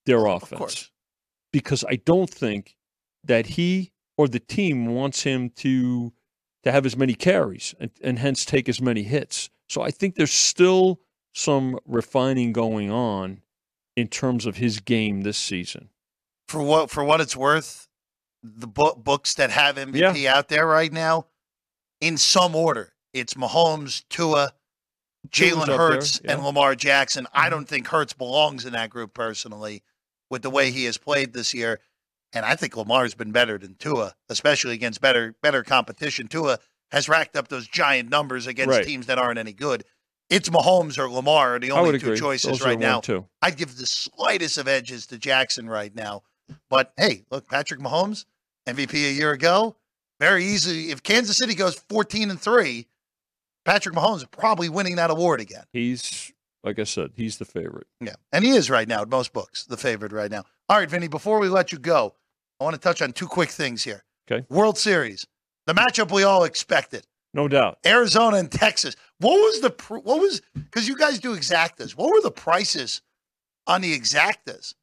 their 0.05 0.25
offense 0.25 0.57
course. 0.59 0.91
because 1.51 1.83
I 1.87 1.97
don't 1.97 2.29
think 2.29 2.77
that 3.23 3.45
he 3.47 3.91
or 4.17 4.27
the 4.27 4.39
team 4.39 4.87
wants 4.95 5.23
him 5.23 5.49
to 5.57 6.13
to 6.63 6.71
have 6.71 6.85
as 6.85 6.95
many 6.97 7.13
carries 7.13 7.75
and, 7.79 7.91
and 8.01 8.19
hence 8.19 8.43
take 8.45 8.67
as 8.67 8.81
many 8.81 9.03
hits. 9.03 9.49
So 9.69 9.81
I 9.81 9.91
think 9.91 10.15
they're 10.15 10.27
still 10.27 10.99
some 11.37 11.77
refining 11.85 12.51
going 12.51 12.89
on 12.91 13.41
in 13.95 14.07
terms 14.07 14.45
of 14.45 14.57
his 14.57 14.79
game 14.79 15.21
this 15.21 15.37
season. 15.37 15.89
for 16.47 16.61
what 16.63 16.89
for 16.89 17.03
what 17.03 17.19
it's 17.19 17.35
worth, 17.35 17.87
the 18.41 18.67
book, 18.67 19.03
books 19.03 19.33
that 19.33 19.49
have 19.51 19.75
MVP 19.77 20.25
out 20.25 20.47
there 20.47 20.65
right 20.65 20.93
now, 20.93 21.27
in 21.99 22.17
some 22.17 22.55
order, 22.55 22.93
it's 23.13 23.33
Mahomes, 23.33 24.03
Tua, 24.09 24.53
Jalen 25.27 25.67
Hurts, 25.75 26.21
yeah. 26.23 26.33
and 26.33 26.43
Lamar 26.43 26.73
Jackson. 26.75 27.27
I 27.33 27.47
Mhm. 27.47 27.51
don't 27.51 27.67
think 27.67 27.87
Hurts 27.87 28.13
belongs 28.13 28.63
in 28.65 28.71
that 28.73 28.89
group 28.89 29.13
personally, 29.13 29.83
with 30.29 30.41
the 30.41 30.49
way 30.49 30.71
he 30.71 30.85
has 30.85 30.97
played 30.97 31.33
this 31.33 31.53
year. 31.53 31.81
And 32.31 32.45
I 32.45 32.55
think 32.55 32.77
Lamar's 32.77 33.13
been 33.13 33.31
better 33.33 33.57
than 33.57 33.75
Tua, 33.75 34.15
especially 34.29 34.73
against 34.73 35.01
better 35.01 35.35
better 35.41 35.63
competition. 35.63 36.27
Tua 36.29 36.59
has 36.91 37.09
racked 37.09 37.35
up 37.35 37.49
those 37.49 37.67
giant 37.67 38.09
numbers 38.09 38.47
against 38.47 38.77
Right. 38.77 38.85
teams 38.85 39.07
that 39.07 39.17
aren't 39.19 39.39
any 39.39 39.51
good. 39.53 39.83
It's 40.29 40.49
Mahomes 40.49 40.97
or 40.97 41.09
Lamar 41.09 41.55
are 41.55 41.59
the 41.59 41.71
only 41.71 41.99
two 41.99 42.07
agree. 42.07 42.19
choices 42.19 42.51
Those 42.51 42.61
right 42.61 42.79
now. 42.79 42.99
Too. 42.99 43.25
I'd 43.41 43.57
give 43.57 43.77
the 43.77 43.85
slightest 43.85 44.57
of 44.57 44.67
edges 44.67 45.07
to 45.07 45.17
Jackson 45.17 45.69
right 45.69 45.93
now. 45.95 46.23
But 46.69 46.93
hey, 46.97 47.23
look, 47.31 47.47
Patrick 47.47 47.79
Mahomes, 47.79 48.25
MVP 48.67 48.93
a 48.93 49.13
year 49.13 49.31
ago, 49.31 49.75
very 50.19 50.43
easily. 50.45 50.91
If 50.91 51.03
Kansas 51.03 51.37
City 51.37 51.55
goes 51.55 51.75
14 51.89 52.29
and 52.29 52.41
3, 52.41 52.87
Patrick 53.65 53.95
Mahomes 53.95 54.17
is 54.17 54.25
probably 54.25 54.69
winning 54.69 54.97
that 54.97 55.09
award 55.09 55.39
again. 55.39 55.63
He's 55.71 56.31
like 56.63 56.79
I 56.79 56.83
said, 56.83 57.11
he's 57.15 57.37
the 57.37 57.45
favorite. 57.45 57.87
Yeah. 58.01 58.15
And 58.33 58.43
he 58.43 58.51
is 58.51 58.69
right 58.69 58.87
now 58.87 59.01
at 59.01 59.09
most 59.09 59.31
books, 59.31 59.65
the 59.65 59.77
favorite 59.77 60.11
right 60.11 60.29
now. 60.29 60.43
All 60.67 60.77
right, 60.77 60.89
Vinny, 60.89 61.07
before 61.07 61.39
we 61.39 61.47
let 61.47 61.71
you 61.71 61.79
go, 61.79 62.15
I 62.59 62.65
want 62.65 62.73
to 62.73 62.79
touch 62.79 63.01
on 63.01 63.13
two 63.13 63.27
quick 63.27 63.49
things 63.49 63.83
here. 63.83 64.03
Okay. 64.29 64.45
World 64.49 64.77
Series, 64.77 65.25
the 65.65 65.73
matchup 65.73 66.11
we 66.11 66.23
all 66.23 66.43
expected. 66.43 67.07
No 67.37 67.47
doubt. 67.47 67.77
Arizona 67.85 68.37
and 68.37 68.51
Texas. 68.51 68.95
What 69.19 69.33
was 69.37 69.61
the 69.61 69.69
pr- 69.69 69.97
what 69.99 70.19
was 70.19 70.41
because 70.55 70.87
you 70.87 70.97
guys 70.97 71.19
do 71.19 71.35
exactas? 71.35 71.91
What 71.91 72.11
were 72.11 72.19
the 72.21 72.31
prices 72.31 73.01
on 73.67 73.81
the 73.81 73.97
exactas? 73.97 74.73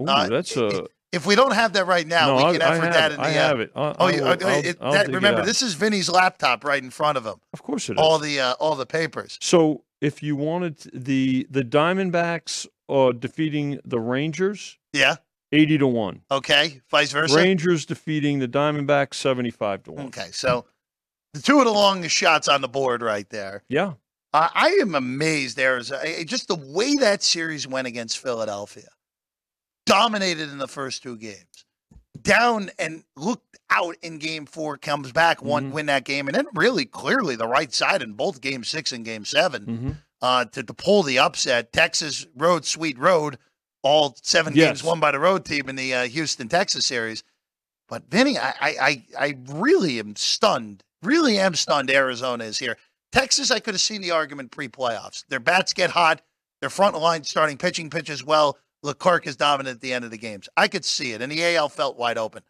Ooh, 0.00 0.06
Uh, 0.06 0.28
that's 0.28 0.54
it- 0.56 0.72
a 0.74 0.86
If 1.12 1.24
we 1.26 1.34
don't 1.36 1.52
have 1.54 1.72
that 1.74 1.86
right 1.86 2.06
now, 2.06 2.26
no. 2.26 2.36
we 2.36 2.42
I, 2.42 2.52
can 2.52 2.62
effort 2.62 2.82
have 2.84 2.92
that 2.94 3.12
in 3.12 3.16
the. 3.18 3.22
I 3.24 3.28
uh, 3.30 3.32
have 3.48 3.60
it. 3.60 3.72
Oh, 3.74 3.82
I 3.98 4.10
you, 4.10 4.22
will- 4.22 4.28
okay, 4.32 4.44
I'll- 4.58 4.64
it- 4.64 4.78
I'll 4.82 4.92
that, 4.92 5.06
dig 5.06 5.14
it 5.14 5.16
remember, 5.16 5.44
this 5.46 5.62
is 5.62 5.74
Vinny's 5.74 6.10
laptop 6.10 6.62
right 6.64 6.82
in 6.82 6.90
front 6.90 7.16
of 7.16 7.24
him. 7.24 7.36
Of 7.54 7.62
course 7.62 7.88
it 7.88 7.92
is. 7.94 7.98
All 7.98 8.18
the 8.18 8.38
uh, 8.40 8.52
all 8.60 8.74
the 8.76 8.84
papers. 8.86 9.38
So 9.40 9.84
if 10.02 10.22
you 10.22 10.36
wanted 10.36 10.78
the 10.92 11.46
the 11.48 11.62
Diamondbacks 11.62 12.66
uh, 12.90 13.12
defeating 13.12 13.80
the 13.84 13.98
Rangers, 14.00 14.76
Yeah. 14.92 15.16
eighty 15.52 15.78
to 15.78 15.86
one. 15.86 16.20
Okay. 16.30 16.82
Vice 16.90 17.12
versa. 17.12 17.34
Rangers 17.34 17.86
defeating 17.86 18.40
the 18.40 18.48
Diamondbacks, 18.48 19.14
seventy-five 19.14 19.84
to 19.84 19.92
one. 19.92 20.06
Okay. 20.08 20.28
So 20.32 20.66
the 21.34 21.42
two 21.42 21.58
of 21.58 21.66
the 21.66 21.70
longest 21.72 22.16
shots 22.16 22.48
on 22.48 22.62
the 22.62 22.68
board 22.68 23.02
right 23.02 23.28
there. 23.28 23.62
Yeah, 23.68 23.92
Uh, 24.32 24.48
I 24.54 24.68
am 24.80 24.94
amazed. 24.94 25.56
There's 25.56 25.92
just 26.24 26.48
the 26.48 26.56
way 26.56 26.94
that 26.96 27.22
series 27.22 27.66
went 27.68 27.86
against 27.86 28.18
Philadelphia. 28.18 28.88
Dominated 29.86 30.48
in 30.50 30.58
the 30.58 30.68
first 30.68 31.02
two 31.02 31.16
games. 31.16 31.64
Down 32.20 32.70
and 32.78 33.04
looked 33.16 33.58
out 33.68 33.96
in 34.02 34.18
game 34.18 34.46
four, 34.46 34.78
comes 34.78 35.12
back, 35.12 35.42
one 35.42 35.70
Mhm. 35.70 35.72
win 35.72 35.86
that 35.86 36.04
game, 36.04 36.26
and 36.28 36.34
then 36.34 36.46
really 36.54 36.86
clearly 36.86 37.36
the 37.36 37.46
right 37.48 37.72
side 37.72 38.00
in 38.02 38.14
both 38.14 38.40
game 38.40 38.64
six 38.64 38.92
and 38.92 39.04
game 39.04 39.24
7 39.24 39.64
hmm 39.64 39.90
uh, 40.22 40.46
to, 40.46 40.62
to 40.62 40.72
pull 40.72 41.02
the 41.02 41.18
upset. 41.18 41.70
Texas 41.70 42.26
Road, 42.34 42.64
Sweet 42.64 42.96
Road, 42.98 43.36
all 43.82 44.16
seven 44.22 44.54
Yes. 44.54 44.68
games 44.68 44.82
won 44.82 44.98
by 44.98 45.10
the 45.10 45.18
road 45.18 45.44
team 45.44 45.68
in 45.68 45.76
the 45.76 45.92
uh, 45.92 46.04
Houston, 46.08 46.48
Texas 46.48 46.86
series. 46.86 47.22
But 47.88 48.04
Vinny, 48.08 48.38
I, 48.38 48.48
I, 48.58 48.76
I, 48.80 49.04
I 49.18 49.36
really 49.48 49.98
am 49.98 50.16
stunned. 50.16 50.82
Really 51.04 51.38
am 51.38 51.54
stunned. 51.54 51.90
Arizona 51.90 52.44
is 52.44 52.58
here. 52.58 52.76
Texas, 53.12 53.50
I 53.50 53.60
could 53.60 53.74
have 53.74 53.80
seen 53.80 54.02
the 54.02 54.10
argument 54.10 54.50
pre-playoffs. 54.50 55.24
Their 55.28 55.40
bats 55.40 55.72
get 55.72 55.90
hot. 55.90 56.20
Their 56.60 56.70
front 56.70 56.98
line 56.98 57.24
starting 57.24 57.58
pitching 57.58 57.90
pitches 57.90 58.24
well. 58.24 58.58
Leclerc 58.82 59.26
is 59.26 59.36
dominant 59.36 59.76
at 59.76 59.80
the 59.80 59.92
end 59.92 60.04
of 60.04 60.10
the 60.10 60.18
games. 60.18 60.48
I 60.56 60.68
could 60.68 60.84
see 60.84 61.12
it, 61.12 61.22
and 61.22 61.30
the 61.30 61.56
AL 61.56 61.68
felt 61.70 61.96
wide 61.96 62.18
open. 62.18 62.42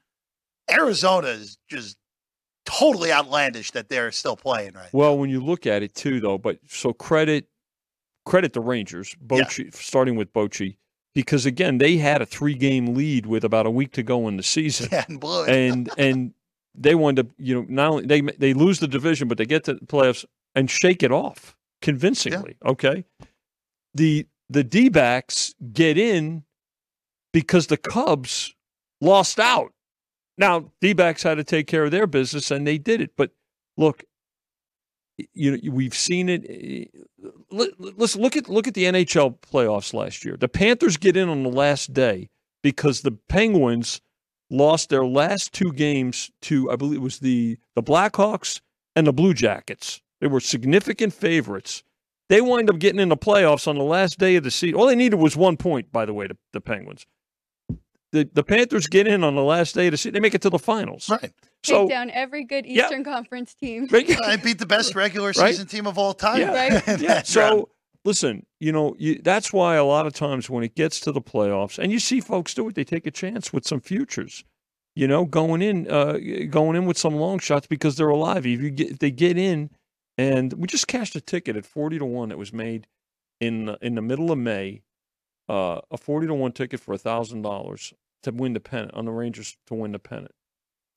Arizona 0.70 1.28
is 1.28 1.58
just 1.68 1.96
totally 2.64 3.12
outlandish 3.12 3.70
that 3.72 3.88
they're 3.88 4.10
still 4.12 4.36
playing 4.36 4.72
right. 4.74 4.88
Well, 4.92 5.18
when 5.18 5.30
you 5.30 5.40
look 5.40 5.66
at 5.66 5.82
it 5.82 5.94
too, 5.94 6.20
though, 6.20 6.38
but 6.38 6.58
so 6.66 6.92
credit 6.92 7.46
credit 8.24 8.52
the 8.52 8.60
Rangers, 8.60 9.14
Bochy, 9.24 9.74
starting 9.74 10.16
with 10.16 10.32
Bochy, 10.32 10.76
because 11.14 11.46
again 11.46 11.78
they 11.78 11.96
had 11.96 12.22
a 12.22 12.26
three 12.26 12.54
game 12.54 12.94
lead 12.94 13.26
with 13.26 13.44
about 13.44 13.66
a 13.66 13.70
week 13.70 13.92
to 13.92 14.02
go 14.02 14.28
in 14.28 14.36
the 14.36 14.42
season, 14.42 14.88
Yeah, 14.92 15.04
and 15.08 15.20
and 15.48 15.90
and 15.98 16.34
they 16.74 16.94
wind 16.94 17.18
up, 17.18 17.26
you 17.38 17.54
know, 17.54 17.66
not 17.68 17.90
only 17.90 18.06
they 18.06 18.20
they 18.20 18.54
lose 18.54 18.80
the 18.80 18.88
division, 18.88 19.28
but 19.28 19.38
they 19.38 19.46
get 19.46 19.64
to 19.64 19.74
the 19.74 19.86
playoffs 19.86 20.24
and 20.54 20.70
shake 20.70 21.02
it 21.02 21.12
off 21.12 21.56
convincingly. 21.82 22.56
Okay, 22.64 23.04
the 23.94 24.26
the 24.50 24.64
D 24.64 24.88
backs 24.88 25.54
get 25.72 25.96
in 25.98 26.44
because 27.32 27.68
the 27.68 27.76
Cubs 27.76 28.54
lost 29.00 29.38
out. 29.40 29.72
Now, 30.36 30.72
D 30.80 30.92
backs 30.92 31.22
had 31.22 31.36
to 31.36 31.44
take 31.44 31.66
care 31.66 31.84
of 31.84 31.90
their 31.92 32.06
business 32.06 32.50
and 32.50 32.66
they 32.66 32.78
did 32.78 33.00
it. 33.00 33.12
But 33.16 33.30
look, 33.76 34.04
you 35.32 35.52
know, 35.52 35.72
we've 35.72 35.94
seen 35.94 36.28
it. 36.28 36.44
eh, 36.48 36.86
li- 37.50 37.72
Listen, 37.78 38.20
look 38.20 38.36
at 38.36 38.48
look 38.48 38.66
at 38.66 38.74
the 38.74 38.84
NHL 38.84 39.38
playoffs 39.40 39.94
last 39.94 40.24
year. 40.24 40.36
The 40.36 40.48
Panthers 40.48 40.96
get 40.96 41.16
in 41.16 41.28
on 41.28 41.44
the 41.44 41.50
last 41.50 41.92
day 41.92 42.30
because 42.62 43.02
the 43.02 43.12
Penguins 43.28 44.00
lost 44.54 44.88
their 44.88 45.04
last 45.04 45.52
two 45.52 45.72
games 45.72 46.30
to, 46.42 46.70
I 46.70 46.76
believe 46.76 46.98
it 46.98 47.02
was 47.02 47.18
the 47.18 47.58
the 47.74 47.82
Blackhawks 47.82 48.60
and 48.96 49.06
the 49.06 49.12
Blue 49.12 49.34
Jackets. 49.34 50.00
They 50.20 50.26
were 50.28 50.40
significant 50.40 51.12
favorites. 51.12 51.82
They 52.30 52.40
wind 52.40 52.70
up 52.70 52.78
getting 52.78 53.00
in 53.00 53.10
the 53.10 53.16
playoffs 53.16 53.68
on 53.68 53.76
the 53.76 53.84
last 53.84 54.18
day 54.18 54.36
of 54.36 54.44
the 54.44 54.50
season. 54.50 54.78
All 54.80 54.86
they 54.86 54.94
needed 54.94 55.16
was 55.16 55.36
one 55.36 55.56
point, 55.58 55.92
by 55.92 56.06
the 56.06 56.14
way, 56.14 56.26
the, 56.26 56.36
the 56.52 56.60
Penguins. 56.60 57.04
The 58.12 58.28
the 58.32 58.44
Panthers 58.44 58.86
get 58.86 59.06
in 59.08 59.24
on 59.24 59.34
the 59.34 59.42
last 59.42 59.74
day 59.74 59.88
of 59.88 59.90
the 59.90 59.96
season. 59.96 60.14
They 60.14 60.20
make 60.20 60.34
it 60.34 60.42
to 60.42 60.50
the 60.50 60.58
finals. 60.58 61.08
right. 61.10 61.20
Take 61.20 61.32
So 61.64 61.88
down 61.88 62.10
every 62.10 62.44
good 62.44 62.64
Yeah. 62.66 62.84
Eastern 62.84 63.02
Conference 63.04 63.54
team. 63.54 63.88
I 63.92 64.36
beat 64.36 64.58
the 64.58 64.66
best 64.66 64.94
regular 64.94 65.28
Right? 65.36 65.50
season 65.54 65.66
team 65.66 65.86
of 65.86 65.98
all 65.98 66.14
time. 66.14 66.40
Yeah. 66.40 66.54
Right. 66.54 66.72
yeah. 66.86 66.94
that 66.96 67.08
round. 67.08 67.26
So 67.26 67.68
listen, 68.04 68.46
you 68.60 68.72
know, 68.72 68.94
you, 68.98 69.20
that's 69.22 69.52
why 69.52 69.76
a 69.76 69.84
lot 69.84 70.06
of 70.06 70.12
times 70.12 70.50
when 70.50 70.64
it 70.64 70.74
gets 70.74 71.00
to 71.00 71.12
the 71.12 71.20
playoffs, 71.20 71.78
and 71.78 71.90
you 71.92 71.98
see 71.98 72.20
folks 72.20 72.54
do 72.54 72.68
it, 72.68 72.74
they 72.74 72.84
take 72.84 73.06
a 73.06 73.10
chance 73.10 73.52
with 73.52 73.66
some 73.66 73.80
futures. 73.80 74.44
You 74.96 75.08
know, 75.08 75.24
going 75.24 75.60
in, 75.60 75.90
uh, 75.90 76.18
going 76.50 76.76
in 76.76 76.86
with 76.86 76.96
some 76.96 77.16
long 77.16 77.40
shots 77.40 77.66
because 77.66 77.96
they're 77.96 78.08
alive. 78.08 78.46
If 78.46 78.60
you 78.60 78.70
get, 78.70 78.90
if 78.92 78.98
they 79.00 79.10
get 79.10 79.36
in, 79.36 79.70
and 80.16 80.52
we 80.52 80.68
just 80.68 80.86
cashed 80.86 81.16
a 81.16 81.20
ticket 81.20 81.56
at 81.56 81.66
forty 81.66 81.98
to 81.98 82.04
one 82.04 82.28
that 82.28 82.38
was 82.38 82.52
made 82.52 82.86
in 83.40 83.64
the- 83.66 83.78
in 83.82 83.96
the 83.96 84.02
middle 84.02 84.30
of 84.30 84.38
May, 84.38 84.82
uh, 85.48 85.80
a 85.90 85.96
forty 85.98 86.28
to 86.28 86.34
one 86.34 86.52
ticket 86.52 86.78
for 86.78 86.96
thousand 86.96 87.42
dollars 87.42 87.92
to 88.22 88.30
win 88.30 88.52
the 88.52 88.60
pennant 88.60 88.94
on 88.94 89.04
the 89.04 89.10
Rangers 89.10 89.56
to 89.66 89.74
win 89.74 89.90
the 89.90 89.98
pennant. 89.98 90.30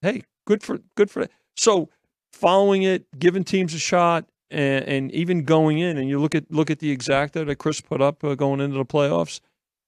Hey, 0.04 0.22
good 0.46 0.62
for 0.62 0.80
good 0.96 1.10
for 1.10 1.22
that. 1.22 1.32
so 1.56 1.90
following 2.32 2.84
it, 2.84 3.08
giving 3.18 3.44
teams 3.44 3.74
a 3.74 3.80
shot, 3.80 4.30
and, 4.50 4.86
and 4.86 5.12
even 5.12 5.44
going 5.44 5.80
in, 5.80 5.98
and 5.98 6.10
you 6.10 6.20
look 6.20 6.36
at 6.36 6.52
look 6.52 6.70
at 6.70 6.80
the 6.80 6.96
exacta 6.96 7.46
that 7.46 7.56
Chris 7.58 7.82
put 7.82 8.02
up 8.02 8.24
uh, 8.24 8.36
going 8.36 8.60
into 8.60 8.78
the 8.78 8.86
playoffs. 8.86 9.40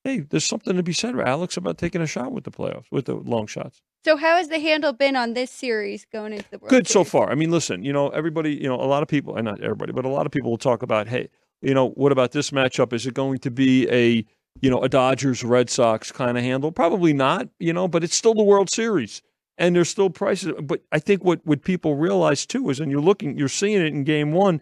Hey, 0.04 0.20
there's 0.20 0.46
something 0.46 0.76
to 0.76 0.82
be 0.82 0.94
said, 0.94 1.18
Alex, 1.18 1.56
about 1.56 1.76
taking 1.76 2.00
a 2.00 2.06
shot 2.06 2.32
with 2.32 2.44
the 2.44 2.50
playoffs 2.50 2.86
with 2.90 3.04
the 3.04 3.14
long 3.14 3.46
shots. 3.46 3.82
So 4.02 4.16
how 4.16 4.36
has 4.36 4.48
the 4.48 4.58
handle 4.58 4.94
been 4.94 5.14
on 5.14 5.34
this 5.34 5.50
series 5.50 6.06
going 6.10 6.32
into 6.32 6.50
the 6.50 6.58
World 6.58 6.70
Good 6.70 6.88
so 6.88 7.04
far. 7.04 7.30
I 7.30 7.34
mean, 7.34 7.50
listen, 7.50 7.84
you 7.84 7.92
know, 7.92 8.08
everybody, 8.08 8.54
you 8.54 8.66
know, 8.66 8.76
a 8.76 8.88
lot 8.88 9.02
of 9.02 9.08
people, 9.08 9.36
and 9.36 9.44
not 9.44 9.60
everybody, 9.60 9.92
but 9.92 10.06
a 10.06 10.08
lot 10.08 10.24
of 10.24 10.32
people 10.32 10.50
will 10.50 10.58
talk 10.58 10.82
about, 10.82 11.06
hey, 11.06 11.28
you 11.60 11.74
know, 11.74 11.90
what 11.90 12.10
about 12.10 12.32
this 12.32 12.50
matchup? 12.50 12.94
Is 12.94 13.06
it 13.06 13.12
going 13.12 13.40
to 13.40 13.50
be 13.50 13.86
a, 13.90 14.24
you 14.62 14.70
know, 14.70 14.80
a 14.80 14.88
Dodgers 14.88 15.44
Red 15.44 15.68
Sox 15.68 16.10
kind 16.10 16.38
of 16.38 16.44
handle? 16.44 16.72
Probably 16.72 17.12
not, 17.12 17.48
you 17.58 17.74
know, 17.74 17.88
but 17.88 18.02
it's 18.02 18.16
still 18.16 18.32
the 18.32 18.42
World 18.42 18.70
Series. 18.70 19.20
And 19.60 19.76
there's 19.76 19.88
still 19.90 20.10
prices. 20.10 20.52
But 20.60 20.80
I 20.90 20.98
think 20.98 21.22
what, 21.22 21.40
what 21.46 21.62
people 21.62 21.94
realize 21.94 22.46
too 22.46 22.68
is, 22.70 22.80
and 22.80 22.90
you're 22.90 23.00
looking, 23.00 23.38
you're 23.38 23.48
seeing 23.48 23.80
it 23.80 23.86
in 23.94 24.02
game 24.02 24.32
one, 24.32 24.60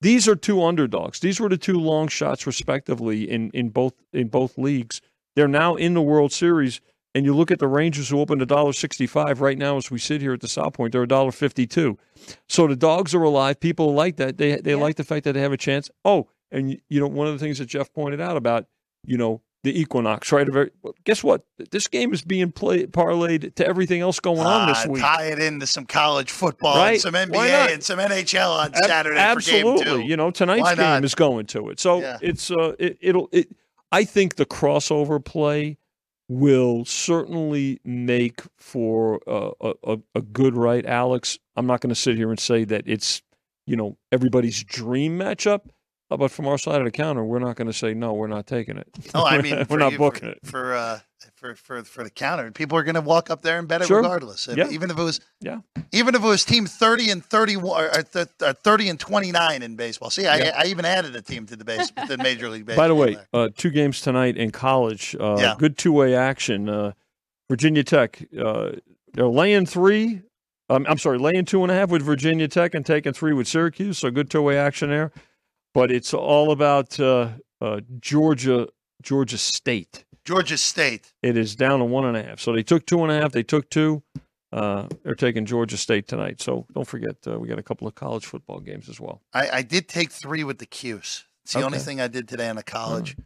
these 0.00 0.28
are 0.28 0.36
two 0.36 0.62
underdogs. 0.62 1.18
These 1.20 1.40
were 1.40 1.48
the 1.48 1.56
two 1.56 1.80
long 1.80 2.06
shots 2.08 2.46
respectively 2.46 3.28
in, 3.28 3.50
in 3.54 3.70
both 3.70 3.94
in 4.12 4.28
both 4.28 4.56
leagues. 4.58 5.00
They're 5.34 5.48
now 5.48 5.74
in 5.74 5.94
the 5.94 6.02
World 6.02 6.30
Series. 6.32 6.80
and 7.14 7.24
you 7.24 7.34
look 7.34 7.50
at 7.50 7.58
the 7.58 7.68
Rangers 7.68 8.08
who 8.10 8.20
opened 8.20 8.42
a 8.42 8.46
dollar 8.46 8.72
sixty-five 8.72 9.40
right 9.40 9.56
now 9.56 9.76
as 9.78 9.90
we 9.90 9.98
sit 9.98 10.20
here 10.20 10.34
at 10.34 10.40
the 10.40 10.48
South 10.48 10.74
Point, 10.74 10.92
they're 10.92 11.04
a 11.04 11.08
dollar 11.08 11.32
fifty-two. 11.32 11.96
So 12.48 12.66
the 12.66 12.76
dogs 12.76 13.14
are 13.14 13.22
alive. 13.22 13.60
People 13.60 13.94
like 13.94 14.16
that. 14.16 14.36
They 14.36 14.56
they 14.56 14.72
Yeah. 14.72 14.76
like 14.76 14.96
the 14.96 15.04
fact 15.04 15.24
that 15.24 15.32
they 15.32 15.40
have 15.40 15.52
a 15.52 15.56
chance. 15.56 15.90
Oh, 16.04 16.28
and 16.50 16.78
you 16.88 17.00
know 17.00 17.06
one 17.08 17.26
of 17.28 17.32
the 17.32 17.38
things 17.38 17.58
that 17.58 17.66
Jeff 17.66 17.92
pointed 17.94 18.20
out 18.20 18.36
about 18.36 18.66
you 19.06 19.16
know 19.16 19.40
the 19.64 19.80
equinox, 19.80 20.30
right? 20.30 20.46
Guess 21.04 21.24
what? 21.24 21.44
This 21.72 21.88
game 21.88 22.12
is 22.12 22.22
being 22.22 22.52
played 22.52 22.92
parlayed 22.92 23.54
to 23.56 23.66
everything 23.66 24.00
else 24.00 24.20
going 24.20 24.38
on 24.40 24.68
this 24.68 24.84
Ah, 24.86 24.88
week. 24.90 25.02
Tie 25.02 25.24
it 25.24 25.38
into 25.40 25.66
some 25.66 25.84
college 25.86 26.30
football 26.30 26.76
Right? 26.76 26.92
and 26.92 27.00
some 27.00 27.14
NBA 27.14 27.72
and 27.74 27.82
some 27.82 27.98
NHL 27.98 28.50
on 28.50 28.74
Ab- 28.74 28.84
Saturday 28.84 29.18
Absolutely. 29.18 29.78
for 29.78 29.84
game 29.90 30.00
two. 30.02 30.06
You 30.06 30.16
know, 30.16 30.30
tonight's 30.30 30.62
Why 30.62 30.74
game 30.76 30.84
not? 30.84 31.04
is 31.04 31.14
going 31.16 31.46
to 31.46 31.70
it. 31.70 31.80
So 31.80 32.00
Yeah. 32.00 32.18
it's 32.22 32.50
uh 32.52 32.74
it, 32.78 32.98
it'll 33.00 33.28
it 33.32 33.48
I 33.90 34.04
think 34.04 34.36
the 34.36 34.46
crossover 34.46 35.24
play 35.24 35.78
will 36.28 36.84
certainly 36.84 37.80
make 37.84 38.40
for 38.56 39.20
a, 39.26 39.50
a 39.82 39.98
a 40.14 40.22
good 40.22 40.56
right, 40.56 40.84
Alex. 40.86 41.38
I'm 41.56 41.66
not 41.66 41.80
going 41.80 41.88
to 41.94 42.00
sit 42.00 42.16
here 42.16 42.30
and 42.30 42.38
say 42.40 42.64
that 42.64 42.84
it's 42.86 43.22
you 43.66 43.76
know 43.76 43.96
everybody's 44.12 44.62
dream 44.64 45.18
matchup, 45.18 45.60
but 46.10 46.30
from 46.30 46.46
our 46.46 46.58
side 46.58 46.78
of 46.80 46.84
the 46.84 46.90
counter, 46.90 47.24
we're 47.24 47.38
not 47.38 47.56
going 47.56 47.66
to 47.66 47.72
say 47.72 47.94
no, 47.94 48.12
we're 48.12 48.26
not 48.28 48.46
taking 48.46 48.76
it. 48.76 48.86
Oh, 49.14 49.24
I 49.24 49.36
We're 49.36 49.42
mean, 49.42 49.54
not- 49.58 49.70
we're 49.70 49.78
not 49.78 49.92
you- 49.92 49.98
booking 49.98 50.20
for, 50.20 50.30
it. 50.32 50.38
for 50.44 50.74
uh, 50.74 50.98
for 51.34 51.54
for 51.54 51.82
for 51.84 52.04
the 52.04 52.10
counter. 52.10 52.50
People 52.52 52.76
are 52.78 52.82
going 52.82 52.94
to 52.94 53.00
walk 53.00 53.30
up 53.30 53.42
there 53.42 53.58
and 53.58 53.66
bet 53.66 53.80
it 53.82 53.86
Sure. 53.88 53.98
regardless. 53.98 54.46
Yeah. 54.54 54.68
Even 54.68 54.90
if 54.90 54.98
it 54.98 55.02
was, 55.02 55.20
Yeah. 55.40 55.60
even 55.92 56.14
if 56.14 56.22
it 56.22 56.26
was 56.26 56.44
team 56.44 56.66
thirty 56.66 57.10
and 57.10 57.24
thirty 57.24 57.56
one, 57.56 57.84
or 57.84 58.02
th- 58.02 58.28
uh, 58.40 58.52
thirty 58.62 58.88
and 58.88 59.00
twenty 59.00 59.32
nine 59.32 59.62
in 59.62 59.74
baseball. 59.76 60.10
See, 60.10 60.26
I, 60.26 60.36
Yeah. 60.38 60.54
I 60.58 60.66
even 60.66 60.84
added 60.84 61.16
a 61.16 61.22
team 61.22 61.46
to 61.46 61.56
the 61.56 61.64
base, 61.64 61.90
the 62.08 62.18
Major 62.18 62.48
League 62.50 62.66
Baseball. 62.66 62.84
By 62.84 62.88
the 62.88 62.94
way, 62.94 63.16
uh, 63.32 63.48
two 63.56 63.70
games 63.70 64.00
tonight 64.00 64.36
in 64.36 64.50
college. 64.50 65.16
Uh, 65.18 65.36
Yeah. 65.38 65.54
Good 65.58 65.76
two 65.78 65.92
way 65.92 66.14
action. 66.14 66.68
Uh, 66.68 66.92
Virginia 67.50 67.84
Tech, 67.84 68.22
uh, 68.38 68.72
they're 69.12 69.26
laying 69.26 69.66
three. 69.66 70.22
Um, 70.70 70.86
I'm 70.88 70.96
sorry, 70.98 71.18
laying 71.18 71.44
two 71.44 71.62
and 71.62 71.70
a 71.70 71.74
half 71.74 71.90
with 71.90 72.00
Virginia 72.02 72.48
Tech 72.48 72.74
and 72.74 72.86
taking 72.86 73.12
three 73.12 73.34
with 73.34 73.46
Syracuse. 73.46 73.98
So 73.98 74.10
good 74.10 74.30
two 74.30 74.40
way 74.42 74.56
action 74.56 74.88
there. 74.90 75.12
But 75.74 75.90
it's 75.90 76.14
all 76.14 76.52
about 76.52 76.98
uh, 77.00 77.30
uh, 77.60 77.80
Georgia, 78.00 78.68
Georgia 79.02 79.36
State. 79.38 80.04
Georgia 80.24 80.56
State. 80.56 81.12
It 81.22 81.36
is 81.36 81.54
down 81.56 81.80
to 81.80 81.84
one 81.84 82.06
and 82.06 82.16
a 82.16 82.22
half. 82.22 82.40
So 82.40 82.52
they 82.52 82.62
took 82.62 82.86
two 82.86 83.02
and 83.02 83.12
a 83.12 83.20
half. 83.20 83.32
They 83.32 83.42
took 83.42 83.68
two. 83.68 84.02
Uh, 84.52 84.86
they're 85.02 85.16
taking 85.16 85.44
Georgia 85.44 85.76
State 85.76 86.06
tonight. 86.06 86.40
So 86.40 86.64
don't 86.72 86.86
forget, 86.86 87.16
uh, 87.26 87.38
we 87.40 87.48
got 87.48 87.58
a 87.58 87.62
couple 87.62 87.88
of 87.88 87.96
college 87.96 88.24
football 88.24 88.60
games 88.60 88.88
as 88.88 89.00
well. 89.00 89.20
I, 89.34 89.48
I 89.50 89.62
did 89.62 89.88
take 89.88 90.12
three 90.12 90.44
with 90.44 90.58
the 90.58 90.66
Cuse. 90.66 91.24
It's 91.44 91.52
the 91.54 91.62
only 91.62 91.78
thing 91.80 92.00
I 92.00 92.06
did 92.08 92.28
today 92.28 92.48
in 92.48 92.56
the 92.56 92.62
college. 92.62 93.16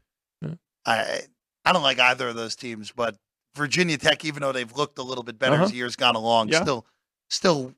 Yeah. 0.42 0.54
I 0.86 1.20
I 1.64 1.72
don't 1.72 1.82
like 1.82 2.00
either 2.00 2.28
of 2.28 2.34
those 2.34 2.56
teams, 2.56 2.90
but 2.90 3.14
Virginia 3.54 3.98
Tech, 3.98 4.24
even 4.24 4.40
though 4.40 4.52
they've 4.52 4.74
looked 4.74 4.98
a 4.98 5.02
little 5.02 5.22
bit 5.22 5.38
better 5.38 5.54
Uh-huh. 5.54 5.64
as 5.64 5.70
the 5.70 5.76
years 5.76 5.94
gone 5.96 6.16
along, 6.16 6.48
Yeah. 6.48 6.62
still 6.62 6.86
still 7.28 7.74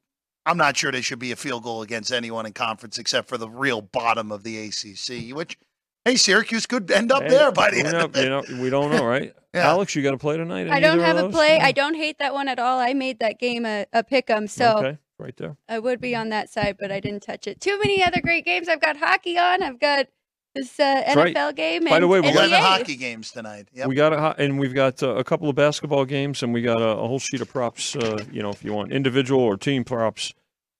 I'm 0.47 0.57
not 0.57 0.77
sure 0.77 0.91
they 0.91 1.03
should 1.03 1.19
be 1.19 1.33
a 1.33 1.37
field 1.37 1.63
goal 1.65 1.83
against 1.83 2.13
anyone 2.13 2.47
in 2.47 2.53
conference 2.53 2.99
except 2.99 3.29
for 3.29 3.37
the 3.39 3.49
real 3.49 3.81
bottom 3.83 4.33
of 4.33 4.43
the 4.43 4.59
ACC, 4.69 5.35
which 5.37 5.57
hey, 6.05 6.17
Syracuse 6.17 6.67
could 6.67 6.91
end 6.91 7.13
up 7.13 7.23
Hey, 7.25 7.29
there 7.29 7.53
by 7.53 7.71
the 7.71 7.77
we 7.77 7.83
end 7.83 7.93
know- 7.93 8.05
of 8.07 8.17
it. 8.17 8.25
you 8.25 8.29
know, 8.31 8.63
we 8.63 8.71
don't 8.71 8.91
know, 8.91 9.05
right? 9.05 9.35
Yeah. 9.53 9.67
Alex, 9.71 9.97
you 9.97 10.03
got 10.05 10.13
to 10.13 10.17
play 10.17 10.37
tonight? 10.37 10.71
I 10.71 10.79
don't 10.79 11.01
have 11.01 11.17
a 11.17 11.29
play. 11.29 11.59
No? 11.59 11.65
I 11.65 11.73
don't 11.73 11.95
hate 11.95 12.21
that 12.21 12.33
one 12.33 12.47
at 12.47 12.61
all. 12.61 12.79
I 12.79 12.93
made 12.95 13.19
that 13.19 13.41
game 13.41 13.67
a, 13.67 13.85
a 13.93 14.05
pick 14.05 14.31
'em, 14.31 14.47
so 14.47 14.79
okay, 14.79 14.99
right 15.19 15.37
there. 15.39 15.57
I 15.69 15.81
would 15.81 16.01
be 16.01 16.15
on 16.15 16.29
that 16.29 16.51
side, 16.53 16.77
but 16.79 16.93
I 16.93 17.01
didn't 17.01 17.25
touch 17.25 17.49
it. 17.49 17.61
Too 17.61 17.77
many 17.81 18.01
other 18.01 18.21
great 18.21 18.45
games. 18.45 18.69
I've 18.69 18.81
got 18.81 18.97
hockey 18.99 19.37
on. 19.37 19.61
I've 19.65 19.81
got 19.81 20.07
this 20.55 20.79
uh, 20.81 20.95
That's 21.07 21.17
right. 21.17 21.35
NFL 21.35 21.55
game. 21.57 21.85
By 21.85 22.01
the 22.01 22.09
way, 22.09 22.21
we 22.21 22.33
got- 22.33 22.47
Eleven 22.47 22.59
NBA. 22.59 22.63
hockey 22.63 22.97
games 22.97 23.31
tonight. 23.31 23.69
Yep. 23.73 23.89
We 23.89 23.95
got 23.95 24.13
a, 24.13 24.19
ho- 24.21 24.35
and 24.39 24.59
we've 24.59 24.75
got 24.75 25.03
uh, 25.03 25.15
a 25.17 25.25
couple 25.25 25.49
of 25.49 25.55
basketball 25.57 26.05
games, 26.05 26.43
and 26.43 26.53
we 26.53 26.63
got 26.63 26.81
a, 26.81 26.89
a 26.99 27.07
whole 27.07 27.19
sheet 27.19 27.41
of 27.41 27.49
props. 27.49 27.95
Uh, 27.97 28.25
you 28.33 28.43
know, 28.43 28.51
if 28.51 28.65
you 28.65 28.73
want 28.73 28.93
individual 28.93 29.41
or 29.43 29.57
team 29.57 29.85
props, 29.85 30.33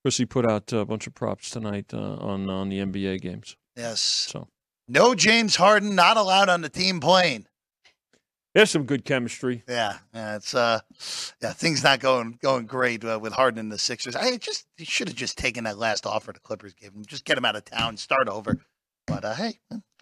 Chrissy 0.03 0.25
put 0.25 0.45
out 0.45 0.71
a 0.73 0.83
bunch 0.85 1.07
of 1.07 1.13
props 1.13 1.49
tonight 1.49 1.93
uh, 1.93 2.15
on 2.15 2.49
on 2.49 2.69
the 2.69 2.79
NBA 2.79 3.21
games. 3.21 3.55
yes. 3.77 3.99
So 4.01 4.47
No 4.87 5.15
James 5.15 5.55
Harden 5.55 5.95
not 5.95 6.17
allowed 6.17 6.49
on 6.49 6.61
the 6.61 6.69
team 6.69 6.99
plane. 6.99 7.47
there's 8.53 8.69
some 8.71 8.83
good 8.83 9.05
chemistry. 9.05 9.63
Yeah, 9.69 9.99
yeah, 10.13 10.35
it's 10.35 10.53
uh, 10.53 10.79
yeah, 11.41 11.53
things 11.53 11.83
not 11.83 11.99
going 12.01 12.37
going 12.41 12.65
great 12.65 13.05
uh, 13.05 13.17
with 13.21 13.31
Harden 13.33 13.59
and 13.59 13.71
the 13.71 13.77
Sixers. 13.77 14.15
I 14.15 14.35
just 14.37 14.65
he 14.75 14.83
should 14.85 15.07
have 15.07 15.15
just 15.15 15.37
taken 15.37 15.63
that 15.63 15.77
last 15.77 16.05
offer 16.05 16.33
the 16.33 16.39
Clippers 16.41 16.73
gave 16.73 16.91
him, 16.93 17.05
just 17.05 17.23
get 17.23 17.37
him 17.37 17.45
out 17.45 17.55
of 17.55 17.63
town, 17.63 17.95
start 17.95 18.27
over. 18.27 18.57
But 19.07 19.25
uh, 19.25 19.33
hey, 19.33 19.59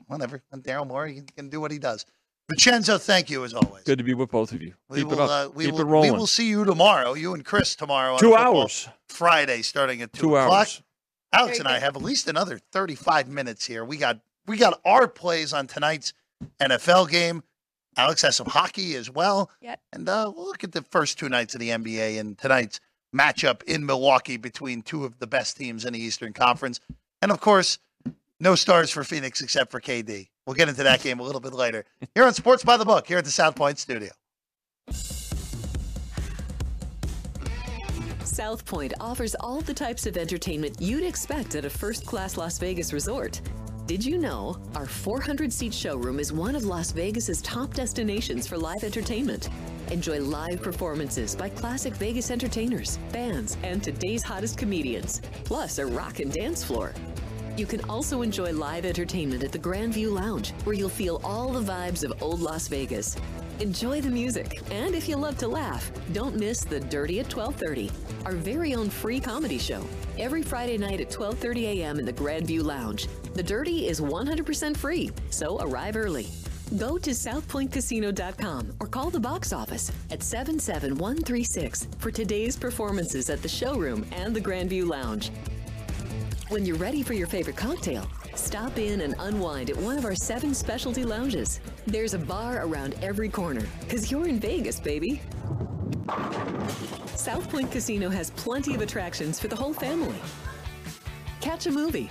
whatever. 0.07 0.41
And 0.51 0.63
Daryl 0.63 0.87
Morey 0.87 1.15
he 1.15 1.21
can 1.21 1.49
do 1.49 1.61
what 1.61 1.71
he 1.71 1.79
does. 1.79 2.05
Vincenzo, 2.49 2.97
thank 2.97 3.29
you 3.29 3.45
as 3.45 3.53
always. 3.53 3.83
Good 3.83 3.99
to 3.99 4.03
be 4.03 4.15
with 4.15 4.31
both 4.31 4.51
of 4.51 4.61
you. 4.61 4.73
We 4.89 4.99
Keep 4.99 5.07
will, 5.07 5.13
it 5.13 5.19
up. 5.19 5.29
Uh, 5.29 5.49
we 5.53 5.65
Keep 5.65 5.73
will, 5.75 5.81
it 5.81 5.85
rolling. 5.85 6.11
We 6.11 6.17
will 6.17 6.27
see 6.27 6.49
you 6.49 6.65
tomorrow. 6.65 7.13
You 7.13 7.35
and 7.35 7.45
Chris 7.45 7.75
tomorrow. 7.75 8.13
On 8.13 8.19
Two 8.19 8.35
hours. 8.35 8.89
Friday, 9.07 9.61
starting 9.61 10.01
at 10.01 10.11
two, 10.13 10.21
Two 10.21 10.35
o'clock. 10.35 10.59
hours. 10.59 10.81
Alex 11.31 11.59
and 11.59 11.67
I 11.67 11.77
have 11.77 11.95
at 11.95 12.01
least 12.01 12.27
another 12.27 12.59
35 12.71 13.27
minutes 13.27 13.65
here. 13.65 13.85
We 13.85 13.97
got 13.97 14.19
we 14.47 14.57
got 14.57 14.81
our 14.83 15.07
plays 15.07 15.53
on 15.53 15.67
tonight's 15.67 16.13
NFL 16.59 17.11
game. 17.11 17.43
Alex 17.97 18.23
has 18.23 18.35
some 18.35 18.47
hockey 18.47 18.95
as 18.95 19.11
well. 19.11 19.51
Yep. 19.61 19.79
And 19.93 20.09
uh, 20.09 20.31
we'll 20.35 20.45
look 20.45 20.63
at 20.63 20.71
the 20.71 20.81
first 20.81 21.19
two 21.19 21.29
nights 21.29 21.53
of 21.53 21.59
the 21.59 21.69
NBA 21.69 22.19
and 22.19 22.37
tonight's 22.37 22.79
matchup 23.15 23.61
in 23.63 23.85
Milwaukee 23.85 24.37
between 24.37 24.81
two 24.81 25.05
of 25.05 25.19
the 25.19 25.27
best 25.27 25.57
teams 25.57 25.85
in 25.85 25.93
the 25.93 25.99
Eastern 25.99 26.33
Conference. 26.33 26.79
And 27.21 27.31
of 27.31 27.41
course, 27.41 27.77
no 28.39 28.55
stars 28.55 28.89
for 28.89 29.03
Phoenix 29.03 29.41
except 29.41 29.71
for 29.71 29.79
KD. 29.79 30.29
We'll 30.45 30.55
get 30.55 30.69
into 30.69 30.83
that 30.83 31.01
game 31.01 31.19
a 31.19 31.23
little 31.23 31.41
bit 31.41 31.53
later. 31.53 31.85
Here 32.15 32.23
on 32.23 32.33
Sports 32.33 32.63
by 32.63 32.77
the 32.77 32.85
Book, 32.85 33.07
here 33.07 33.17
at 33.17 33.25
the 33.25 33.31
South 33.31 33.55
Point 33.55 33.77
Studio. 33.77 34.11
South 38.23 38.63
Point 38.65 38.93
offers 38.99 39.35
all 39.41 39.59
the 39.59 39.73
types 39.73 40.05
of 40.05 40.15
entertainment 40.15 40.79
you'd 40.79 41.03
expect 41.03 41.55
at 41.55 41.65
a 41.65 41.69
first 41.69 42.05
class 42.05 42.37
Las 42.37 42.57
Vegas 42.57 42.93
resort. 42.93 43.41
Did 43.85 44.05
you 44.05 44.17
know 44.17 44.61
our 44.75 44.85
400 44.85 45.51
seat 45.51 45.73
showroom 45.73 46.19
is 46.19 46.31
one 46.31 46.55
of 46.55 46.63
Las 46.63 46.91
Vegas's 46.91 47.41
top 47.41 47.73
destinations 47.73 48.47
for 48.47 48.55
live 48.55 48.83
entertainment? 48.83 49.49
Enjoy 49.91 50.21
live 50.21 50.61
performances 50.61 51.35
by 51.35 51.49
classic 51.49 51.95
Vegas 51.95 52.29
entertainers, 52.29 52.97
bands, 53.11 53.57
and 53.63 53.83
today's 53.83 54.23
hottest 54.23 54.57
comedians, 54.57 55.21
plus 55.43 55.79
a 55.79 55.85
rock 55.85 56.19
and 56.19 56.31
dance 56.31 56.63
floor. 56.63 56.93
You 57.59 57.65
can 57.65 57.81
also 57.89 58.21
enjoy 58.21 58.53
live 58.53 58.85
entertainment 58.85 59.43
at 59.43 59.51
the 59.51 59.59
Grandview 59.59 60.13
Lounge, 60.13 60.51
where 60.63 60.73
you'll 60.73 60.87
feel 60.87 61.19
all 61.25 61.51
the 61.51 61.59
vibes 61.59 62.05
of 62.05 62.23
old 62.23 62.39
Las 62.39 62.69
Vegas. 62.69 63.17
Enjoy 63.59 63.99
the 63.99 64.09
music, 64.09 64.61
and 64.71 64.95
if 64.95 65.09
you 65.09 65.17
love 65.17 65.37
to 65.39 65.47
laugh, 65.49 65.91
don't 66.13 66.37
miss 66.37 66.63
The 66.63 66.79
Dirty 66.79 67.19
at 67.19 67.27
12:30, 67.27 67.91
our 68.23 68.31
very 68.31 68.73
own 68.75 68.89
free 68.89 69.19
comedy 69.19 69.57
show, 69.57 69.85
every 70.17 70.41
Friday 70.41 70.77
night 70.77 71.01
at 71.01 71.09
12:30 71.09 71.65
a.m. 71.65 71.99
in 71.99 72.05
the 72.05 72.13
Grandview 72.13 72.63
Lounge. 72.63 73.09
The 73.33 73.43
Dirty 73.43 73.89
is 73.89 73.99
100% 73.99 74.77
free, 74.77 75.11
so 75.29 75.59
arrive 75.59 75.97
early. 75.97 76.29
Go 76.77 76.97
to 76.97 77.09
southpointcasino.com 77.09 78.73
or 78.79 78.87
call 78.87 79.09
the 79.09 79.19
box 79.19 79.51
office 79.51 79.91
at 80.11 80.23
77136 80.23 81.89
for 81.97 82.09
today's 82.09 82.55
performances 82.55 83.29
at 83.29 83.41
the 83.41 83.49
showroom 83.49 84.05
and 84.13 84.33
the 84.33 84.39
Grandview 84.39 84.87
Lounge. 84.87 85.31
When 86.49 86.65
you're 86.65 86.77
ready 86.77 87.03
for 87.03 87.13
your 87.13 87.27
favorite 87.27 87.57
cocktail, 87.57 88.09
stop 88.33 88.79
in 88.79 89.01
and 89.01 89.13
unwind 89.19 89.69
at 89.69 89.77
one 89.77 89.99
of 89.99 90.05
our 90.05 90.15
seven 90.15 90.55
specialty 90.55 91.05
lounges. 91.05 91.59
There's 91.85 92.15
a 92.15 92.17
bar 92.17 92.65
around 92.65 92.95
every 93.03 93.29
corner, 93.29 93.67
because 93.81 94.09
you're 94.09 94.27
in 94.27 94.39
Vegas, 94.39 94.79
baby. 94.79 95.21
South 97.13 97.47
Point 97.51 97.71
Casino 97.71 98.09
has 98.09 98.31
plenty 98.31 98.73
of 98.73 98.81
attractions 98.81 99.39
for 99.39 99.47
the 99.47 99.55
whole 99.55 99.73
family. 99.73 100.15
Catch 101.39 101.67
a 101.67 101.71
movie. 101.71 102.09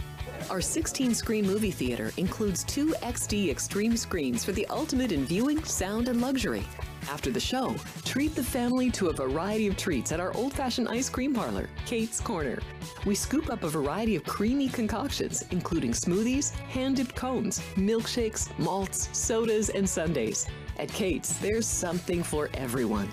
Our 0.51 0.61
16 0.61 1.17
screen 1.17 1.45
movie 1.45 1.73
theater 1.73 2.13
includes 2.17 2.63
two 2.63 2.95
XD 3.03 3.51
extreme 3.51 3.97
screens 3.97 4.45
for 4.45 4.53
the 4.53 4.67
ultimate 4.69 5.11
in 5.11 5.25
viewing, 5.25 5.65
sound, 5.65 6.07
and 6.07 6.21
luxury. 6.21 6.63
After 7.09 7.31
the 7.31 7.41
show, 7.41 7.75
treat 8.05 8.35
the 8.35 8.43
family 8.43 8.91
to 8.91 9.09
a 9.09 9.13
variety 9.15 9.67
of 9.67 9.79
treats 9.79 10.13
at 10.13 10.21
our 10.21 10.37
old 10.37 10.53
fashioned 10.53 10.89
ice 10.89 11.09
cream 11.09 11.33
parlor, 11.33 11.71
Kate's 11.87 12.21
Corner. 12.21 12.59
We 13.07 13.15
scoop 13.15 13.49
up 13.49 13.63
a 13.63 13.69
variety 13.69 14.15
of 14.15 14.25
creamy 14.25 14.69
concoctions, 14.69 15.43
including 15.51 15.93
smoothies, 15.93 16.51
hand 16.51 16.97
dipped 16.97 17.17
cones, 17.17 17.61
milkshakes, 17.77 18.57
malts, 18.59 19.09
sodas, 19.17 19.71
and 19.71 19.89
sundaes. 19.89 20.47
At 20.79 20.89
Kate's, 20.89 21.39
there's 21.39 21.67
something 21.67 22.23
for 22.23 22.51
everyone. 22.53 23.09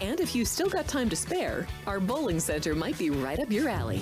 And 0.00 0.18
if 0.18 0.34
you've 0.34 0.48
still 0.48 0.70
got 0.70 0.88
time 0.88 1.10
to 1.10 1.16
spare, 1.16 1.66
our 1.86 2.00
bowling 2.00 2.40
center 2.40 2.74
might 2.74 2.98
be 2.98 3.10
right 3.10 3.38
up 3.38 3.52
your 3.52 3.68
alley. 3.68 4.00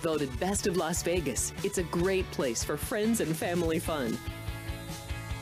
Voted 0.00 0.38
Best 0.38 0.68
of 0.68 0.76
Las 0.76 1.02
Vegas, 1.02 1.52
it's 1.64 1.78
a 1.78 1.82
great 1.82 2.30
place 2.30 2.62
for 2.62 2.76
friends 2.76 3.20
and 3.20 3.36
family 3.36 3.80
fun. 3.80 4.16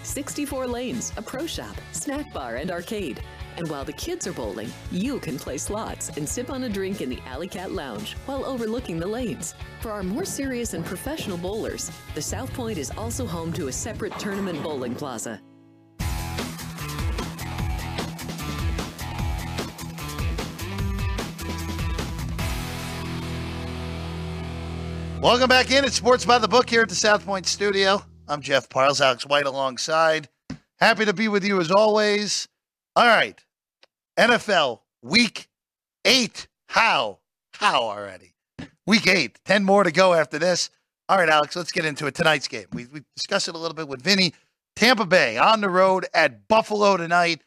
64 0.06 0.68
lanes, 0.68 1.12
a 1.16 1.22
pro 1.22 1.46
shop, 1.46 1.74
snack 1.90 2.32
bar, 2.32 2.56
and 2.56 2.70
arcade. 2.70 3.20
And 3.56 3.68
while 3.68 3.84
the 3.84 3.92
kids 3.92 4.26
are 4.28 4.32
bowling, 4.32 4.72
you 4.92 5.18
can 5.18 5.36
play 5.36 5.58
slots 5.58 6.10
and 6.16 6.28
sip 6.28 6.48
on 6.48 6.62
a 6.62 6.68
drink 6.68 7.00
in 7.00 7.08
the 7.10 7.18
Alley 7.26 7.48
Cat 7.48 7.72
Lounge 7.72 8.14
while 8.26 8.44
overlooking 8.44 9.00
the 9.00 9.06
lanes. 9.06 9.54
For 9.80 9.90
our 9.90 10.04
more 10.04 10.24
serious 10.24 10.74
and 10.74 10.84
professional 10.84 11.36
bowlers, 11.36 11.90
the 12.14 12.22
South 12.22 12.52
Point 12.54 12.78
is 12.78 12.92
also 12.92 13.26
home 13.26 13.52
to 13.54 13.66
a 13.66 13.72
separate 13.72 14.16
tournament 14.18 14.62
bowling 14.62 14.94
plaza. 14.94 15.40
Welcome 25.20 25.48
back 25.48 25.72
in. 25.72 25.84
It's 25.84 25.96
Sports 25.96 26.24
by 26.24 26.38
the 26.38 26.46
Book 26.46 26.70
here 26.70 26.82
at 26.82 26.88
the 26.88 26.94
South 26.94 27.26
Point 27.26 27.46
Studio. 27.46 28.02
I'm 28.28 28.40
Jeff 28.40 28.68
Parles, 28.68 29.00
Alex 29.00 29.24
White 29.24 29.46
alongside. 29.46 30.28
Happy 30.80 31.04
to 31.04 31.12
be 31.12 31.28
with 31.28 31.44
you 31.44 31.60
as 31.60 31.70
always. 31.70 32.48
All 32.96 33.06
right. 33.06 33.40
NFL 34.18 34.80
week 35.00 35.48
eight. 36.04 36.48
How? 36.68 37.20
How 37.54 37.84
already? 37.84 38.34
Week 38.84 39.06
eight. 39.06 39.38
10 39.44 39.64
more 39.64 39.84
to 39.84 39.92
go 39.92 40.12
after 40.12 40.40
this. 40.40 40.70
All 41.08 41.18
right, 41.18 41.28
Alex, 41.28 41.54
let's 41.54 41.70
get 41.70 41.84
into 41.84 42.06
it. 42.06 42.16
Tonight's 42.16 42.48
game. 42.48 42.66
We, 42.72 42.86
we 42.86 43.02
discussed 43.14 43.46
it 43.46 43.54
a 43.54 43.58
little 43.58 43.76
bit 43.76 43.86
with 43.86 44.02
Vinny. 44.02 44.34
Tampa 44.74 45.06
Bay 45.06 45.38
on 45.38 45.60
the 45.60 45.70
road 45.70 46.06
at 46.12 46.48
Buffalo 46.48 46.96
tonight. 46.96 47.42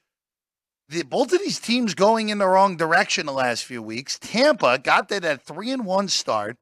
The, 0.88 1.04
both 1.04 1.34
of 1.34 1.40
these 1.40 1.60
teams 1.60 1.94
going 1.94 2.30
in 2.30 2.38
the 2.38 2.48
wrong 2.48 2.78
direction 2.78 3.26
the 3.26 3.34
last 3.34 3.66
few 3.66 3.84
weeks. 3.84 4.18
Tampa 4.18 4.80
got 4.80 5.10
that 5.10 5.26
at 5.26 5.42
three 5.44 5.72
and 5.72 5.86
one 5.86 6.08
start 6.08 6.56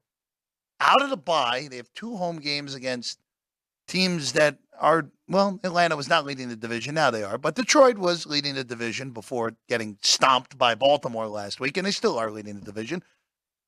out 0.80 1.02
of 1.02 1.08
the 1.08 1.16
bye. 1.16 1.68
They 1.70 1.76
have 1.76 1.94
two 1.94 2.16
home 2.16 2.40
games 2.40 2.74
against 2.74 3.20
teams 3.88 4.32
that 4.32 4.58
are 4.78 5.10
well. 5.28 5.58
Atlanta 5.64 5.96
was 5.96 6.08
not 6.08 6.24
leading 6.24 6.48
the 6.48 6.56
division. 6.56 6.94
Now 6.94 7.10
they 7.10 7.24
are, 7.24 7.38
but 7.38 7.56
Detroit 7.56 7.98
was 7.98 8.26
leading 8.26 8.54
the 8.54 8.64
division 8.64 9.10
before 9.10 9.56
getting 9.68 9.98
stomped 10.02 10.56
by 10.56 10.74
Baltimore 10.74 11.26
last 11.26 11.58
week, 11.58 11.76
and 11.76 11.86
they 11.86 11.90
still 11.90 12.18
are 12.18 12.30
leading 12.30 12.60
the 12.60 12.64
division. 12.64 13.02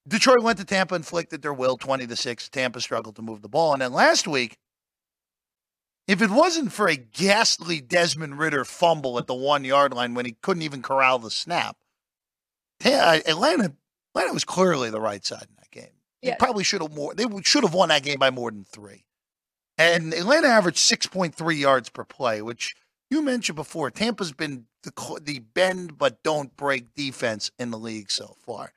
Detroit 0.06 0.42
went 0.42 0.58
to 0.58 0.64
Tampa, 0.64 0.94
inflicted 0.94 1.42
their 1.42 1.52
will, 1.52 1.76
twenty 1.76 2.06
to 2.06 2.16
six. 2.16 2.48
Tampa 2.48 2.80
struggled 2.80 3.16
to 3.16 3.22
move 3.22 3.42
the 3.42 3.48
ball, 3.48 3.72
and 3.72 3.82
then 3.82 3.92
last 3.92 4.28
week 4.28 4.56
if 6.10 6.20
it 6.20 6.30
wasn't 6.30 6.72
for 6.72 6.88
a 6.88 6.96
ghastly 6.96 7.80
Desmond 7.80 8.36
Ridder 8.36 8.64
fumble 8.64 9.16
at 9.18 9.28
the 9.28 9.34
one 9.34 9.64
yard 9.64 9.94
line 9.94 10.14
when 10.14 10.26
he 10.26 10.32
couldn't 10.42 10.64
even 10.64 10.82
corral 10.82 11.20
the 11.20 11.30
snap, 11.30 11.76
uh, 12.84 13.20
Atlanta 13.26 13.74
Atlanta 14.12 14.34
was 14.34 14.44
clearly 14.44 14.90
the 14.90 15.00
right 15.00 15.24
side 15.24 15.46
in 15.48 15.54
that 15.58 15.70
game. 15.70 15.94
They 16.20 16.36
probably 16.36 16.64
should 16.64 16.82
have 16.82 16.92
more. 16.92 17.14
They 17.14 17.26
should 17.44 17.62
have 17.62 17.74
won 17.74 17.90
that 17.90 18.02
game 18.02 18.18
by 18.18 18.30
more 18.30 18.50
than 18.50 18.64
three. 18.64 19.04
And 19.80 20.12
Atlanta 20.12 20.48
averaged 20.48 20.76
six 20.76 21.06
point 21.06 21.34
three 21.34 21.56
yards 21.56 21.88
per 21.88 22.04
play, 22.04 22.42
which 22.42 22.74
you 23.08 23.22
mentioned 23.22 23.56
before. 23.56 23.90
Tampa's 23.90 24.30
been 24.30 24.66
the 24.82 25.20
the 25.22 25.38
bend 25.38 25.96
but 25.96 26.22
don't 26.22 26.54
break 26.54 26.94
defense 26.94 27.50
in 27.58 27.70
the 27.70 27.78
league 27.78 28.10
so 28.10 28.36
far. 28.44 28.74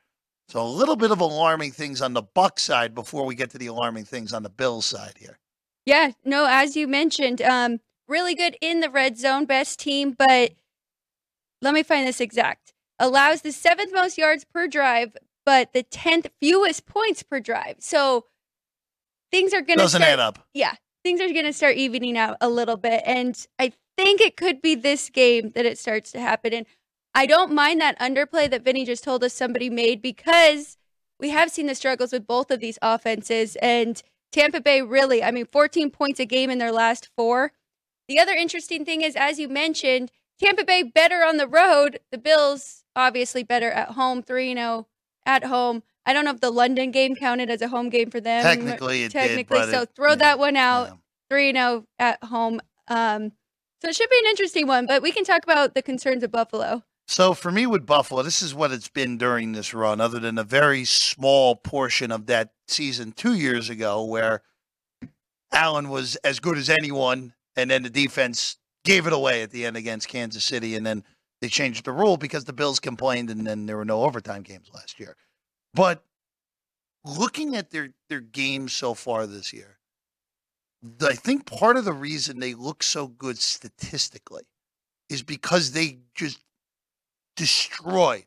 So 0.47 0.61
a 0.61 0.63
little 0.63 0.95
bit 0.95 1.11
of 1.11 1.19
alarming 1.19 1.71
things 1.73 2.01
on 2.01 2.13
the 2.13 2.21
Buck 2.21 2.57
side 2.57 2.95
before 2.95 3.25
we 3.25 3.35
get 3.35 3.49
to 3.49 3.57
the 3.57 3.67
alarming 3.67 4.05
things 4.05 4.31
on 4.31 4.43
the 4.43 4.49
Bills 4.49 4.85
side 4.85 5.15
here. 5.17 5.39
Yeah, 5.85 6.11
no, 6.23 6.45
as 6.47 6.77
you 6.77 6.87
mentioned, 6.87 7.41
um, 7.41 7.81
really 8.07 8.33
good 8.33 8.55
in 8.61 8.79
the 8.79 8.89
red 8.89 9.17
zone, 9.17 9.43
best 9.43 9.79
team, 9.79 10.15
but 10.17 10.53
let 11.61 11.73
me 11.73 11.83
find 11.83 12.07
this 12.07 12.21
exact. 12.21 12.71
Allows 12.97 13.41
the 13.41 13.51
seventh 13.51 13.93
most 13.93 14.17
yards 14.17 14.45
per 14.45 14.69
drive, 14.69 15.17
but 15.45 15.73
the 15.73 15.83
tenth 15.83 16.29
fewest 16.39 16.85
points 16.85 17.23
per 17.23 17.41
drive. 17.41 17.77
So 17.79 18.27
things 19.31 19.53
are 19.53 19.61
going 19.61 19.79
to 19.79 19.83
doesn't 19.83 20.01
start, 20.01 20.13
add 20.13 20.19
up. 20.19 20.39
Yeah, 20.53 20.75
things 21.03 21.21
are 21.21 21.31
going 21.31 21.45
to 21.45 21.53
start 21.53 21.75
evening 21.75 22.17
out 22.17 22.37
a 22.41 22.49
little 22.49 22.77
bit, 22.77 23.03
and 23.05 23.45
I 23.59 23.73
think 23.97 24.21
it 24.21 24.37
could 24.37 24.61
be 24.61 24.75
this 24.75 25.09
game 25.09 25.51
that 25.51 25.65
it 25.65 25.77
starts 25.77 26.11
to 26.13 26.19
happen. 26.19 26.53
And 26.53 26.65
I 27.13 27.25
don't 27.25 27.53
mind 27.53 27.81
that 27.81 27.99
underplay 27.99 28.49
that 28.49 28.63
Vinny 28.63 28.85
just 28.85 29.03
told 29.03 29.23
us 29.23 29.33
somebody 29.33 29.69
made 29.69 30.01
because 30.01 30.77
we 31.19 31.29
have 31.29 31.51
seen 31.51 31.67
the 31.67 31.75
struggles 31.75 32.11
with 32.11 32.25
both 32.25 32.49
of 32.49 32.59
these 32.59 32.79
offenses 32.81 33.55
and 33.61 34.01
Tampa 34.31 34.59
Bay 34.59 34.81
really, 34.81 35.23
I 35.23 35.31
mean, 35.31 35.45
14 35.45 35.91
points 35.91 36.19
a 36.19 36.25
game 36.25 36.49
in 36.49 36.57
their 36.57 36.71
last 36.71 37.09
four. 37.15 37.51
The 38.07 38.19
other 38.19 38.33
interesting 38.33 38.83
thing 38.83 39.01
is, 39.01 39.15
as 39.15 39.39
you 39.39 39.47
mentioned, 39.47 40.11
Tampa 40.39 40.65
Bay 40.65 40.83
better 40.83 41.23
on 41.23 41.37
the 41.37 41.47
road. 41.47 41.99
The 42.11 42.17
Bills 42.17 42.83
obviously 42.95 43.43
better 43.43 43.71
at 43.71 43.91
home, 43.91 44.23
3 44.23 44.55
0 44.55 44.87
at 45.25 45.45
home. 45.45 45.83
I 46.05 46.13
don't 46.13 46.25
know 46.25 46.31
if 46.31 46.41
the 46.41 46.51
London 46.51 46.91
game 46.91 47.15
counted 47.15 47.49
as 47.49 47.61
a 47.61 47.67
home 47.67 47.89
game 47.89 48.11
for 48.11 48.19
them. 48.19 48.43
Technically, 48.43 49.03
it 49.03 49.11
Technically, 49.11 49.59
did, 49.59 49.71
so 49.71 49.81
it, 49.83 49.89
throw 49.95 50.09
yeah, 50.09 50.15
that 50.15 50.39
one 50.39 50.57
out. 50.57 50.87
yeah. 50.87 50.93
3 51.29 51.53
0 51.53 51.85
at 51.97 52.23
home. 52.23 52.61
Um, 52.87 53.31
so 53.81 53.89
it 53.89 53.95
should 53.95 54.09
be 54.09 54.19
an 54.19 54.29
interesting 54.29 54.67
one, 54.67 54.85
but 54.85 55.01
we 55.01 55.11
can 55.11 55.23
talk 55.23 55.43
about 55.43 55.73
the 55.73 55.81
concerns 55.81 56.23
of 56.23 56.31
Buffalo. 56.31 56.83
So 57.07 57.33
for 57.33 57.51
me 57.51 57.65
with 57.65 57.85
Buffalo, 57.85 58.21
this 58.21 58.41
is 58.41 58.53
what 58.53 58.71
it's 58.71 58.87
been 58.87 59.17
during 59.17 59.51
this 59.51 59.73
run, 59.73 59.99
other 59.99 60.19
than 60.19 60.37
a 60.37 60.43
very 60.43 60.85
small 60.85 61.55
portion 61.55 62.11
of 62.11 62.27
that 62.27 62.51
season 62.67 63.11
two 63.11 63.33
years 63.33 63.69
ago 63.69 64.03
where 64.03 64.41
Allen 65.51 65.89
was 65.89 66.15
as 66.17 66.39
good 66.39 66.57
as 66.57 66.69
anyone, 66.69 67.33
and 67.55 67.69
then 67.69 67.83
the 67.83 67.89
defense 67.89 68.57
gave 68.85 69.05
it 69.05 69.13
away 69.13 69.41
at 69.41 69.51
the 69.51 69.65
end 69.65 69.75
against 69.75 70.07
Kansas 70.07 70.43
City, 70.43 70.75
and 70.75 70.85
then 70.85 71.03
they 71.41 71.49
changed 71.49 71.85
the 71.85 71.91
rule 71.91 72.15
because 72.15 72.45
the 72.45 72.53
Bills 72.53 72.79
complained, 72.79 73.29
and 73.29 73.45
then 73.45 73.65
there 73.65 73.77
were 73.77 73.85
no 73.85 74.03
overtime 74.03 74.43
games 74.43 74.69
last 74.73 74.99
year. 74.99 75.15
But 75.73 76.03
looking 77.03 77.55
at 77.55 77.71
their 77.71 77.93
their 78.09 78.21
games 78.21 78.73
so 78.73 78.93
far 78.93 79.25
this 79.25 79.53
year, 79.53 79.77
I 81.01 81.13
think 81.13 81.45
part 81.45 81.77
of 81.77 81.85
the 81.85 81.93
reason 81.93 82.39
they 82.39 82.53
look 82.53 82.83
so 82.83 83.07
good 83.07 83.37
statistically 83.37 84.43
is 85.09 85.23
because 85.23 85.71
they 85.71 85.99
just 86.15 86.39
destroyed 87.35 88.25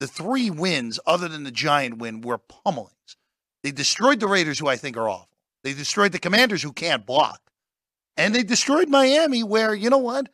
the 0.00 0.06
three 0.06 0.50
wins, 0.50 0.98
other 1.06 1.28
than 1.28 1.44
the 1.44 1.50
Giant 1.50 1.98
win, 1.98 2.20
were 2.20 2.38
pummelings. 2.38 3.16
They 3.62 3.70
destroyed 3.70 4.20
the 4.20 4.26
Raiders, 4.26 4.58
who 4.58 4.68
I 4.68 4.76
think 4.76 4.96
are 4.96 5.08
awful. 5.08 5.28
They 5.62 5.72
destroyed 5.72 6.12
the 6.12 6.18
Commanders, 6.18 6.62
who 6.62 6.72
can't 6.72 7.06
block. 7.06 7.40
And 8.16 8.34
they 8.34 8.42
destroyed 8.42 8.88
Miami, 8.88 9.42
where, 9.42 9.74
you 9.74 9.90
know 9.90 9.98
what? 9.98 10.28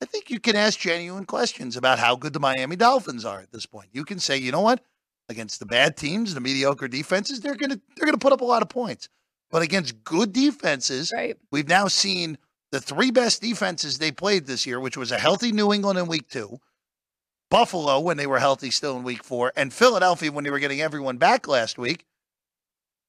I 0.00 0.04
think 0.04 0.30
you 0.30 0.38
can 0.38 0.54
ask 0.54 0.78
genuine 0.78 1.24
questions 1.24 1.76
about 1.76 1.98
how 1.98 2.14
good 2.16 2.34
the 2.34 2.40
Miami 2.40 2.76
Dolphins 2.76 3.24
are 3.24 3.40
at 3.40 3.50
this 3.50 3.66
point. 3.66 3.88
You 3.92 4.04
can 4.04 4.18
say, 4.18 4.36
you 4.36 4.52
know 4.52 4.60
what? 4.60 4.80
Against 5.28 5.58
the 5.58 5.66
bad 5.66 5.96
teams, 5.96 6.34
the 6.34 6.40
mediocre 6.40 6.86
defenses, 6.88 7.40
they're 7.40 7.56
gonna 7.56 7.80
they're 7.96 8.06
gonna 8.06 8.18
put 8.18 8.32
up 8.32 8.42
a 8.42 8.44
lot 8.44 8.62
of 8.62 8.68
points. 8.68 9.08
But 9.50 9.62
against 9.62 10.04
good 10.04 10.32
defenses, 10.32 11.12
Right. 11.14 11.36
we've 11.50 11.68
now 11.68 11.88
seen 11.88 12.38
the 12.70 12.80
three 12.80 13.10
best 13.10 13.40
defenses 13.42 13.98
they 13.98 14.12
played 14.12 14.46
this 14.46 14.66
year, 14.66 14.78
which 14.78 14.96
was 14.96 15.10
a 15.12 15.18
healthy 15.18 15.50
New 15.52 15.72
England 15.72 15.98
in 15.98 16.06
week 16.06 16.28
two, 16.28 16.58
Buffalo 17.50 18.00
when 18.00 18.16
they 18.16 18.26
were 18.26 18.38
healthy 18.38 18.70
still 18.70 18.96
in 18.96 19.02
week 19.04 19.22
four, 19.24 19.52
and 19.56 19.72
Philadelphia 19.72 20.30
when 20.32 20.44
they 20.44 20.50
were 20.50 20.58
getting 20.58 20.80
everyone 20.80 21.16
back 21.16 21.46
last 21.48 21.78
week. 21.78 22.04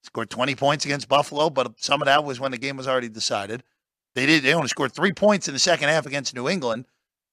Scored 0.03 0.29
20 0.29 0.55
points 0.55 0.85
against 0.85 1.07
Buffalo, 1.09 1.49
but 1.49 1.73
some 1.79 2.01
of 2.01 2.05
that 2.05 2.23
was 2.23 2.39
when 2.39 2.51
the 2.51 2.57
game 2.57 2.77
was 2.77 2.87
already 2.87 3.09
decided. 3.09 3.63
They 4.15 4.25
did 4.25 4.43
they 4.43 4.53
only 4.53 4.69
scored 4.69 4.93
three 4.93 5.11
points 5.13 5.47
in 5.47 5.53
the 5.53 5.59
second 5.59 5.89
half 5.89 6.05
against 6.05 6.33
New 6.33 6.47
England, 6.49 6.85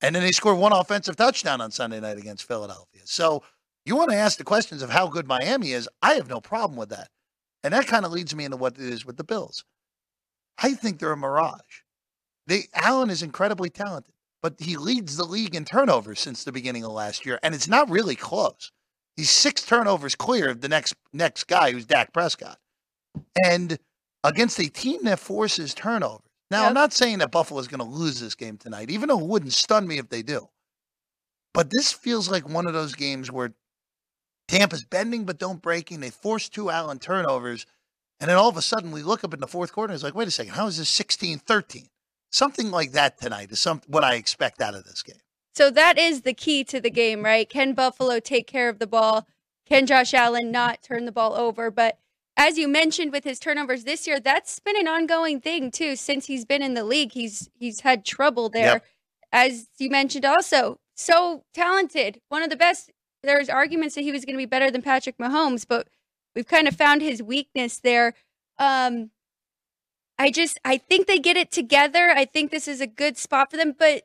and 0.02 0.14
then 0.14 0.22
they 0.22 0.32
scored 0.32 0.58
one 0.58 0.72
offensive 0.72 1.16
touchdown 1.16 1.60
on 1.60 1.70
Sunday 1.70 2.00
night 2.00 2.18
against 2.18 2.46
Philadelphia. 2.48 3.02
So 3.04 3.42
you 3.84 3.96
want 3.96 4.10
to 4.10 4.16
ask 4.16 4.38
the 4.38 4.44
questions 4.44 4.82
of 4.82 4.90
how 4.90 5.08
good 5.08 5.26
Miami 5.26 5.72
is. 5.72 5.88
I 6.02 6.14
have 6.14 6.28
no 6.28 6.40
problem 6.40 6.76
with 6.76 6.88
that. 6.90 7.08
And 7.62 7.72
that 7.72 7.86
kind 7.86 8.04
of 8.04 8.12
leads 8.12 8.34
me 8.34 8.44
into 8.44 8.56
what 8.56 8.74
it 8.74 8.84
is 8.84 9.04
with 9.04 9.16
the 9.16 9.24
Bills. 9.24 9.64
I 10.58 10.74
think 10.74 10.98
they're 10.98 11.12
a 11.12 11.16
mirage. 11.16 11.82
They 12.46 12.64
Allen 12.74 13.10
is 13.10 13.22
incredibly 13.22 13.70
talented, 13.70 14.12
but 14.42 14.54
he 14.58 14.76
leads 14.76 15.16
the 15.16 15.24
league 15.24 15.54
in 15.54 15.64
turnovers 15.64 16.20
since 16.20 16.44
the 16.44 16.52
beginning 16.52 16.84
of 16.84 16.92
last 16.92 17.24
year, 17.24 17.38
and 17.42 17.54
it's 17.54 17.68
not 17.68 17.90
really 17.90 18.14
close. 18.14 18.70
He's 19.16 19.30
six 19.30 19.64
turnovers 19.64 20.14
clear 20.14 20.50
of 20.50 20.60
the 20.60 20.68
next 20.68 20.94
next 21.12 21.44
guy 21.44 21.72
who's 21.72 21.86
Dak 21.86 22.12
Prescott. 22.12 22.58
And 23.44 23.78
against 24.22 24.58
a 24.58 24.68
team 24.68 25.04
that 25.04 25.18
forces 25.18 25.72
turnovers. 25.74 26.20
Now, 26.50 26.66
I'm 26.66 26.74
not 26.74 26.92
saying 26.92 27.18
that 27.18 27.32
Buffalo's 27.32 27.68
going 27.68 27.80
to 27.80 27.96
lose 27.96 28.20
this 28.20 28.34
game 28.34 28.58
tonight, 28.58 28.90
even 28.90 29.08
though 29.08 29.18
it 29.18 29.26
wouldn't 29.26 29.52
stun 29.52 29.88
me 29.88 29.98
if 29.98 30.08
they 30.08 30.22
do. 30.22 30.48
But 31.52 31.70
this 31.70 31.92
feels 31.92 32.30
like 32.30 32.48
one 32.48 32.66
of 32.66 32.74
those 32.74 32.94
games 32.94 33.32
where 33.32 33.54
Tampa's 34.48 34.84
bending 34.84 35.24
but 35.24 35.38
don't 35.38 35.62
breaking. 35.62 36.00
They 36.00 36.10
force 36.10 36.48
two 36.48 36.70
Allen 36.70 36.98
turnovers. 36.98 37.66
And 38.20 38.30
then 38.30 38.36
all 38.36 38.48
of 38.48 38.56
a 38.56 38.62
sudden 38.62 38.92
we 38.92 39.02
look 39.02 39.24
up 39.24 39.34
in 39.34 39.40
the 39.40 39.46
fourth 39.46 39.72
quarter 39.72 39.90
and 39.90 39.94
it's 39.94 40.04
like, 40.04 40.14
wait 40.14 40.28
a 40.28 40.30
second, 40.30 40.54
how 40.54 40.66
is 40.66 40.78
this 40.78 40.88
16 40.88 41.38
13? 41.38 41.88
Something 42.30 42.70
like 42.70 42.92
that 42.92 43.20
tonight 43.20 43.52
is 43.52 43.60
some, 43.60 43.80
what 43.86 44.04
I 44.04 44.14
expect 44.14 44.60
out 44.60 44.74
of 44.74 44.84
this 44.84 45.02
game. 45.02 45.20
So 45.54 45.70
that 45.70 45.98
is 45.98 46.22
the 46.22 46.34
key 46.34 46.64
to 46.64 46.80
the 46.80 46.90
game, 46.90 47.24
right? 47.24 47.48
Can 47.48 47.74
Buffalo 47.74 48.18
take 48.18 48.46
care 48.46 48.68
of 48.68 48.80
the 48.80 48.86
ball? 48.86 49.26
Can 49.66 49.86
Josh 49.86 50.12
Allen 50.12 50.50
not 50.50 50.82
turn 50.82 51.04
the 51.04 51.12
ball 51.12 51.34
over? 51.34 51.70
But 51.70 51.98
as 52.36 52.58
you 52.58 52.66
mentioned 52.66 53.12
with 53.12 53.24
his 53.24 53.38
turnovers 53.38 53.84
this 53.84 54.06
year, 54.06 54.18
that's 54.18 54.58
been 54.58 54.76
an 54.76 54.88
ongoing 54.88 55.40
thing 55.40 55.70
too 55.70 55.94
since 55.96 56.26
he's 56.26 56.44
been 56.44 56.62
in 56.62 56.74
the 56.74 56.84
league. 56.84 57.12
He's 57.12 57.48
he's 57.54 57.80
had 57.80 58.04
trouble 58.04 58.48
there. 58.48 58.74
Yep. 58.74 58.84
As 59.32 59.68
you 59.78 59.90
mentioned 59.90 60.24
also, 60.24 60.78
so 60.94 61.44
talented, 61.54 62.20
one 62.28 62.42
of 62.42 62.50
the 62.50 62.56
best. 62.56 62.90
There's 63.24 63.48
arguments 63.48 63.94
that 63.94 64.02
he 64.02 64.12
was 64.12 64.24
going 64.24 64.34
to 64.34 64.42
be 64.42 64.46
better 64.46 64.70
than 64.70 64.82
Patrick 64.82 65.18
Mahomes, 65.18 65.66
but 65.68 65.88
we've 66.34 66.46
kind 66.46 66.68
of 66.68 66.76
found 66.76 67.02
his 67.02 67.22
weakness 67.22 67.78
there. 67.78 68.14
Um 68.58 69.10
I 70.18 70.30
just 70.30 70.58
I 70.64 70.78
think 70.78 71.06
they 71.06 71.18
get 71.18 71.36
it 71.36 71.50
together. 71.50 72.10
I 72.10 72.24
think 72.24 72.50
this 72.50 72.68
is 72.68 72.80
a 72.80 72.86
good 72.86 73.16
spot 73.16 73.50
for 73.50 73.56
them, 73.56 73.74
but 73.76 74.04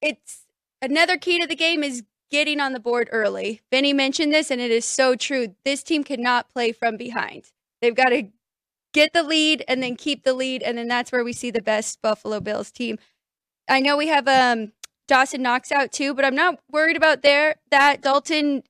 it's 0.00 0.42
another 0.80 1.16
key 1.16 1.40
to 1.40 1.46
the 1.46 1.56
game 1.56 1.82
is 1.82 2.04
getting 2.30 2.60
on 2.60 2.72
the 2.72 2.80
board 2.80 3.08
early. 3.12 3.60
Benny 3.70 3.92
mentioned 3.92 4.32
this, 4.32 4.50
and 4.50 4.60
it 4.60 4.70
is 4.70 4.84
so 4.84 5.14
true. 5.14 5.54
This 5.64 5.82
team 5.82 6.02
cannot 6.02 6.48
play 6.48 6.72
from 6.72 6.96
behind. 6.96 7.52
They've 7.80 7.94
got 7.94 8.08
to 8.08 8.28
get 8.92 9.12
the 9.12 9.22
lead 9.22 9.64
and 9.68 9.82
then 9.82 9.96
keep 9.96 10.24
the 10.24 10.32
lead, 10.32 10.62
and 10.62 10.78
then 10.78 10.88
that's 10.88 11.12
where 11.12 11.24
we 11.24 11.32
see 11.32 11.50
the 11.50 11.62
best 11.62 12.00
Buffalo 12.02 12.40
Bills 12.40 12.70
team. 12.70 12.98
I 13.68 13.80
know 13.80 13.96
we 13.96 14.08
have 14.08 14.26
um, 14.28 14.72
Dawson 15.08 15.42
Knox 15.42 15.70
out 15.72 15.92
too, 15.92 16.14
but 16.14 16.24
I'm 16.24 16.34
not 16.34 16.58
worried 16.70 16.96
about 16.96 17.22
there. 17.22 17.56
That 17.70 18.02
Dalton 18.02 18.62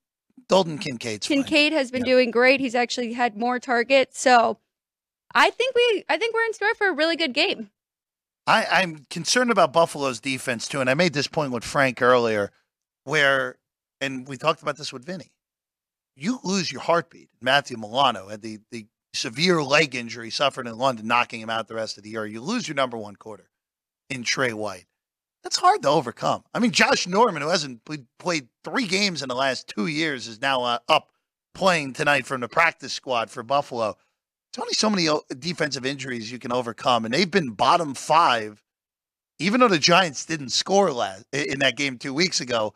Dalton 0.49 0.79
Kincaid's 0.79 1.27
fine. 1.27 1.38
Kincaid 1.45 1.73
has 1.73 1.90
been 1.90 2.05
Yeah. 2.05 2.12
doing 2.12 2.31
great. 2.31 2.61
He's 2.61 2.75
actually 2.75 3.12
had 3.12 3.37
more 3.37 3.59
targets, 3.59 4.21
so 4.21 4.59
I 5.35 5.51
think 5.51 5.75
we 5.75 6.05
I 6.09 6.16
think 6.18 6.35
we're 6.35 6.45
in 6.45 6.53
store 6.53 6.75
for 6.75 6.88
a 6.88 6.92
really 6.92 7.16
good 7.16 7.33
game. 7.33 7.71
I, 8.47 8.66
I'm 8.71 9.07
concerned 9.09 9.53
about 9.53 9.73
Buffalo's 9.73 10.21
defense 10.21 10.66
too, 10.66 10.81
and 10.81 10.90
I 10.90 10.95
made 10.95 11.12
this 11.12 11.29
point 11.29 11.53
with 11.53 11.62
Frank 11.62 12.03
earlier, 12.03 12.51
where, 13.05 13.57
and 14.01 14.27
we 14.27 14.37
talked 14.37 14.62
about 14.62 14.77
this 14.77 14.92
with 14.92 15.05
Vinny. 15.05 15.31
You 16.16 16.40
lose 16.42 16.73
your 16.73 16.81
heartbeat. 16.83 17.29
Matthew 17.40 17.77
Milano 17.77 18.29
had 18.29 18.42
the 18.42 18.59
the 18.73 18.87
severe 19.14 19.62
leg 19.62 19.95
injury 19.95 20.31
suffered 20.31 20.66
in 20.66 20.77
London, 20.77 21.07
knocking 21.07 21.40
him 21.40 21.51
out 21.51 21.68
the 21.68 21.75
rest 21.75 21.99
of 21.99 22.03
the 22.03 22.11
year. 22.11 22.27
You 22.27 22.40
lose 22.40 22.66
your 22.66 22.75
number 22.75 22.97
one 22.97 23.14
quarter 23.16 23.49
in 24.11 24.23
Trey 24.25 24.53
White. 24.53 24.87
That's 25.43 25.57
hard 25.57 25.83
to 25.83 25.89
overcome. 25.89 26.45
I 26.55 26.61
mean, 26.61 26.71
Josh 26.71 27.07
Norman, 27.07 27.43
who 27.43 27.49
hasn't 27.49 27.81
played, 28.19 28.49
three 28.65 28.87
games 28.87 29.23
in 29.23 29.29
the 29.29 29.35
last 29.35 29.67
two 29.67 29.89
years, 29.89 30.29
is 30.29 30.41
now 30.41 30.63
uh, 30.63 30.79
up 30.89 31.11
playing 31.55 31.93
tonight 31.95 32.27
from 32.27 32.41
the 32.41 32.49
practice 32.49 32.93
squad 32.93 33.29
for 33.31 33.43
Buffalo. 33.43 33.97
There's 34.53 34.63
only 34.63 34.75
so 34.75 34.91
many 34.91 35.09
defensive 35.39 35.85
injuries 35.85 36.31
you 36.31 36.39
can 36.39 36.53
overcome, 36.53 37.05
and 37.05 37.13
they've 37.13 37.31
been 37.31 37.51
bottom 37.51 37.95
five. 37.95 38.63
Even 39.39 39.61
though 39.61 39.69
the 39.69 39.79
Giants 39.79 40.25
didn't 40.25 40.51
score 40.51 40.93
last 40.93 41.25
in 41.33 41.59
that 41.59 41.77
game 41.77 41.99
two 41.99 42.15
weeks 42.15 42.41
ago, 42.41 42.75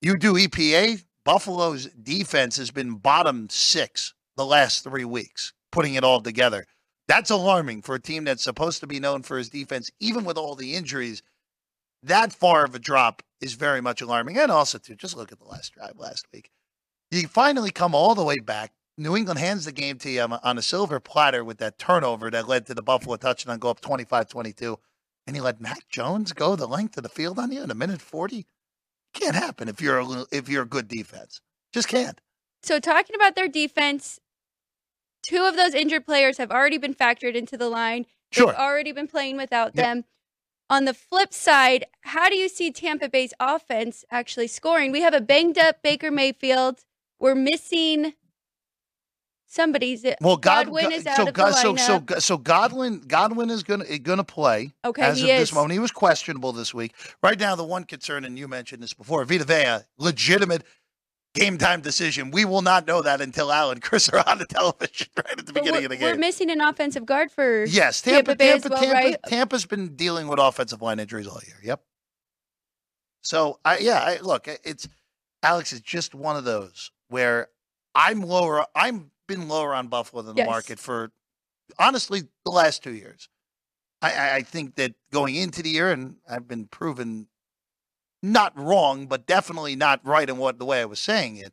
you 0.00 0.16
do 0.16 0.34
EPA. 0.34 1.04
Buffalo's 1.24 1.86
defense 2.02 2.56
has 2.56 2.70
been 2.70 2.94
bottom 2.94 3.48
six 3.50 4.14
the 4.36 4.46
last 4.46 4.84
three 4.84 5.04
weeks, 5.04 5.52
putting 5.72 5.94
it 5.94 6.04
all 6.04 6.20
together. 6.20 6.64
That's 7.08 7.30
alarming 7.30 7.82
for 7.82 7.96
a 7.96 8.00
team 8.00 8.24
that's 8.24 8.44
supposed 8.44 8.80
to 8.80 8.86
be 8.86 9.00
known 9.00 9.22
for 9.22 9.36
his 9.36 9.50
defense, 9.50 9.90
even 10.00 10.24
with 10.24 10.38
all 10.38 10.54
the 10.54 10.74
injuries. 10.74 11.22
That 12.02 12.32
far 12.32 12.64
of 12.64 12.74
a 12.74 12.78
drop 12.78 13.22
is 13.40 13.54
very 13.54 13.80
much 13.80 14.00
alarming. 14.00 14.38
And 14.38 14.50
also, 14.50 14.78
too, 14.78 14.94
just 14.94 15.16
look 15.16 15.32
at 15.32 15.38
the 15.38 15.44
last 15.44 15.72
drive 15.74 15.98
last 15.98 16.26
week. 16.32 16.50
You 17.10 17.26
finally 17.28 17.70
come 17.70 17.94
all 17.94 18.14
the 18.14 18.24
way 18.24 18.38
back. 18.38 18.72
New 18.98 19.16
England 19.16 19.38
hands 19.38 19.64
the 19.66 19.72
game 19.72 19.98
to 19.98 20.10
you 20.10 20.22
on 20.22 20.58
a 20.58 20.62
silver 20.62 21.00
platter 21.00 21.44
with 21.44 21.58
that 21.58 21.78
turnover 21.78 22.30
that 22.30 22.48
led 22.48 22.66
to 22.66 22.74
the 22.74 22.82
Buffalo 22.82 23.16
touchdown 23.16 23.58
go 23.58 23.68
up 23.70 23.80
25 23.80 24.28
22. 24.28 24.78
And 25.26 25.36
you 25.36 25.42
let 25.42 25.60
Mac 25.60 25.88
Jones 25.88 26.32
go 26.32 26.56
the 26.56 26.68
length 26.68 26.96
of 26.96 27.02
the 27.02 27.08
field 27.08 27.38
on 27.38 27.52
you 27.52 27.62
in 27.62 27.70
a 27.70 27.74
minute 27.74 28.00
40? 28.00 28.46
Can't 29.12 29.34
happen 29.34 29.68
if 29.68 29.80
you're 29.80 29.98
a, 29.98 30.24
if 30.30 30.48
you're 30.48 30.62
a 30.62 30.68
good 30.68 30.88
defense. 30.88 31.40
Just 31.72 31.88
can't. 31.88 32.20
So 32.62 32.78
talking 32.78 33.16
about 33.16 33.34
their 33.34 33.48
defense, 33.48 34.18
two 35.22 35.44
of 35.44 35.56
those 35.56 35.74
injured 35.74 36.06
players 36.06 36.38
have 36.38 36.50
already 36.50 36.78
been 36.78 36.94
factored 36.94 37.34
into 37.34 37.56
the 37.56 37.68
line. 37.68 38.06
Sure. 38.32 38.46
They've 38.46 38.56
already 38.56 38.92
been 38.92 39.08
playing 39.08 39.36
without 39.36 39.72
Yep. 39.74 39.84
them. 39.84 40.04
On 40.68 40.84
the 40.84 40.94
flip 40.94 41.32
side, 41.32 41.86
how 42.00 42.28
do 42.28 42.36
you 42.36 42.48
see 42.48 42.72
Tampa 42.72 43.08
Bay's 43.08 43.32
offense 43.38 44.04
actually 44.10 44.48
scoring? 44.48 44.90
We 44.90 45.00
have 45.02 45.14
a 45.14 45.20
banged 45.20 45.58
up 45.58 45.80
Baker 45.82 46.10
Mayfield. 46.10 46.84
We're 47.20 47.36
missing 47.36 48.14
somebody's 49.46 50.04
Well, 50.20 50.36
God, 50.36 50.66
Godwin 50.66 50.92
is 50.92 51.06
out 51.06 51.16
so 51.16 51.22
of 51.22 51.26
the 51.26 51.32
God, 51.32 51.54
so 51.54 51.76
so 51.76 52.18
so 52.18 52.36
Godwin 52.36 53.00
Godwin 53.06 53.48
is 53.48 53.62
gonna 53.62 53.84
eh, 53.88 53.98
gonna 53.98 54.24
play. 54.24 54.72
Oh, 54.82 54.90
okay, 54.90 55.02
as 55.02 55.18
he 55.20 55.30
of 55.30 55.38
this 55.38 55.52
moment, 55.52 55.72
he 55.72 55.78
was 55.78 55.92
questionable 55.92 56.52
this 56.52 56.74
week. 56.74 56.94
Right 57.22 57.38
now, 57.38 57.54
the 57.54 57.64
one 57.64 57.84
concern, 57.84 58.24
and 58.24 58.36
you 58.36 58.48
mentioned 58.48 58.82
this 58.82 58.92
before, 58.92 59.24
Vita 59.24 59.44
Vea, 59.44 59.86
legitimate 59.98 60.64
game 61.36 61.58
time 61.58 61.80
decision. 61.80 62.30
We 62.32 62.44
will 62.44 62.62
not 62.62 62.86
know 62.86 63.02
that 63.02 63.20
until 63.20 63.52
Al 63.52 63.70
and 63.70 63.80
Chris 63.82 64.08
are 64.08 64.22
on 64.28 64.38
the 64.38 64.46
television 64.46 65.08
right 65.16 65.38
at 65.38 65.46
the 65.46 65.52
But 65.52 65.62
beginning 65.62 65.84
of 65.84 65.90
the 65.90 65.96
game. 65.96 66.06
we're 66.10 66.16
missing 66.16 66.50
an 66.50 66.60
offensive 66.60 67.06
guard 67.06 67.30
for 67.30 67.64
Yes, 67.64 68.02
Tampa, 68.02 68.34
Tampa 68.34 68.36
Bay 68.36 68.50
Tampa, 68.52 68.64
as 68.66 68.70
well, 68.70 68.80
Tampa, 68.80 68.94
right? 68.94 69.16
Tampa's 69.28 69.66
been 69.66 69.94
dealing 69.94 70.26
with 70.28 70.38
offensive 70.40 70.82
line 70.82 70.98
injuries 70.98 71.26
all 71.28 71.40
year. 71.46 71.56
Yep. 71.62 71.82
So 73.22 73.58
I 73.64 73.78
yeah, 73.78 74.00
I, 74.00 74.18
look, 74.20 74.48
it's 74.48 74.88
Alex 75.42 75.72
is 75.72 75.80
just 75.80 76.14
one 76.14 76.36
of 76.36 76.44
those 76.44 76.90
where 77.08 77.48
I'm 77.94 78.20
lower. 78.22 78.66
I'm 78.74 79.10
been 79.26 79.48
lower 79.48 79.74
on 79.74 79.88
Buffalo 79.88 80.22
than 80.22 80.36
the 80.36 80.42
Yes. 80.42 80.48
market 80.48 80.78
for 80.78 81.10
honestly 81.78 82.22
the 82.44 82.50
last 82.50 82.82
two 82.82 82.94
years. 82.94 83.28
I, 84.02 84.12
I, 84.12 84.34
I 84.36 84.42
think 84.42 84.76
that 84.76 84.94
going 85.10 85.34
into 85.34 85.62
the 85.62 85.70
year, 85.70 85.90
and 85.90 86.16
I've 86.28 86.46
been 86.46 86.66
proven 86.66 87.26
not 88.22 88.58
wrong, 88.58 89.06
but 89.06 89.26
definitely 89.26 89.76
not 89.76 90.00
right 90.04 90.28
in 90.28 90.38
what 90.38 90.58
the 90.58 90.64
way 90.64 90.80
I 90.80 90.86
was 90.86 91.00
saying 91.00 91.36
it. 91.36 91.52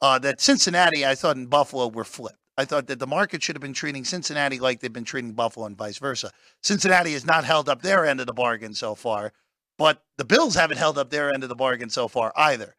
Uh, 0.00 0.18
that 0.18 0.40
Cincinnati, 0.40 1.06
I 1.06 1.14
thought, 1.14 1.36
and 1.36 1.48
Buffalo 1.48 1.88
were 1.88 2.04
flipped. 2.04 2.38
I 2.58 2.64
thought 2.64 2.86
that 2.86 2.98
the 2.98 3.06
market 3.06 3.42
should 3.42 3.56
have 3.56 3.62
been 3.62 3.74
treating 3.74 4.04
Cincinnati 4.04 4.58
like 4.58 4.80
they've 4.80 4.92
been 4.92 5.04
treating 5.04 5.32
Buffalo 5.32 5.66
and 5.66 5.76
vice 5.76 5.98
versa. 5.98 6.30
Cincinnati 6.62 7.12
has 7.12 7.26
not 7.26 7.44
held 7.44 7.68
up 7.68 7.82
their 7.82 8.06
end 8.06 8.20
of 8.20 8.26
the 8.26 8.32
bargain 8.32 8.74
so 8.74 8.94
far, 8.94 9.32
but 9.78 10.02
the 10.16 10.24
Bills 10.24 10.54
haven't 10.54 10.78
held 10.78 10.96
up 10.96 11.10
their 11.10 11.32
end 11.32 11.42
of 11.42 11.48
the 11.48 11.54
bargain 11.54 11.90
so 11.90 12.08
far 12.08 12.32
either. 12.36 12.76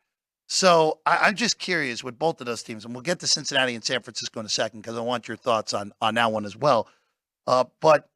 So 0.48 1.00
I, 1.06 1.18
I'm 1.24 1.36
just 1.36 1.60
curious 1.60 2.04
with 2.04 2.18
both 2.18 2.40
of 2.40 2.48
those 2.48 2.64
teams, 2.64 2.86
and 2.86 2.94
we'll 2.94 3.04
get 3.04 3.20
to 3.20 3.28
Cincinnati 3.28 3.76
and 3.76 3.84
San 3.84 4.02
Francisco 4.02 4.40
in 4.40 4.46
a 4.46 4.50
second 4.50 4.82
because 4.82 4.98
I 4.98 5.02
want 5.02 5.28
your 5.28 5.38
thoughts 5.38 5.74
on 5.74 5.92
on 6.02 6.16
that 6.16 6.32
one 6.32 6.46
as 6.46 6.56
well. 6.56 6.88
Uh, 7.46 7.66
but 7.80 8.10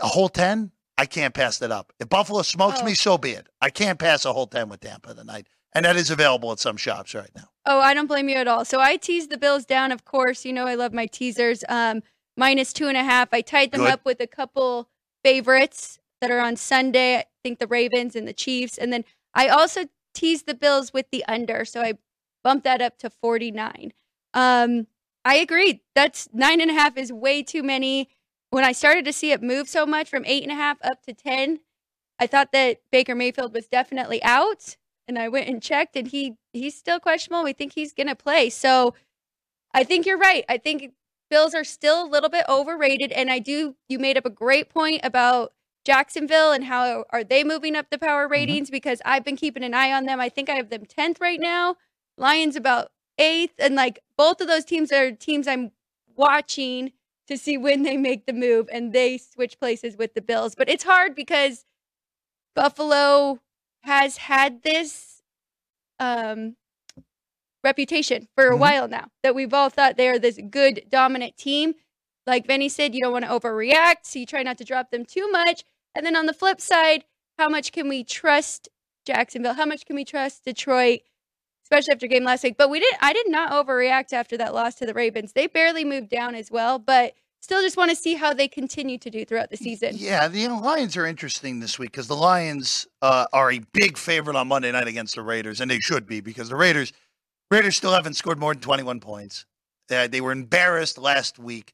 a 0.00 0.06
whole 0.06 0.28
ten, 0.28 0.72
I 1.00 1.06
can't 1.06 1.32
pass 1.32 1.56
that 1.60 1.72
up. 1.72 1.94
If 1.98 2.10
Buffalo 2.10 2.42
smokes 2.42 2.80
Oh. 2.82 2.84
me, 2.84 2.92
so 2.92 3.16
be 3.16 3.30
it. 3.30 3.46
I 3.62 3.70
can't 3.70 3.98
pass 3.98 4.26
a 4.26 4.34
whole 4.34 4.46
ten 4.46 4.68
with 4.68 4.80
Tampa 4.80 5.14
tonight, 5.14 5.46
and 5.72 5.86
that 5.86 5.96
is 5.96 6.10
available 6.10 6.52
at 6.52 6.58
some 6.58 6.76
shops 6.76 7.14
right 7.14 7.30
now. 7.34 7.48
Oh, 7.64 7.80
I 7.80 7.94
don't 7.94 8.06
blame 8.06 8.28
you 8.28 8.36
at 8.36 8.46
all. 8.46 8.66
So 8.66 8.80
I 8.80 8.96
teased 8.98 9.30
the 9.30 9.38
Bills 9.38 9.64
down, 9.64 9.92
of 9.92 10.04
course. 10.04 10.44
You 10.44 10.52
know 10.52 10.66
I 10.66 10.74
love 10.74 10.92
my 10.92 11.06
teasers. 11.06 11.64
Um, 11.70 12.02
minus 12.36 12.74
two 12.74 12.86
and 12.86 12.98
a 12.98 13.02
half. 13.02 13.30
I 13.32 13.40
tied 13.40 13.72
them 13.72 13.80
Good. 13.80 13.90
up 13.92 14.04
with 14.04 14.20
a 14.20 14.26
couple 14.26 14.90
favorites 15.24 15.98
that 16.20 16.30
are 16.30 16.40
on 16.40 16.56
Sunday. 16.56 17.16
I 17.16 17.24
think 17.42 17.60
the 17.60 17.66
Ravens 17.66 18.14
and 18.14 18.28
the 18.28 18.34
Chiefs. 18.34 18.76
And 18.76 18.92
then 18.92 19.06
I 19.32 19.48
also 19.48 19.84
teased 20.12 20.46
the 20.46 20.54
Bills 20.54 20.92
with 20.92 21.06
the 21.10 21.24
under. 21.26 21.64
So 21.64 21.80
I 21.80 21.94
bumped 22.44 22.64
that 22.64 22.82
up 22.82 22.98
to 22.98 23.08
49. 23.08 23.92
Um, 24.34 24.86
I 25.24 25.36
agree. 25.36 25.82
That's 25.94 26.28
nine 26.32 26.60
and 26.60 26.70
a 26.70 26.74
half 26.74 26.98
is 26.98 27.10
way 27.10 27.42
too 27.42 27.62
many. 27.62 28.10
When 28.50 28.64
I 28.64 28.72
started 28.72 29.04
to 29.04 29.12
see 29.12 29.32
it 29.32 29.42
move 29.42 29.68
so 29.68 29.86
much 29.86 30.08
from 30.08 30.24
eight 30.26 30.42
and 30.42 30.52
a 30.52 30.56
half 30.56 30.78
up 30.82 31.02
to 31.04 31.14
10, 31.14 31.60
I 32.18 32.26
thought 32.26 32.52
that 32.52 32.80
Baker 32.90 33.14
Mayfield 33.14 33.54
was 33.54 33.66
definitely 33.66 34.22
out. 34.22 34.76
And 35.08 35.18
I 35.18 35.28
went 35.28 35.48
and 35.48 35.62
checked, 35.62 35.96
and 35.96 36.06
he 36.06 36.36
he's 36.52 36.76
still 36.76 37.00
questionable. 37.00 37.42
We 37.42 37.52
think 37.52 37.72
he's 37.74 37.92
going 37.92 38.06
to 38.06 38.14
play. 38.14 38.50
So 38.50 38.94
I 39.74 39.82
think 39.84 40.06
you're 40.06 40.18
right. 40.18 40.44
I 40.48 40.58
think 40.58 40.92
Bills 41.30 41.54
are 41.54 41.64
still 41.64 42.04
a 42.04 42.08
little 42.08 42.28
bit 42.28 42.44
overrated. 42.48 43.12
And 43.12 43.30
I 43.30 43.38
do, 43.38 43.76
you 43.88 43.98
made 43.98 44.18
up 44.18 44.26
a 44.26 44.30
great 44.30 44.68
point 44.68 45.00
about 45.04 45.52
Jacksonville 45.84 46.52
and 46.52 46.64
how 46.64 47.04
are 47.10 47.24
they 47.24 47.44
moving 47.44 47.76
up 47.76 47.86
the 47.90 47.98
power 47.98 48.24
mm-hmm. 48.24 48.32
ratings 48.32 48.70
because 48.70 49.00
I've 49.04 49.24
been 49.24 49.36
keeping 49.36 49.64
an 49.64 49.74
eye 49.74 49.92
on 49.92 50.04
them. 50.04 50.20
I 50.20 50.28
think 50.28 50.48
I 50.50 50.54
have 50.54 50.70
them 50.70 50.84
10th 50.84 51.20
right 51.20 51.40
now. 51.40 51.76
Lions 52.18 52.56
about 52.56 52.90
eighth. 53.16 53.54
And 53.58 53.74
like 53.76 54.00
both 54.18 54.40
of 54.40 54.48
those 54.48 54.64
teams 54.64 54.92
are 54.92 55.12
teams 55.12 55.46
I'm 55.46 55.70
watching 56.16 56.92
to 57.30 57.38
see 57.38 57.56
when 57.56 57.82
they 57.84 57.96
make 57.96 58.26
the 58.26 58.32
move 58.32 58.68
and 58.72 58.92
they 58.92 59.16
switch 59.16 59.58
places 59.58 59.96
with 59.96 60.14
the 60.14 60.20
Bills. 60.20 60.54
But 60.54 60.68
it's 60.68 60.84
hard 60.84 61.14
because 61.14 61.64
Buffalo 62.54 63.38
has 63.84 64.18
had 64.18 64.62
this 64.62 65.22
um, 65.98 66.56
reputation 67.62 68.26
for 68.34 68.48
a 68.48 68.56
Mhm. 68.56 68.58
while 68.58 68.88
now 68.88 69.10
that 69.22 69.34
we've 69.34 69.52
all 69.52 69.68
thought 69.68 69.96
they 69.96 70.08
are 70.08 70.18
this 70.18 70.38
good, 70.50 70.84
dominant 70.88 71.36
team. 71.36 71.74
Like 72.26 72.46
Vinny 72.46 72.68
said, 72.68 72.94
you 72.94 73.02
don't 73.02 73.12
want 73.12 73.24
to 73.26 73.30
overreact, 73.30 74.04
so 74.04 74.18
you 74.18 74.26
try 74.26 74.42
not 74.42 74.58
to 74.58 74.64
drop 74.64 74.90
them 74.90 75.04
too 75.04 75.30
much. 75.30 75.62
And 75.94 76.04
then 76.06 76.16
on 76.16 76.26
the 76.26 76.32
flip 76.32 76.60
side, 76.60 77.04
how 77.38 77.48
much 77.48 77.72
can 77.72 77.88
we 77.88 78.02
trust 78.04 78.68
Jacksonville? 79.06 79.54
How 79.54 79.66
much 79.66 79.84
can 79.84 79.96
we 79.96 80.04
trust 80.04 80.44
Detroit? 80.44 81.00
Especially 81.70 81.92
after 81.92 82.06
game 82.06 82.24
last 82.24 82.42
week. 82.42 82.56
But 82.58 82.68
we 82.68 82.80
did 82.80 82.94
I 83.00 83.12
did 83.12 83.30
not 83.30 83.52
overreact 83.52 84.12
after 84.12 84.36
that 84.38 84.54
loss 84.54 84.74
to 84.76 84.86
the 84.86 84.94
Ravens. 84.94 85.32
They 85.32 85.46
barely 85.46 85.84
moved 85.84 86.08
down 86.08 86.34
as 86.34 86.50
well, 86.50 86.78
but 86.78 87.14
still 87.40 87.62
just 87.62 87.76
want 87.76 87.90
to 87.90 87.96
see 87.96 88.14
how 88.14 88.34
they 88.34 88.48
continue 88.48 88.98
to 88.98 89.10
do 89.10 89.24
throughout 89.24 89.50
the 89.50 89.56
season. 89.56 89.92
Yeah, 89.96 90.26
the 90.28 90.48
Lions 90.48 90.96
are 90.96 91.06
interesting 91.06 91.60
this 91.60 91.78
week 91.78 91.92
because 91.92 92.08
the 92.08 92.16
Lions 92.16 92.86
uh, 93.02 93.26
are 93.32 93.52
a 93.52 93.60
big 93.72 93.96
favorite 93.96 94.36
on 94.36 94.48
Monday 94.48 94.72
night 94.72 94.88
against 94.88 95.14
the 95.14 95.22
Raiders, 95.22 95.60
and 95.60 95.70
they 95.70 95.78
should 95.78 96.06
be 96.06 96.20
because 96.20 96.48
the 96.48 96.56
Raiders 96.56 96.92
Raiders 97.50 97.76
still 97.76 97.92
haven't 97.92 98.14
scored 98.14 98.38
more 98.38 98.54
than 98.54 98.62
21 98.62 99.00
points. 99.00 99.46
Uh, 99.90 100.06
they 100.06 100.20
were 100.20 100.32
embarrassed 100.32 100.98
last 100.98 101.38
week 101.38 101.72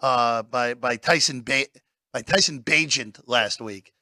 uh, 0.00 0.42
by 0.42 0.74
by 0.74 0.96
Tyson 0.96 1.42
ba- 1.42 1.66
by 2.12 2.22
Tyson 2.22 2.62
Bagent 2.62 3.20
last 3.26 3.60
week. 3.60 3.92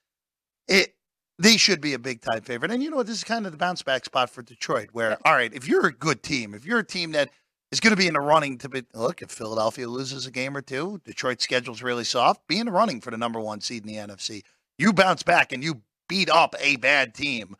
It 0.68 0.94
they 1.38 1.56
should 1.56 1.80
be 1.80 1.94
a 1.94 1.98
big 1.98 2.20
time 2.20 2.42
favorite, 2.42 2.70
and 2.70 2.82
you 2.82 2.90
know 2.90 2.96
what? 2.96 3.06
This 3.06 3.18
is 3.18 3.24
kind 3.24 3.46
of 3.46 3.52
the 3.52 3.58
bounce 3.58 3.82
back 3.82 4.04
spot 4.04 4.30
for 4.30 4.42
Detroit. 4.42 4.90
Where 4.92 5.18
all 5.24 5.34
right, 5.34 5.52
if 5.52 5.66
you're 5.66 5.86
a 5.86 5.92
good 5.92 6.22
team, 6.22 6.54
if 6.54 6.64
you're 6.64 6.78
a 6.78 6.86
team 6.86 7.12
that 7.12 7.30
is 7.70 7.80
going 7.80 7.92
to 7.92 7.96
be 7.96 8.06
in 8.06 8.14
the 8.14 8.20
running 8.20 8.58
to 8.58 8.68
be 8.68 8.84
look 8.94 9.22
if 9.22 9.30
Philadelphia 9.30 9.88
loses 9.88 10.26
a 10.26 10.30
game 10.30 10.56
or 10.56 10.62
two, 10.62 11.00
Detroit's 11.04 11.44
schedule's 11.44 11.82
really 11.82 12.04
soft. 12.04 12.46
Be 12.46 12.58
in 12.58 12.66
the 12.66 12.72
running 12.72 13.00
for 13.00 13.10
the 13.10 13.16
number 13.16 13.40
one 13.40 13.60
seed 13.60 13.86
in 13.86 13.88
the 13.88 14.14
NFC. 14.14 14.42
You 14.78 14.92
bounce 14.92 15.22
back 15.22 15.52
and 15.52 15.64
you 15.64 15.82
beat 16.08 16.28
up 16.28 16.54
a 16.60 16.76
bad 16.76 17.14
team, 17.14 17.56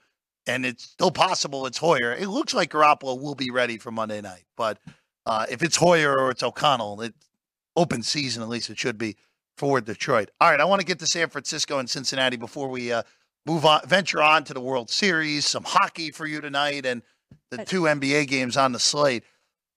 and 0.46 0.66
it's 0.66 0.84
still 0.84 1.10
possible 1.10 1.66
it's 1.66 1.78
Hoyer. 1.78 2.12
It 2.12 2.28
looks 2.28 2.54
like 2.54 2.70
Garoppolo 2.70 3.20
will 3.20 3.34
be 3.34 3.50
ready 3.50 3.78
for 3.78 3.90
Monday 3.90 4.20
night, 4.20 4.44
but 4.56 4.78
uh, 5.24 5.46
if 5.50 5.62
it's 5.62 5.76
Hoyer 5.76 6.16
or 6.18 6.30
it's 6.30 6.42
O'Connell, 6.42 7.00
it's 7.00 7.28
open 7.74 8.02
season 8.02 8.42
at 8.42 8.48
least 8.48 8.68
it 8.70 8.78
should 8.78 8.98
be 8.98 9.16
for 9.56 9.80
Detroit. 9.80 10.30
All 10.40 10.50
right, 10.50 10.60
I 10.60 10.64
want 10.64 10.80
to 10.80 10.86
get 10.86 10.98
to 11.00 11.06
San 11.06 11.28
Francisco 11.28 11.78
and 11.78 11.88
Cincinnati 11.88 12.36
before 12.36 12.68
we 12.68 12.92
uh, 12.92 13.02
move 13.46 13.64
on, 13.64 13.80
venture 13.86 14.22
on 14.22 14.44
to 14.44 14.54
the 14.54 14.60
World 14.60 14.90
Series, 14.90 15.46
some 15.46 15.64
hockey 15.64 16.10
for 16.10 16.26
you 16.26 16.40
tonight, 16.40 16.86
and 16.86 17.02
the 17.50 17.64
two 17.64 17.82
NBA 17.82 18.28
games 18.28 18.56
on 18.56 18.72
the 18.72 18.78
slate. 18.78 19.24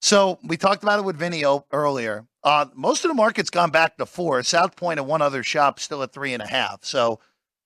So 0.01 0.39
we 0.43 0.57
talked 0.57 0.83
about 0.83 0.99
it 0.99 1.05
with 1.05 1.17
Vinny 1.17 1.43
earlier. 1.71 2.25
Uh, 2.43 2.67
most 2.75 3.03
of 3.03 3.09
the 3.09 3.15
market's 3.15 3.49
gone 3.49 3.71
back 3.71 3.97
to 3.97 4.05
four. 4.05 4.43
South 4.43 4.75
Point 4.75 4.99
and 4.99 5.07
one 5.07 5.21
other 5.21 5.41
shop 5.41 5.79
still 5.79 6.03
at 6.03 6.13
three 6.13 6.33
and 6.33 6.43
a 6.43 6.47
half. 6.47 6.85
So 6.85 7.19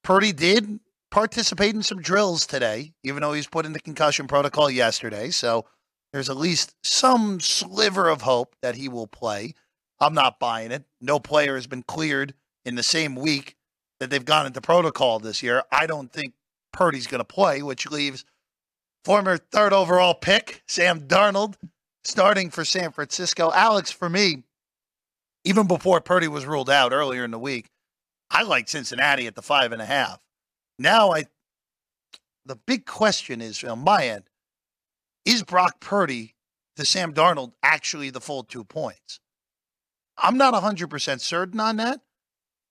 Purdy 0.04 0.32
did 0.32 0.80
participate 1.12 1.76
in 1.76 1.84
some 1.84 2.02
drills 2.02 2.46
today, 2.46 2.94
even 3.04 3.22
though 3.22 3.34
he 3.34 3.40
was 3.40 3.48
put 3.48 3.72
the 3.74 3.80
concussion 3.80 4.28
protocol 4.28 4.70
yesterday. 4.70 5.32
So 5.32 5.66
there's 6.14 6.30
at 6.30 6.38
least 6.38 6.76
some 6.84 7.40
sliver 7.40 8.08
of 8.08 8.22
hope 8.22 8.56
that 8.62 8.76
he 8.76 8.88
will 8.88 9.08
play. 9.08 9.54
I'm 10.00 10.14
not 10.14 10.40
buying 10.40 10.72
it. 10.72 10.86
No 11.02 11.20
player 11.20 11.56
has 11.56 11.68
been 11.68 11.84
cleared 11.84 12.34
in 12.64 12.76
the 12.76 12.84
same 12.84 13.16
week 13.16 13.58
that 14.00 14.10
they've 14.10 14.26
gone 14.26 14.46
into 14.46 14.62
protocol 14.62 15.20
this 15.20 15.44
year. 15.44 15.64
I 15.72 15.86
don't 15.86 16.12
think 16.12 16.34
Purdy's 16.72 17.08
going 17.08 17.20
to 17.20 17.26
play, 17.26 17.62
which 17.62 17.90
leaves 17.90 18.26
former 19.04 19.38
third 19.38 19.74
overall 19.74 20.14
pick 20.14 20.64
Sam 20.68 21.02
Darnold 21.02 21.56
starting 22.04 22.50
for 22.50 22.66
San 22.66 22.92
Francisco. 22.92 23.52
Alex, 23.54 23.92
for 23.92 24.10
me, 24.10 24.44
even 25.44 25.68
before 25.68 26.02
Purdy 26.02 26.28
was 26.28 26.46
ruled 26.46 26.70
out 26.70 26.92
earlier 26.92 27.24
in 27.24 27.32
the 27.32 27.40
week, 27.40 27.70
I 28.32 28.44
like 28.44 28.70
Cincinnati 28.70 29.28
at 29.28 29.36
the 29.36 29.42
five 29.42 29.72
and 29.72 29.82
a 29.82 29.86
half. 29.86 30.20
Now 30.78 31.12
I, 31.12 31.26
the 32.46 32.56
big 32.56 32.86
question 32.86 33.42
is 33.42 33.64
on 33.64 33.80
my 33.80 34.08
end, 34.08 34.24
is 35.26 35.44
Brock 35.44 35.80
Purdy 35.80 36.36
to 36.76 36.86
Sam 36.86 37.14
Darnold 37.14 37.54
actually 37.64 38.10
the 38.10 38.22
full 38.22 38.44
two 38.44 38.64
points? 38.64 39.20
I'm 40.18 40.38
not 40.38 40.54
100% 40.54 41.22
certain 41.22 41.60
on 41.60 41.78
that, 41.78 42.02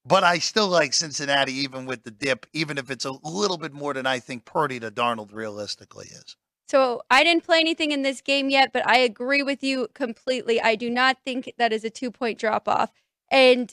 but 0.08 0.24
I 0.24 0.38
still 0.38 0.68
like 0.68 0.94
Cincinnati 0.94 1.52
even 1.52 1.84
with 1.84 2.02
the 2.02 2.10
dip, 2.10 2.46
even 2.52 2.78
if 2.78 2.90
it's 2.90 3.04
a 3.04 3.12
little 3.22 3.58
bit 3.58 3.72
more 3.72 3.92
than 3.92 4.06
I 4.06 4.18
think 4.18 4.44
Purdy 4.44 4.80
to 4.80 4.90
Darnold 4.90 5.34
realistically 5.34 6.06
is. 6.06 6.36
So 6.68 7.02
I 7.10 7.24
didn't 7.24 7.44
play 7.44 7.60
anything 7.60 7.92
in 7.92 8.02
this 8.02 8.20
game 8.20 8.50
yet, 8.50 8.72
but 8.72 8.86
I 8.86 8.98
agree 8.98 9.42
with 9.42 9.62
you 9.62 9.88
completely. 9.94 10.60
I 10.60 10.74
do 10.74 10.90
not 10.90 11.18
think 11.24 11.52
that 11.58 11.72
is 11.72 11.84
a 11.84 11.90
two 11.90 12.10
point 12.10 12.38
drop 12.38 12.68
off. 12.68 12.90
And 13.30 13.72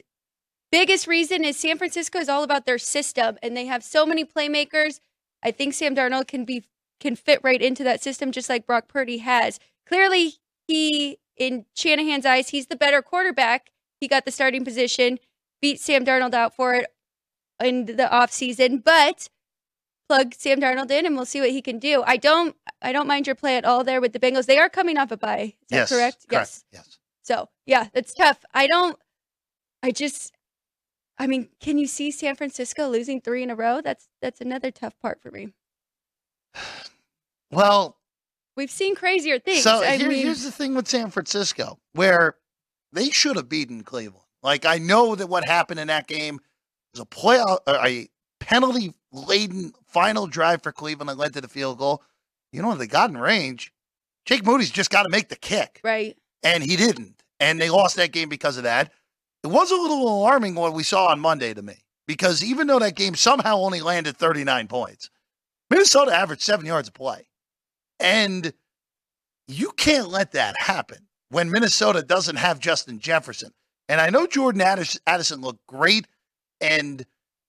biggest 0.71 1.07
reason 1.07 1.43
is 1.43 1.57
San 1.57 1.77
Francisco 1.77 2.19
is 2.19 2.29
all 2.29 2.43
about 2.43 2.65
their 2.65 2.77
system 2.77 3.37
and 3.41 3.55
they 3.55 3.65
have 3.65 3.83
so 3.83 4.05
many 4.05 4.25
playmakers. 4.25 4.99
I 5.43 5.51
think 5.51 5.73
Sam 5.73 5.95
Darnold 5.95 6.27
can 6.27 6.45
be 6.45 6.63
can 6.99 7.15
fit 7.15 7.41
right 7.43 7.61
into 7.61 7.83
that 7.83 8.01
system 8.01 8.31
just 8.31 8.49
like 8.49 8.65
Brock 8.65 8.87
Purdy 8.87 9.17
has. 9.19 9.59
Clearly, 9.87 10.33
he 10.67 11.19
in 11.37 11.65
Shanahan's 11.75 12.25
eyes, 12.25 12.49
he's 12.49 12.67
the 12.67 12.75
better 12.75 13.01
quarterback. 13.01 13.71
He 13.99 14.07
got 14.07 14.25
the 14.25 14.31
starting 14.31 14.63
position, 14.63 15.19
beat 15.65 15.79
Sam 15.79 16.05
Darnold 16.05 16.35
out 16.35 16.55
for 16.55 16.75
it 16.75 16.85
in 17.59 17.87
the 17.87 18.07
offseason, 18.11 18.83
but 18.83 19.29
plug 20.07 20.35
Sam 20.35 20.59
Darnold 20.59 20.91
in 20.91 21.07
and 21.07 21.15
we'll 21.15 21.25
see 21.25 21.41
what 21.41 21.49
he 21.49 21.59
can 21.59 21.79
do. 21.79 22.03
I 22.05 22.17
don't 22.17 22.55
I 22.83 22.91
don't 22.91 23.07
mind 23.07 23.25
your 23.25 23.35
play 23.35 23.57
at 23.57 23.65
all 23.65 23.83
there 23.83 23.99
with 23.99 24.13
the 24.13 24.19
Bengals. 24.19 24.45
They 24.45 24.59
are 24.59 24.69
coming 24.69 24.95
off 24.95 25.09
a 25.09 25.17
bye. 25.17 25.39
Is 25.39 25.53
that 25.69 25.75
yes, 25.75 25.89
correct? 25.89 26.29
correct? 26.29 26.31
Yes. 26.31 26.65
Yes. 26.71 26.99
So 27.23 27.49
yeah, 27.65 27.87
that's 27.95 28.13
tough. 28.13 28.45
I 28.53 28.67
don't 28.67 28.95
I 29.81 29.89
just 29.89 30.33
I 31.17 31.25
mean, 31.25 31.49
can 31.59 31.79
you 31.79 31.87
see 31.87 32.11
San 32.11 32.35
Francisco 32.35 32.87
losing 32.87 33.19
three 33.19 33.41
in 33.41 33.49
a 33.49 33.55
row? 33.55 33.81
That's 33.81 34.07
that's 34.21 34.41
another 34.41 34.69
tough 34.69 34.93
part 35.01 35.19
for 35.19 35.31
me. 35.31 35.53
Well, 37.51 37.95
we've 38.57 38.71
seen 38.71 38.95
crazier 38.95 39.39
things. 39.39 39.61
So 39.61 39.81
I 39.81 39.97
here, 39.97 40.09
mean, 40.09 40.25
here's 40.25 40.43
the 40.43 40.51
thing 40.51 40.73
with 40.73 40.87
San 40.87 41.09
Francisco, 41.11 41.77
where 41.93 42.35
they 42.91 43.11
should 43.11 43.37
have 43.37 43.47
beaten 43.47 43.83
Cleveland. 43.83 44.24
Like 44.45 44.63
I 44.63 44.77
know 44.77 45.15
that 45.15 45.27
what 45.27 45.43
happened 45.43 45.79
in 45.79 45.87
that 45.87 46.05
game 46.05 46.39
was 46.93 47.01
a 47.01 47.05
playoff, 47.05 47.57
uh, 47.65 47.81
a 47.83 48.07
penalty 48.39 48.93
laden 49.11 49.73
final 49.87 50.27
drive 50.27 50.61
for 50.61 50.71
Cleveland 50.71 51.09
that 51.09 51.17
led 51.17 51.33
to 51.33 51.41
the 51.41 51.47
field 51.47 51.79
goal. 51.79 52.03
You 52.51 52.61
know, 52.61 52.75
they 52.75 52.85
got 52.85 53.09
in 53.09 53.17
range. 53.17 53.73
Jake 54.23 54.45
Moody's 54.45 54.69
just 54.69 54.91
got 54.91 55.03
to 55.03 55.09
make 55.09 55.29
the 55.29 55.35
kick, 55.35 55.81
right? 55.83 56.15
And 56.43 56.63
he 56.63 56.75
didn't, 56.75 57.23
and 57.39 57.59
they 57.59 57.71
lost 57.71 57.95
that 57.95 58.11
game 58.11 58.29
because 58.29 58.55
of 58.55 58.63
that. 58.63 58.91
It 59.43 59.47
was 59.47 59.71
a 59.71 59.75
little 59.75 60.07
alarming 60.07 60.53
what 60.53 60.73
we 60.73 60.83
saw 60.83 61.07
on 61.07 61.19
Monday 61.19 61.53
to 61.53 61.63
me 61.63 61.83
because 62.07 62.43
even 62.43 62.67
though 62.67 62.79
that 62.79 62.95
game 62.95 63.15
somehow 63.15 63.57
only 63.57 63.81
landed 63.81 64.15
39 64.15 64.67
points, 64.67 65.09
Minnesota 65.71 66.15
averaged 66.15 66.43
seven 66.43 66.67
yards 66.67 66.87
a 66.87 66.91
play. 66.91 67.27
And 67.99 68.53
you 69.47 69.71
can't 69.71 70.09
let 70.09 70.33
that 70.33 70.55
happen 70.59 71.07
when 71.29 71.49
Minnesota 71.49 72.03
doesn't 72.03 72.35
have 72.35 72.59
Justin 72.59 72.99
Jefferson. 72.99 73.51
And 73.87 74.01
I 74.01 74.09
know 74.09 74.27
Jordan 74.27 74.61
Addison 74.61 75.41
looked 75.41 75.65
great, 75.67 76.07
and 76.59 77.05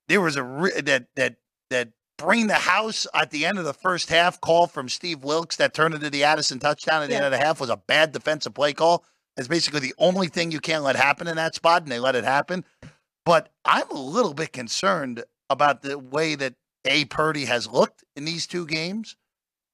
there 0.09 0.21
was 0.21 0.37
a 0.37 0.43
re- 0.43 0.81
that 0.81 1.07
that 1.17 1.37
that 1.71 1.91
bring 2.19 2.47
the 2.47 2.55
house 2.55 3.07
at 3.15 3.31
the 3.31 3.47
end 3.47 3.59
of 3.59 3.65
the 3.65 3.75
first 3.75 4.09
half 4.09 4.41
call 4.41 4.67
from 4.67 4.89
Steve 4.89 5.23
Wilks 5.25 5.57
that 5.57 5.75
turned 5.75 5.95
into 5.95 6.11
the 6.11 6.25
Addison 6.25 6.59
touchdown 6.59 7.03
at 7.03 7.09
the 7.09 7.13
yeah. 7.13 7.19
end 7.19 7.27
of 7.27 7.33
the 7.33 7.45
half 7.45 7.61
was 7.61 7.71
a 7.71 7.77
bad 7.77 8.13
defensive 8.13 8.55
play 8.55 8.73
call. 8.73 9.05
It's 9.37 9.49
basically 9.49 9.81
the 9.81 9.95
only 9.99 10.29
thing 10.29 10.51
you 10.51 10.61
can't 10.61 10.85
let 10.85 10.97
happen 10.97 11.27
in 11.27 11.37
that 11.37 11.55
spot, 11.55 11.83
and 11.83 11.93
they 11.93 11.99
let 11.99 12.17
it 12.17 12.25
happen. 12.25 12.65
But 13.25 13.51
I'm 13.65 13.91
a 13.91 13.99
little 13.99 14.35
bit 14.35 14.53
concerned 14.53 15.25
about 15.51 15.83
the 15.83 15.99
way 15.99 16.35
that 16.37 16.55
A. 16.87 17.05
Purdy 17.07 17.45
has 17.45 17.69
looked 17.69 18.05
in 18.15 18.25
these 18.25 18.47
two 18.47 18.67
games. 18.67 19.17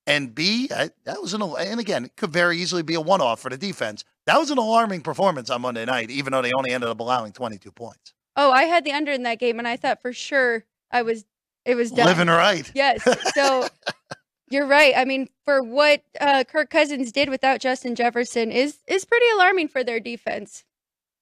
And 0.05 0.35
B, 0.35 0.69
I, 0.75 0.91
that 1.05 1.23
was 1.23 1.33
an, 1.33 1.43
and 1.43 1.79
again, 1.79 2.07
it 2.07 2.17
could 2.17 2.31
very 2.31 2.59
easily 2.59 2.83
be 2.83 2.95
a 2.95 3.01
one 3.01 3.21
off 3.21 3.41
for 3.41 3.51
the 3.51 3.57
defense. 3.57 4.05
That 4.27 4.39
was 4.39 4.51
an 4.51 4.59
alarming 4.59 5.01
performance 5.01 5.51
on 5.51 5.63
Monday 5.63 5.85
night, 5.85 6.11
even 6.11 6.33
though 6.33 6.43
they 6.43 6.53
only 6.53 6.71
ended 6.71 6.89
up 6.89 7.01
allowing 7.01 7.33
22 7.33 7.71
points. 7.73 8.15
Oh, 8.37 8.51
I 8.53 8.65
had 8.65 8.85
the 8.85 8.93
under 8.93 9.13
in 9.13 9.25
that 9.25 9.39
game, 9.39 9.59
and 9.59 9.67
I 9.67 9.77
thought 9.77 10.01
for 10.01 10.13
sure 10.13 10.65
I 10.91 11.03
was, 11.03 11.25
it 11.65 11.75
was 11.75 11.91
done. 11.91 12.07
Living 12.07 12.29
right. 12.29 12.71
Yes. 12.75 13.03
So 13.35 13.69
you're 14.51 14.67
right. 14.67 14.95
I 14.97 15.05
mean, 15.05 15.29
for 15.45 15.63
what 15.63 16.03
uh, 16.21 16.45
Kirk 16.45 16.71
Cousins 16.71 17.11
did 17.11 17.29
without 17.29 17.61
Justin 17.61 17.95
Jefferson 17.95 18.53
is 18.53 18.79
is 18.87 19.05
pretty 19.05 19.27
alarming 19.35 19.69
for 19.69 19.83
their 19.83 20.01
defense. 20.01 20.65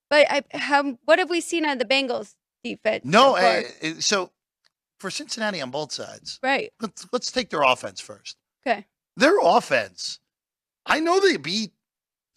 But 0.09 0.27
I, 0.29 0.43
how, 0.51 0.97
what 1.05 1.19
have 1.19 1.29
we 1.29 1.39
seen 1.39 1.65
on 1.65 1.77
the 1.77 1.85
Bengals 1.85 2.35
defense? 2.63 3.05
No, 3.05 3.37
so, 3.37 3.63
uh, 3.83 3.93
so 3.99 4.31
for 4.99 5.09
Cincinnati 5.09 5.61
on 5.61 5.71
both 5.71 5.91
sides, 5.91 6.39
right? 6.43 6.71
Let's 6.79 7.07
let's 7.11 7.31
take 7.31 7.49
their 7.49 7.63
offense 7.63 7.99
first. 7.99 8.37
Okay. 8.65 8.85
Their 9.17 9.39
offense, 9.41 10.19
I 10.85 10.99
know 10.99 11.19
they 11.19 11.37
beat 11.37 11.71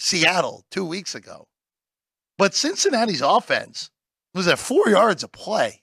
Seattle 0.04 0.64
two 0.70 0.84
weeks 0.84 1.14
ago, 1.14 1.48
but 2.38 2.54
Cincinnati's 2.54 3.22
offense 3.22 3.90
was 4.34 4.46
at 4.48 4.58
four 4.58 4.88
yards 4.88 5.22
of 5.22 5.32
play. 5.32 5.82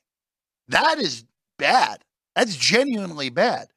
That 0.67 0.99
is 0.99 1.26
bad. 1.57 2.03
That's 2.36 2.55
genuinely 2.55 3.30
bad. 3.30 3.67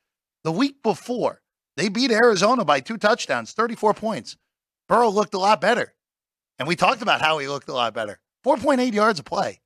The 0.42 0.52
week 0.52 0.82
before, 0.82 1.40
they 1.76 1.88
beat 1.88 2.10
Arizona 2.10 2.64
by 2.64 2.80
two 2.80 2.98
touchdowns, 2.98 3.52
34 3.52 3.94
points. 3.94 4.36
Burrow 4.88 5.08
looked 5.08 5.34
a 5.34 5.38
lot 5.38 5.60
better. 5.60 5.94
And 6.58 6.68
we 6.68 6.76
talked 6.76 7.02
about 7.02 7.20
how 7.20 7.38
he 7.38 7.48
looked 7.48 7.68
a 7.68 7.74
lot 7.74 7.94
better. 7.94 8.20
4.8 8.44 8.92
yards 8.92 9.18
of 9.18 9.24
play. 9.24 9.60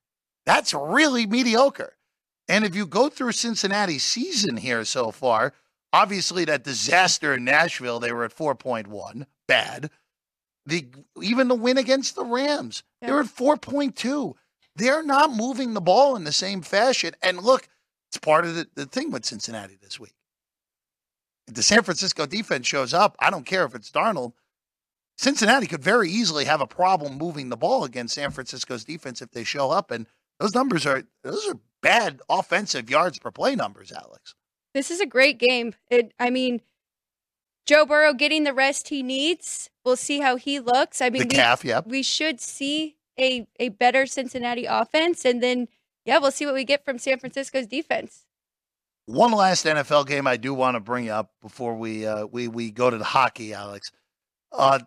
That's 0.47 0.73
really 0.73 1.27
mediocre. 1.27 1.97
And 2.49 2.65
if 2.65 2.75
you 2.75 2.87
go 2.87 3.09
through 3.09 3.33
Cincinnati's 3.33 4.05
season 4.05 4.57
here 4.57 4.85
so 4.85 5.11
far, 5.11 5.53
Obviously, 5.93 6.45
that 6.45 6.65
disaster 6.65 7.35
in 7.35 7.45
Nashville, 7.45 7.99
they 7.99 8.13
were 8.13 8.25
at 8.25 8.37
4.1, 8.37 9.27
bad. 9.47 9.91
The 10.69 10.87
even 11.23 11.49
the 11.49 11.55
win 11.55 11.79
against 11.79 12.15
the 12.15 12.25
Rams, 12.25 12.83
yeah. 13.01 13.09
they're 13.09 13.21
at 13.21 13.27
4.2. 13.27 14.35
They're 14.77 15.03
not 15.03 15.35
moving 15.35 15.73
the 15.73 15.81
ball 15.81 16.15
in 16.15 16.25
the 16.25 16.33
same 16.33 16.61
fashion. 16.61 17.15
And 17.23 17.39
look, 17.43 17.69
it's 18.09 18.19
part 18.19 18.45
of 18.45 18.55
the, 18.55 18.69
the 18.75 18.85
thing 18.85 19.11
with 19.11 19.25
Cincinnati 19.25 19.79
this 19.81 19.99
week. 19.99 20.15
If 21.47 21.55
the 21.55 21.63
San 21.63 21.83
Francisco 21.83 22.27
defense 22.27 22.67
shows 22.67 22.93
up, 22.93 23.17
I 23.19 23.31
don't 23.31 23.47
care 23.47 23.65
if 23.65 23.75
it's 23.75 23.91
Darnold. 23.91 24.35
Cincinnati 25.17 25.67
could 25.67 25.83
very 25.83 26.11
easily 26.11 26.45
have 26.45 26.61
a 26.61 26.67
problem 26.67 27.17
moving 27.17 27.49
the 27.49 27.57
ball 27.57 27.85
against 27.85 28.15
San 28.15 28.31
Francisco's 28.31 28.85
defense 28.85 29.23
if 29.23 29.31
they 29.33 29.45
show 29.45 29.71
up. 29.71 29.91
And 29.91 30.07
those 30.39 30.55
numbers 30.55 30.87
are 30.87 31.03
those 31.25 31.49
are 31.49 31.59
bad 31.83 32.21
offensive 32.29 32.91
yards 32.91 33.19
per 33.19 33.31
play 33.31 33.57
numbers, 33.57 33.91
Alex. 33.91 34.35
This 34.75 34.91
is 34.91 35.01
a 35.01 35.07
great 35.07 35.39
game. 35.39 35.75
It, 35.91 36.13
I 36.21 36.31
mean, 36.31 36.61
Joe 37.69 37.85
Burrow 37.85 38.15
getting 38.15 38.45
the 38.45 38.55
rest 38.55 38.89
he 38.89 39.03
needs. 39.03 39.69
We'll 39.85 39.97
see 39.97 40.21
how 40.21 40.37
he 40.37 40.59
looks. 40.59 41.03
I 41.03 41.11
mean, 41.11 41.29
the 41.29 41.35
calf, 41.35 41.63
we, 41.63 41.69
yep. 41.69 41.87
We 41.87 42.03
should 42.03 42.41
see 42.41 42.97
a 43.21 43.47
a 43.61 43.69
better 43.69 44.07
Cincinnati 44.07 44.65
offense, 44.65 45.27
and 45.27 45.43
then 45.43 45.69
yeah, 46.07 46.17
we'll 46.17 46.31
see 46.31 46.47
what 46.47 46.55
we 46.55 46.65
get 46.65 46.83
from 46.83 46.97
San 46.97 47.19
Francisco's 47.19 47.67
defense. 47.67 48.25
One 49.05 49.33
last 49.33 49.67
NFL 49.67 50.07
game 50.07 50.27
I 50.27 50.39
do 50.39 50.55
want 50.55 50.77
to 50.77 50.81
bring 50.81 51.11
up 51.11 51.31
before 51.43 51.77
we 51.77 52.07
uh, 52.07 52.25
we 52.25 52.49
we 52.49 52.71
go 52.71 52.89
to 52.89 52.97
the 52.97 53.05
hockey, 53.05 53.53
Alex. 53.53 53.93
Uh, 54.51 54.79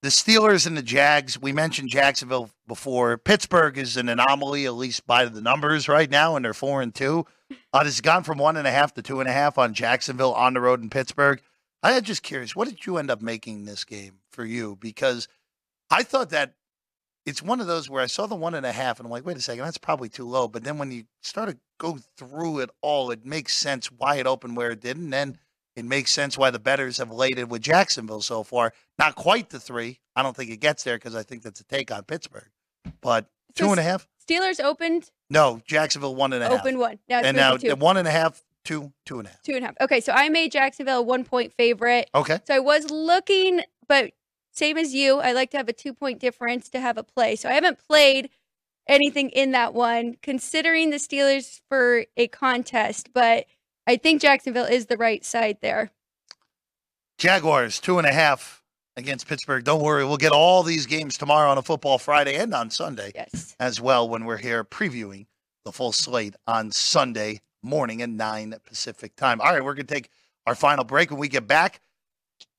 the 0.00 0.08
Steelers 0.08 0.66
and 0.66 0.74
the 0.74 0.82
Jags. 0.82 1.38
We 1.38 1.52
mentioned 1.52 1.90
Jacksonville 1.90 2.48
before. 2.66 3.18
Pittsburgh 3.18 3.76
is 3.76 3.98
an 3.98 4.08
anomaly, 4.08 4.64
at 4.64 4.72
least 4.72 5.06
by 5.06 5.26
the 5.26 5.42
numbers 5.42 5.86
right 5.86 6.10
now, 6.10 6.36
and 6.36 6.46
they're 6.46 6.54
four 6.54 6.80
and 6.80 6.94
two. 6.94 7.26
Uh, 7.74 7.84
it's 7.84 8.00
gone 8.00 8.24
from 8.24 8.38
one 8.38 8.56
and 8.56 8.66
a 8.66 8.70
half 8.70 8.94
to 8.94 9.02
two 9.02 9.20
and 9.20 9.28
a 9.28 9.32
half 9.32 9.58
on 9.58 9.74
Jacksonville 9.74 10.32
on 10.32 10.54
the 10.54 10.60
road 10.62 10.80
in 10.80 10.88
Pittsburgh. 10.88 11.42
I 11.82 11.92
am 11.92 12.02
just 12.02 12.22
curious, 12.22 12.54
what 12.54 12.68
did 12.68 12.86
you 12.86 12.96
end 12.98 13.10
up 13.10 13.20
making 13.22 13.64
this 13.64 13.84
game 13.84 14.18
for 14.30 14.44
you? 14.44 14.76
Because 14.80 15.26
I 15.90 16.02
thought 16.02 16.30
that 16.30 16.54
it's 17.26 17.42
one 17.42 17.60
of 17.60 17.66
those 17.66 17.88
where 17.90 18.02
I 18.02 18.06
saw 18.06 18.26
the 18.26 18.34
one 18.34 18.54
and 18.54 18.66
a 18.66 18.72
half 18.72 18.98
and 18.98 19.06
I'm 19.06 19.10
like, 19.12 19.24
wait 19.26 19.36
a 19.36 19.40
second, 19.40 19.64
that's 19.64 19.78
probably 19.78 20.08
too 20.08 20.28
low. 20.28 20.48
But 20.48 20.64
then 20.64 20.78
when 20.78 20.90
you 20.90 21.04
start 21.22 21.50
to 21.50 21.56
go 21.78 21.98
through 22.16 22.60
it 22.60 22.70
all, 22.80 23.10
it 23.10 23.24
makes 23.24 23.54
sense 23.54 23.90
why 23.90 24.16
it 24.16 24.26
opened 24.26 24.56
where 24.56 24.70
it 24.70 24.80
didn't. 24.80 25.04
And 25.04 25.12
then 25.12 25.38
it 25.76 25.84
makes 25.84 26.10
sense 26.12 26.36
why 26.36 26.50
the 26.50 26.58
bettors 26.58 26.98
have 26.98 27.10
laid 27.10 27.38
it 27.38 27.48
with 27.48 27.62
Jacksonville 27.62 28.22
so 28.22 28.42
far. 28.42 28.72
Not 28.98 29.14
quite 29.14 29.50
the 29.50 29.60
three. 29.60 30.00
I 30.14 30.22
don't 30.22 30.36
think 30.36 30.50
it 30.50 30.58
gets 30.58 30.84
there 30.84 30.96
because 30.96 31.14
I 31.14 31.22
think 31.22 31.42
that's 31.42 31.60
a 31.60 31.64
take 31.64 31.90
on 31.90 32.02
Pittsburgh. 32.04 32.50
but 33.00 33.26
So 33.56 33.64
two 33.66 33.70
and 33.70 33.80
a 33.80 33.84
half. 33.84 34.06
Steelers 34.28 34.60
opened 34.62 35.10
No, 35.30 35.60
Jacksonville 35.66 36.14
one 36.14 36.32
and 36.32 36.44
a 36.44 36.48
half. 36.48 36.60
open 36.60 36.78
one. 36.78 36.98
Now 37.08 37.20
and 37.20 37.36
now 37.36 37.56
two. 37.56 37.74
one 37.76 37.96
and 37.96 38.06
a 38.06 38.10
half, 38.12 38.40
two, 38.64 38.92
two 39.06 39.18
and 39.18 39.28
a 39.28 39.30
half. 39.30 39.42
two 39.42 39.54
and 39.54 39.64
a 39.64 39.66
half. 39.68 39.76
Okay, 39.80 40.00
so 40.00 40.12
I 40.12 40.28
made 40.28 40.52
Jacksonville 40.52 40.98
a 41.00 41.02
one 41.02 41.24
point 41.24 41.52
favorite. 41.54 42.08
Okay. 42.14 42.38
So 42.46 42.54
I 42.54 42.58
was 42.60 42.90
looking, 42.90 43.62
but 43.88 44.12
same 44.52 44.76
as 44.78 44.94
you, 44.94 45.18
I 45.18 45.32
like 45.32 45.50
to 45.52 45.56
have 45.56 45.68
a 45.68 45.72
two 45.72 45.94
point 45.94 46.20
difference 46.20 46.68
to 46.70 46.80
have 46.80 46.98
a 46.98 47.02
play. 47.02 47.36
So 47.36 47.48
I 47.48 47.52
haven't 47.52 47.78
played 47.78 48.30
anything 48.86 49.30
in 49.30 49.52
that 49.52 49.74
one, 49.74 50.16
considering 50.22 50.90
the 50.90 50.96
Steelers 50.96 51.60
for 51.68 52.04
a 52.16 52.26
contest, 52.28 53.10
but 53.14 53.46
I 53.86 53.96
think 53.96 54.20
Jacksonville 54.20 54.64
is 54.64 54.86
the 54.86 54.96
right 54.96 55.24
side 55.24 55.58
there. 55.62 55.90
Jaguars 57.18 57.78
two 57.80 57.98
and 57.98 58.06
a 58.06 58.12
half 58.12 58.62
against 58.96 59.26
Pittsburgh. 59.26 59.64
Don't 59.64 59.82
worry, 59.82 60.04
we'll 60.04 60.16
get 60.16 60.32
all 60.32 60.62
these 60.62 60.86
games 60.86 61.16
tomorrow 61.16 61.50
on 61.50 61.58
a 61.58 61.62
Football 61.62 61.98
Friday 61.98 62.36
and 62.36 62.52
on 62.54 62.70
Sunday 62.70 63.12
Yes. 63.14 63.56
as 63.58 63.80
well 63.80 64.08
when 64.08 64.24
we're 64.24 64.36
here 64.36 64.64
previewing 64.64 65.26
the 65.64 65.72
full 65.72 65.92
slate 65.92 66.34
on 66.46 66.70
Sunday 66.72 67.40
morning 67.62 68.02
at 68.02 68.10
nine 68.10 68.54
Pacific 68.64 69.16
time. 69.16 69.40
All 69.40 69.52
right, 69.52 69.64
we're 69.64 69.74
gonna 69.74 69.84
take 69.84 70.10
our 70.46 70.54
final 70.54 70.84
break. 70.84 71.10
When 71.10 71.20
we 71.20 71.28
get 71.28 71.46
back, 71.46 71.80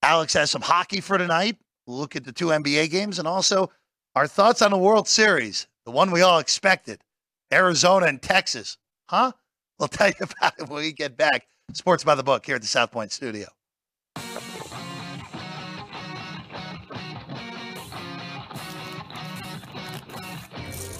Alex 0.01 0.33
has 0.33 0.51
some 0.51 0.61
hockey 0.61 1.01
for 1.01 1.17
tonight. 1.17 1.57
Look 1.87 2.15
at 2.15 2.23
the 2.23 2.31
two 2.31 2.47
NBA 2.47 2.89
games 2.89 3.19
and 3.19 3.27
also 3.27 3.69
our 4.15 4.27
thoughts 4.27 4.61
on 4.61 4.71
the 4.71 4.77
World 4.77 5.07
Series, 5.07 5.67
the 5.85 5.91
one 5.91 6.11
we 6.11 6.21
all 6.21 6.39
expected, 6.39 7.03
Arizona 7.51 8.05
and 8.05 8.21
Texas. 8.21 8.77
Huh? 9.09 9.31
We'll 9.79 9.87
tell 9.89 10.09
you 10.09 10.15
about 10.21 10.53
it 10.59 10.69
when 10.69 10.83
we 10.83 10.93
get 10.93 11.17
back. 11.17 11.47
Sports 11.73 12.03
by 12.03 12.15
the 12.15 12.23
book 12.23 12.45
here 12.45 12.55
at 12.55 12.61
the 12.61 12.67
South 12.67 12.91
Point 12.91 13.11
Studio. 13.11 13.47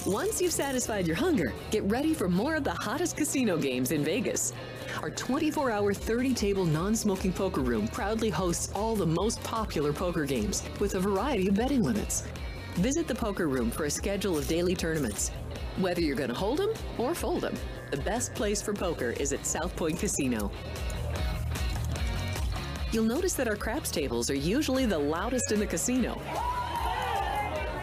Once 0.06 0.42
you've 0.42 0.52
satisfied 0.52 1.08
your 1.08 1.16
hunger, 1.16 1.54
get 1.72 1.82
ready 1.86 2.14
for 2.14 2.28
more 2.28 2.56
of 2.56 2.66
the 2.66 2.74
hottest 2.74 3.16
casino 3.16 3.56
games 3.56 3.94
in 3.94 4.04
Vegas. 4.04 4.52
Our 5.02 5.10
24 5.10 5.72
hour, 5.72 5.94
30 5.94 6.34
table 6.34 6.66
non 6.66 6.94
smoking 6.94 7.32
poker 7.32 7.62
room 7.62 7.88
proudly 7.88 8.30
hosts 8.30 8.70
all 8.76 8.98
the 8.98 9.06
most 9.06 9.42
popular 9.44 9.94
poker 9.94 10.26
games 10.26 10.62
with 10.82 10.96
a 10.96 11.00
variety 11.00 11.48
of 11.48 11.56
betting 11.56 11.84
limits. 11.84 12.24
Visit 12.76 13.08
the 13.08 13.16
poker 13.16 13.48
room 13.48 13.72
for 13.72 13.86
a 13.86 13.90
schedule 13.90 14.38
of 14.38 14.46
daily 14.46 14.76
tournaments. 14.76 15.30
Whether 15.78 16.02
you're 16.02 16.18
going 16.18 16.30
to 16.32 16.36
hold 16.36 16.60
'em 16.60 16.74
or 16.98 17.16
fold 17.16 17.46
'em, 17.46 17.56
the 17.90 17.98
best 17.98 18.34
place 18.36 18.62
for 18.62 18.74
poker 18.74 19.12
is 19.12 19.32
at 19.32 19.46
South 19.46 19.74
Point 19.78 20.00
Casino. 20.00 20.52
You'll 22.92 23.06
notice 23.06 23.36
that 23.36 23.48
our 23.48 23.56
craps 23.56 23.90
tables 23.90 24.30
are 24.30 24.36
usually 24.36 24.86
the 24.86 25.00
loudest 25.00 25.54
in 25.54 25.62
the 25.62 25.66
casino. 25.66 26.22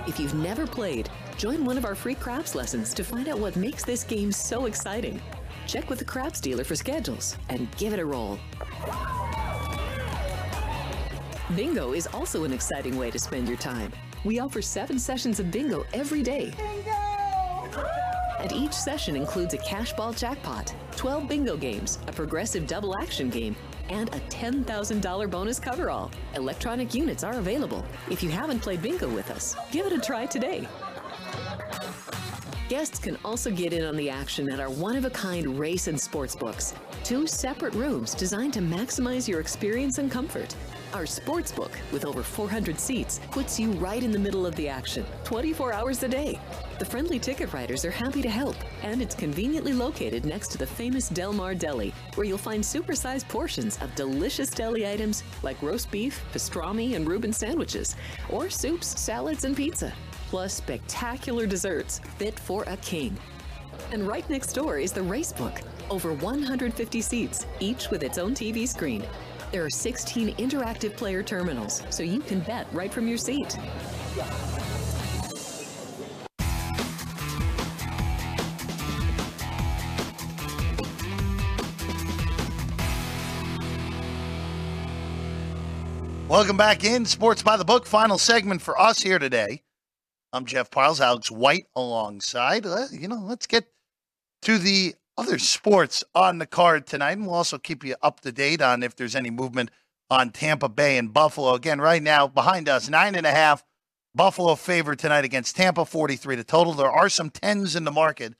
If 0.07 0.21
you've 0.21 0.35
never 0.35 0.67
played, 0.67 1.09
join 1.41 1.65
one 1.65 1.79
of 1.79 1.87
our 1.87 1.95
free 1.95 2.15
craps 2.15 2.55
lessons 2.55 2.93
to 2.93 3.03
find 3.03 3.27
out 3.27 3.39
what 3.39 3.57
makes 3.57 3.83
this 3.83 4.05
game 4.05 4.31
so 4.31 4.67
exciting. 4.67 5.19
Check 5.67 5.89
with 5.89 5.99
the 5.99 6.05
craps 6.05 6.39
dealer 6.39 6.65
for 6.65 6.77
schedules 6.77 7.35
and 7.49 7.67
give 7.79 7.95
it 7.95 7.99
a 7.99 8.05
roll. 8.05 8.39
Bingo 11.57 11.95
is 11.95 12.07
also 12.09 12.45
an 12.45 12.53
exciting 12.53 12.99
way 12.99 13.11
to 13.11 13.19
spend 13.19 13.49
your 13.49 13.57
time. 13.57 13.91
We 14.23 14.39
offer 14.39 14.61
seven 14.61 14.99
sessions 14.99 15.41
of 15.41 15.51
bingo 15.51 15.87
every 15.95 16.23
day. 16.23 16.53
And 18.39 18.53
each 18.53 18.75
session 18.75 19.17
includes 19.17 19.55
a 19.55 19.59
cash 19.59 19.95
ball 19.95 20.13
jackpot, 20.13 20.75
12 20.97 21.27
bingo 21.27 21.57
games, 21.57 22.01
a 22.07 22.13
progressive 22.13 22.67
double 22.67 22.95
action 23.01 23.31
game, 23.31 23.57
and 23.89 24.15
a 24.15 24.21
$10,000 24.29 25.31
bonus 25.31 25.59
coverall. 25.59 26.11
Electronic 26.35 26.95
units 26.95 27.25
are 27.25 27.39
available. 27.39 27.83
If 28.11 28.23
you 28.23 28.29
haven't 28.29 28.61
played 28.61 28.83
bingo 28.83 29.09
with 29.09 29.31
us, 29.31 29.57
give 29.73 29.87
it 29.87 29.93
a 29.95 29.99
try 29.99 30.27
today. 30.27 30.69
Guests 32.71 33.01
can 33.01 33.19
also 33.25 33.51
get 33.51 33.73
in 33.73 33.85
on 33.85 33.97
the 33.97 34.09
action 34.09 34.49
at 34.49 34.61
our 34.61 34.71
one 34.71 34.95
of 34.95 35.05
a 35.05 35.11
kind 35.11 35.59
race 35.59 35.89
and 35.89 36.01
sports 36.01 36.37
books. 36.37 36.73
Two 37.03 37.27
separate 37.27 37.75
rooms 37.75 38.15
designed 38.15 38.53
to 38.53 38.61
maximize 38.61 39.27
your 39.27 39.41
experience 39.41 39.99
and 39.99 40.09
comfort. 40.09 40.55
Our 40.95 41.05
sports 41.05 41.51
book, 41.51 41.73
with 41.91 42.05
over 42.05 42.23
400 42.23 42.79
seats, 42.79 43.19
puts 43.33 43.59
you 43.59 43.73
right 43.73 44.01
in 44.01 44.13
the 44.13 44.21
middle 44.21 44.47
of 44.47 44.55
the 44.55 44.69
action, 44.69 45.05
24 45.25 45.73
hours 45.73 46.05
a 46.05 46.09
day. 46.09 46.39
The 46.79 46.85
friendly 46.85 47.19
ticket 47.19 47.53
writers 47.53 47.85
are 47.85 47.91
happy 47.91 48.23
to 48.23 48.31
help, 48.31 48.55
and 48.85 49.03
it's 49.03 49.17
conveniently 49.17 49.73
located 49.73 50.25
next 50.25 50.53
to 50.53 50.59
the 50.59 50.67
famous 50.67 51.09
Del 51.09 51.33
Mar 51.33 51.57
Deli, 51.57 51.93
where 52.15 52.25
you'll 52.25 52.39
find 52.39 52.63
supersized 52.63 53.27
portions 53.27 53.79
of 53.79 53.93
delicious 53.97 54.49
deli 54.49 54.89
items 54.89 55.25
like 55.43 55.61
roast 55.61 55.91
beef, 55.91 56.23
pastrami, 56.33 56.95
and 56.95 57.09
Reuben 57.09 57.33
sandwiches, 57.33 57.97
or 58.29 58.49
soups, 58.49 58.87
salads, 59.01 59.43
and 59.43 59.57
pizza 59.57 59.93
plus 60.31 60.55
spectacular 60.55 61.45
desserts 61.45 61.99
fit 62.17 62.39
for 62.39 62.63
a 62.69 62.77
king. 62.77 63.17
And 63.91 64.07
right 64.07 64.29
next 64.31 64.53
door 64.53 64.79
is 64.79 64.93
the 64.93 65.03
race 65.03 65.33
book. 65.33 65.61
Over 65.91 66.15
150 66.15 67.01
seats, 67.01 67.47
each 67.59 67.91
with 67.91 68.05
its 68.05 68.17
own 68.17 68.33
TV 68.33 68.69
screen. 68.69 69.05
There 69.51 69.65
are 69.65 69.71
16 69.71 70.37
interactive 70.37 70.97
player 70.97 71.25
terminals, 71.25 71.83
so 71.91 72.05
you 72.05 72.21
can 72.21 72.39
bet 72.41 72.69
right 72.73 72.93
from 72.95 73.09
your 73.09 73.19
seat. 73.19 73.59
Welcome 86.29 86.57
back 86.57 86.85
in 86.85 87.05
Sports 87.05 87.43
by 87.43 87.57
the 87.57 87.65
Book. 87.65 87.85
Final 87.85 88.17
segment 88.17 88.63
for 88.63 88.81
us 88.81 89.03
here 89.03 89.19
today. 89.19 89.63
I'm 90.33 90.47
Jeff 90.47 90.71
Parles, 90.71 91.01
Alex 91.01 91.31
White 91.31 91.67
alongside. 91.75 92.65
Uh, 92.67 92.87
You 92.91 93.09
know, 93.09 93.21
let's 93.23 93.47
get 93.47 93.67
to 94.43 94.59
the 94.59 94.95
other 95.17 95.39
sports 95.39 96.05
on 96.15 96.39
the 96.39 96.47
card 96.47 96.87
tonight, 96.87 97.13
and 97.13 97.27
we'll 97.27 97.35
also 97.35 97.59
keep 97.59 97.85
you 97.85 97.97
up 98.03 98.21
to 98.21 98.33
date 98.33 98.63
on 98.63 98.83
if 98.83 98.95
there's 98.97 99.17
any 99.17 99.31
movement 99.31 99.71
on 100.09 100.31
Tampa 100.31 100.69
Bay 100.69 100.99
and 100.99 101.13
Buffalo. 101.13 101.55
Again, 101.55 101.81
right 101.81 102.03
now 102.03 102.27
behind 102.27 102.69
us, 102.69 102.89
nine 102.89 103.15
and 103.15 103.27
a 103.27 103.31
half. 103.33 103.65
Buffalo 104.15 104.57
favored 104.57 104.99
tonight 104.99 105.25
against 105.25 105.55
Tampa, 105.55 105.85
43 105.85 106.37
to 106.37 106.45
total. 106.45 106.73
There 106.73 106.91
are 106.91 107.09
some 107.09 107.31
tens 107.31 107.77
in 107.77 107.85
the 107.85 107.93
market 107.93 108.35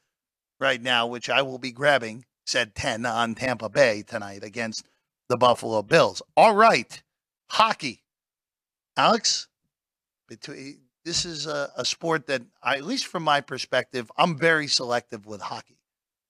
right 0.59 0.83
now, 0.83 1.07
which 1.07 1.31
I 1.31 1.43
will 1.43 1.59
be 1.59 1.71
grabbing. 1.71 2.25
Said 2.45 2.75
10 2.75 3.07
on 3.07 3.37
Tampa 3.37 3.69
Bay 3.69 4.03
tonight 4.03 4.43
against 4.43 4.85
the 5.29 5.37
Buffalo 5.37 5.83
Bills. 5.83 6.23
All 6.37 6.57
right 6.57 7.01
hockey. 7.51 8.03
Alex, 8.97 9.49
between, 10.29 10.81
this 11.05 11.25
is 11.25 11.47
a, 11.47 11.71
a 11.77 11.85
sport 11.85 12.27
that, 12.27 12.43
I, 12.63 12.77
at 12.77 12.85
least 12.85 13.07
from 13.07 13.23
my 13.23 13.41
perspective, 13.41 14.11
I'm 14.17 14.37
very 14.39 14.67
selective 14.67 15.27
with 15.27 15.41
hockey. 15.41 15.79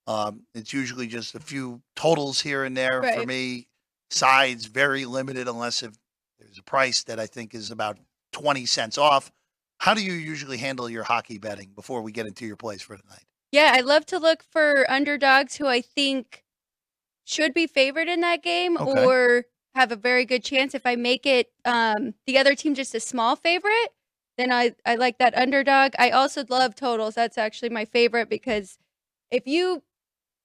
Um, 0.07 0.43
it's 0.55 0.73
usually 0.73 1.07
just 1.07 1.35
a 1.35 1.41
few 1.41 1.83
totals 1.95 2.41
here 2.41 2.64
and 2.64 2.77
there 2.77 3.03
for 3.03 3.27
me. 3.27 3.68
Sides 4.11 4.66
very 4.66 5.05
limited 5.05 5.47
unless 5.47 5.83
if 5.83 5.93
there's 6.39 6.59
a 6.59 6.62
price 6.62 7.05
that 7.05 7.21
I 7.21 7.27
think 7.27 7.55
is 7.55 7.71
about 7.71 7.99
20 8.33 8.66
cents 8.66 8.99
off. 8.99 9.31
How 9.79 9.95
do 9.95 10.03
you 10.03 10.12
usually 10.12 10.59
handle 10.59 10.91
your 10.91 11.05
hockey 11.05 11.39
betting 11.39 11.71
before 11.75 12.03
we 12.03 12.12
get 12.12 12.27
into 12.27 12.45
your 12.45 12.57
plays 12.57 12.83
for 12.83 12.97
tonight? 12.97 13.25
Yeah, 13.53 13.73
I 13.75 13.81
love 13.81 14.05
to 14.07 14.18
look 14.18 14.43
for 14.43 14.91
underdogs 14.91 15.57
who 15.57 15.66
I 15.66 15.81
think 15.81 16.45
should 17.25 17.55
be 17.55 17.66
favored 17.66 18.09
in 18.09 18.21
that 18.23 18.43
game 18.43 18.77
Okay. 18.77 19.05
or 19.05 19.45
have 19.75 19.93
a 19.93 19.97
very 19.97 20.25
good 20.25 20.43
chance. 20.43 20.75
If 20.75 20.87
I 20.87 20.97
make 20.97 21.25
it 21.27 21.53
um, 21.64 22.14
the 22.27 22.39
other 22.39 22.55
team 22.55 22.75
just 22.75 22.95
a 22.95 23.01
small 23.01 23.37
favorite, 23.37 23.91
then 24.41 24.53
I, 24.53 24.74
I 24.86 24.95
like 24.95 25.18
that 25.18 25.36
underdog. 25.36 25.93
I 25.99 26.11
also 26.11 26.45
love 26.49 26.74
totals. 26.74 27.14
That's 27.14 27.38
actually 27.38 27.68
my 27.70 27.84
favorite 27.84 28.28
because 28.28 28.78
if 29.30 29.47
you 29.47 29.82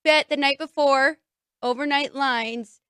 bet 0.03 0.29
the 0.29 0.37
night 0.37 0.57
before 0.59 1.17
overnight 1.61 2.13
lines, 2.13 2.81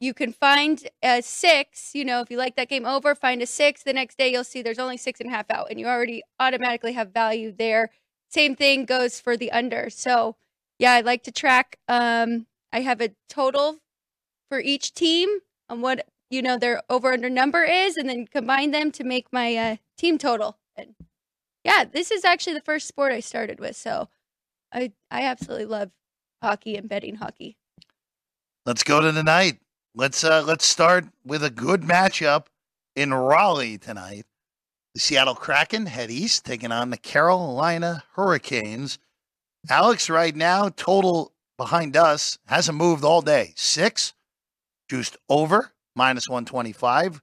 you 0.00 0.14
can 0.14 0.32
find 0.32 0.88
a 1.02 1.22
six. 1.22 1.92
You 1.94 2.04
know, 2.04 2.20
if 2.20 2.30
you 2.30 2.36
like 2.36 2.56
that 2.56 2.68
game 2.68 2.86
over, 2.86 3.14
find 3.14 3.42
a 3.42 3.46
six. 3.46 3.82
The 3.82 3.92
next 3.92 4.18
day, 4.18 4.30
you'll 4.30 4.44
see 4.44 4.62
there's 4.62 4.78
only 4.78 4.96
six 4.96 5.20
and 5.20 5.28
a 5.28 5.32
half 5.32 5.50
out, 5.50 5.68
and 5.70 5.80
you 5.80 5.86
already 5.86 6.22
automatically 6.38 6.92
have 6.92 7.12
value 7.12 7.52
there. 7.52 7.90
Same 8.30 8.54
thing 8.54 8.84
goes 8.84 9.18
for 9.18 9.36
the 9.36 9.50
under. 9.50 9.90
So, 9.90 10.36
yeah, 10.78 10.92
I 10.92 11.00
like 11.00 11.22
to 11.24 11.32
track. 11.32 11.78
Um, 11.88 12.46
I 12.72 12.80
have 12.80 13.00
a 13.00 13.10
total 13.28 13.78
for 14.48 14.60
each 14.60 14.94
team 14.94 15.28
on 15.68 15.80
what 15.80 16.06
you 16.30 16.42
know 16.42 16.58
their 16.58 16.82
over 16.88 17.12
under 17.12 17.30
number 17.30 17.64
is, 17.64 17.96
and 17.96 18.08
then 18.08 18.26
combine 18.26 18.70
them 18.70 18.90
to 18.92 19.04
make 19.04 19.26
my 19.32 19.56
uh, 19.56 19.76
team 19.96 20.18
total. 20.18 20.58
And 20.76 20.94
yeah, 21.64 21.84
this 21.84 22.10
is 22.10 22.24
actually 22.24 22.54
the 22.54 22.60
first 22.60 22.86
sport 22.86 23.12
I 23.12 23.20
started 23.20 23.60
with, 23.60 23.76
so 23.76 24.08
I 24.72 24.92
I 25.10 25.22
absolutely 25.22 25.66
love 25.66 25.90
hockey 26.42 26.76
and 26.76 26.88
betting 26.88 27.16
hockey. 27.16 27.56
Let's 28.66 28.84
go 28.84 29.00
to 29.00 29.12
tonight. 29.12 29.58
Let's 29.94 30.22
uh 30.22 30.42
let's 30.46 30.66
start 30.66 31.06
with 31.24 31.42
a 31.42 31.50
good 31.50 31.82
matchup 31.82 32.46
in 32.94 33.14
Raleigh 33.14 33.78
tonight. 33.78 34.26
The 34.94 35.00
Seattle 35.00 35.34
Kraken 35.34 35.86
head 35.86 36.10
east, 36.10 36.44
taking 36.44 36.72
on 36.72 36.90
the 36.90 36.96
Carolina 36.96 38.04
Hurricanes. 38.14 38.98
Alex, 39.68 40.08
right 40.08 40.34
now, 40.34 40.68
total 40.68 41.32
behind 41.56 41.96
us 41.96 42.38
hasn't 42.46 42.78
moved 42.78 43.04
all 43.04 43.22
day. 43.22 43.52
Six, 43.56 44.14
juiced 44.88 45.16
over, 45.28 45.72
minus 45.98 46.28
125. 46.28 47.20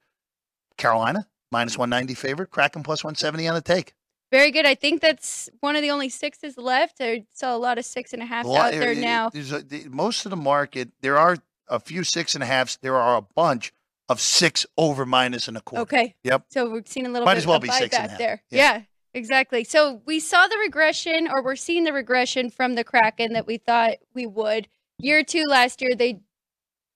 Carolina, 0.78 1.26
minus 1.52 1.78
190 1.78 2.14
favorite. 2.14 2.52
Kraken 2.52 2.84
plus 2.84 3.04
170 3.04 3.48
on 3.48 3.56
the 3.56 3.62
take. 3.62 3.94
Very 4.32 4.52
good. 4.52 4.66
I 4.66 4.76
think 4.76 5.02
that's 5.02 5.50
one 5.62 5.76
of 5.76 5.82
the 5.82 5.92
only 5.92 6.10
sixes 6.10 6.58
left. 6.58 6.98
I 7.00 7.26
saw 7.34 7.56
a 7.56 7.58
lot 7.58 7.78
of 7.78 7.86
six 7.86 8.12
and 8.12 8.22
half 8.22 8.46
A 8.46 8.48
lot- 8.48 8.74
out 8.74 8.80
there 8.80 8.96
now. 8.96 9.30
a- 9.34 9.88
most 9.90 10.26
of 10.26 10.30
the 10.32 10.36
market, 10.36 10.90
there 11.02 11.18
are 11.18 11.38
a 11.70 11.80
few 11.80 12.04
six 12.04 12.36
and 12.36 12.44
a 12.44 12.48
halves. 12.48 12.78
There 12.82 12.98
are 12.98 13.16
a 13.18 13.22
bunch 13.22 13.72
of 14.10 14.20
six 14.20 14.66
over 14.78 15.06
minus 15.06 15.48
and 15.48 15.56
a 15.58 15.62
quarter. 15.62 15.84
Okay. 15.84 16.16
Yep. 16.24 16.46
So 16.50 16.70
we've 16.70 16.88
seen 16.88 17.06
a 17.06 17.10
little 17.10 17.26
Might 17.26 17.36
bit 17.36 17.38
as 17.40 17.48
well 17.48 17.58
of 17.58 17.64
be 17.64 17.70
a 17.70 17.72
six 17.72 17.96
and 17.96 18.08
a 18.08 18.10
half. 18.10 18.18
there. 18.20 18.44
Yeah. 18.50 18.58
Yeah. 18.78 18.82
exactly. 19.14 19.64
So 19.64 20.02
we 20.06 20.20
saw 20.20 20.48
the 20.48 20.58
regression, 20.58 21.30
or 21.32 21.42
we're 21.42 21.56
seeing 21.56 21.86
the 21.86 21.94
regression 21.94 22.50
from 22.50 22.76
the 22.76 22.84
Kraken 22.84 23.32
that 23.34 23.48
we 23.48 23.58
thought 23.58 23.94
we 24.14 24.26
would. 24.26 24.68
Year 25.00 25.24
two 25.24 25.44
last 25.48 25.82
year, 25.82 25.96
they 25.96 26.20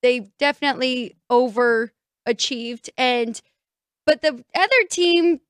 they 0.01 0.31
definitely 0.39 1.15
overachieved, 1.31 2.89
and 2.97 3.41
but 4.05 4.21
the 4.21 4.43
other 4.55 4.83
team 4.89 5.41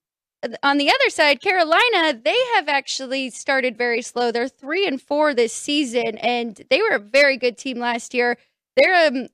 on 0.64 0.78
the 0.78 0.90
other 0.90 1.10
side, 1.10 1.42
Carolina, 1.42 2.14
they 2.14 2.38
have 2.56 2.70
actually 2.70 3.30
started 3.30 3.78
very 3.78 4.02
slow. 4.02 4.32
They're 4.32 4.48
three 4.48 4.88
and 4.88 5.02
four 5.02 5.34
this 5.34 5.54
season, 5.54 6.18
and 6.18 6.62
they 6.70 6.82
were 6.82 6.96
a 6.96 7.00
very 7.00 7.36
good 7.38 7.58
team 7.58 7.78
last 7.80 8.14
year. 8.14 8.38
They're 8.78 9.08
um, 9.08 9.28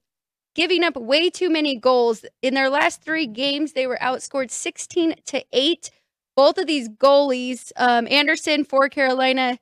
giving 0.56 0.84
up 0.84 0.96
way 0.96 1.30
too 1.30 1.50
many 1.50 1.76
goals 1.76 2.26
in 2.42 2.56
their 2.56 2.70
last 2.70 3.04
three 3.04 3.28
games. 3.28 3.74
They 3.74 3.86
were 3.88 4.00
outscored 4.02 4.50
sixteen 4.50 5.16
to 5.26 5.44
eight. 5.54 5.92
Both 6.36 6.58
of 6.58 6.68
these 6.68 6.90
goalies, 6.90 7.72
um, 7.78 8.08
Andersen 8.10 8.66
for 8.66 8.90
Carolina, 8.90 9.60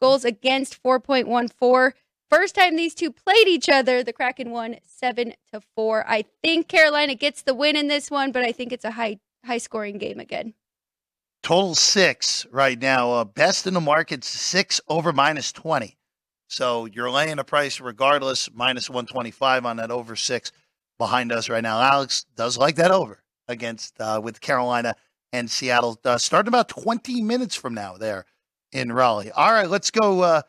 goals 0.00 0.24
against 0.24 0.76
four 0.76 0.98
point 0.98 1.28
one 1.28 1.48
four. 1.48 1.94
First 2.28 2.56
time 2.56 2.74
these 2.74 2.94
two 2.94 3.12
played 3.12 3.46
each 3.46 3.68
other, 3.68 4.02
the 4.02 4.12
Kraken 4.12 4.50
won 4.50 4.76
seven 4.82 5.34
to 5.52 5.60
four. 5.60 6.04
I 6.08 6.24
think 6.42 6.66
Carolina 6.66 7.14
gets 7.14 7.42
the 7.42 7.54
win 7.54 7.76
in 7.76 7.86
this 7.86 8.10
one, 8.10 8.32
but 8.32 8.42
I 8.42 8.50
think 8.50 8.72
it's 8.72 8.84
a 8.84 8.92
high 8.92 9.20
high 9.44 9.58
scoring 9.58 9.98
game 9.98 10.18
again. 10.18 10.54
Total 11.42 11.76
six 11.76 12.44
right 12.50 12.78
now. 12.80 13.12
Uh, 13.12 13.24
best 13.24 13.68
in 13.68 13.74
the 13.74 13.80
market, 13.80 14.24
six 14.24 14.80
over 14.88 15.12
minus 15.12 15.52
20. 15.52 15.96
So 16.48 16.86
you're 16.86 17.10
laying 17.10 17.38
a 17.38 17.44
price 17.44 17.80
regardless, 17.80 18.48
minus 18.52 18.90
125 18.90 19.64
on 19.64 19.76
that 19.76 19.92
over 19.92 20.16
six 20.16 20.50
behind 20.98 21.30
us 21.30 21.48
right 21.48 21.62
now. 21.62 21.80
Alex 21.80 22.26
does 22.34 22.58
like 22.58 22.74
that 22.76 22.90
over 22.90 23.22
against 23.46 24.00
uh, 24.00 24.20
with 24.22 24.40
Carolina 24.40 24.96
and 25.32 25.48
Seattle. 25.48 26.00
Uh, 26.04 26.18
starting 26.18 26.48
about 26.48 26.68
20 26.68 27.22
minutes 27.22 27.54
from 27.54 27.74
now 27.74 27.96
there 27.96 28.24
in 28.72 28.92
Raleigh. 28.92 29.30
All 29.30 29.52
right, 29.52 29.70
let's 29.70 29.92
go. 29.92 30.42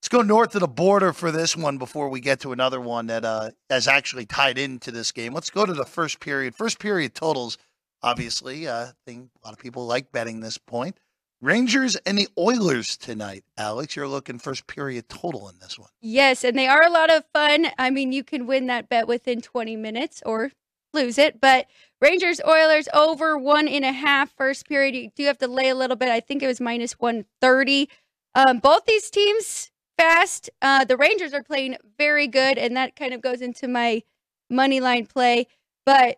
Let's 0.00 0.08
go 0.08 0.22
north 0.22 0.54
of 0.54 0.60
the 0.60 0.68
border 0.68 1.12
for 1.12 1.30
this 1.30 1.56
one 1.56 1.76
before 1.76 2.08
we 2.08 2.20
get 2.20 2.40
to 2.40 2.52
another 2.52 2.80
one 2.80 3.06
that 3.08 3.24
uh, 3.24 3.50
actually 3.70 4.26
tied 4.26 4.56
into 4.56 4.90
this 4.90 5.12
game. 5.12 5.34
Let's 5.34 5.50
go 5.50 5.66
to 5.66 5.74
the 5.74 5.84
first 5.84 6.20
period. 6.20 6.54
First 6.54 6.78
period 6.78 7.14
totals 7.14 7.58
obviously. 8.02 8.66
Uh, 8.66 8.86
I 8.86 8.92
think 9.06 9.30
a 9.42 9.46
lot 9.46 9.52
of 9.52 9.58
people 9.58 9.86
like 9.86 10.12
betting 10.12 10.40
this 10.40 10.58
point. 10.58 10.98
Rangers 11.40 11.96
and 11.96 12.18
the 12.18 12.28
Oilers 12.36 12.96
tonight. 12.98 13.44
Alex, 13.56 13.96
you're 13.96 14.08
looking 14.08 14.38
first 14.38 14.66
period 14.66 15.08
total 15.08 15.48
in 15.48 15.58
this 15.58 15.78
one. 15.78 15.88
Yes, 16.02 16.44
and 16.44 16.58
they 16.58 16.68
are 16.68 16.82
a 16.82 16.90
lot 16.90 17.10
of 17.10 17.24
fun. 17.32 17.68
I 17.78 17.88
mean, 17.90 18.12
you 18.12 18.22
can 18.22 18.46
win 18.46 18.66
that 18.66 18.90
bet 18.90 19.08
within 19.08 19.40
20 19.40 19.76
minutes 19.76 20.22
or 20.26 20.52
lose 20.92 21.16
it. 21.16 21.40
But 21.40 21.66
Rangers 22.00 22.42
Oilers 22.46 22.88
over 22.92 23.38
one 23.38 23.68
and 23.68 23.86
a 23.86 23.92
half 23.92 24.30
first 24.36 24.68
period. 24.68 24.94
You 24.94 25.10
do 25.16 25.24
have 25.26 25.38
to 25.38 25.48
lay 25.48 25.70
a 25.70 25.74
little 25.74 25.96
bit. 25.96 26.10
I 26.10 26.20
think 26.20 26.42
it 26.42 26.46
was 26.46 26.60
minus 26.60 26.92
130. 26.92 27.88
Um, 28.34 28.58
both 28.58 28.84
these 28.84 29.08
teams 29.08 29.69
fast. 30.00 30.48
Uh, 30.62 30.84
the 30.84 30.96
Rangers 30.96 31.34
are 31.34 31.42
playing 31.42 31.76
very 31.98 32.26
good, 32.26 32.56
and 32.56 32.76
that 32.76 32.96
kind 32.96 33.12
of 33.12 33.20
goes 33.20 33.40
into 33.42 33.68
my 33.68 34.02
money 34.48 34.80
line 34.80 35.06
play. 35.06 35.46
But 35.84 36.16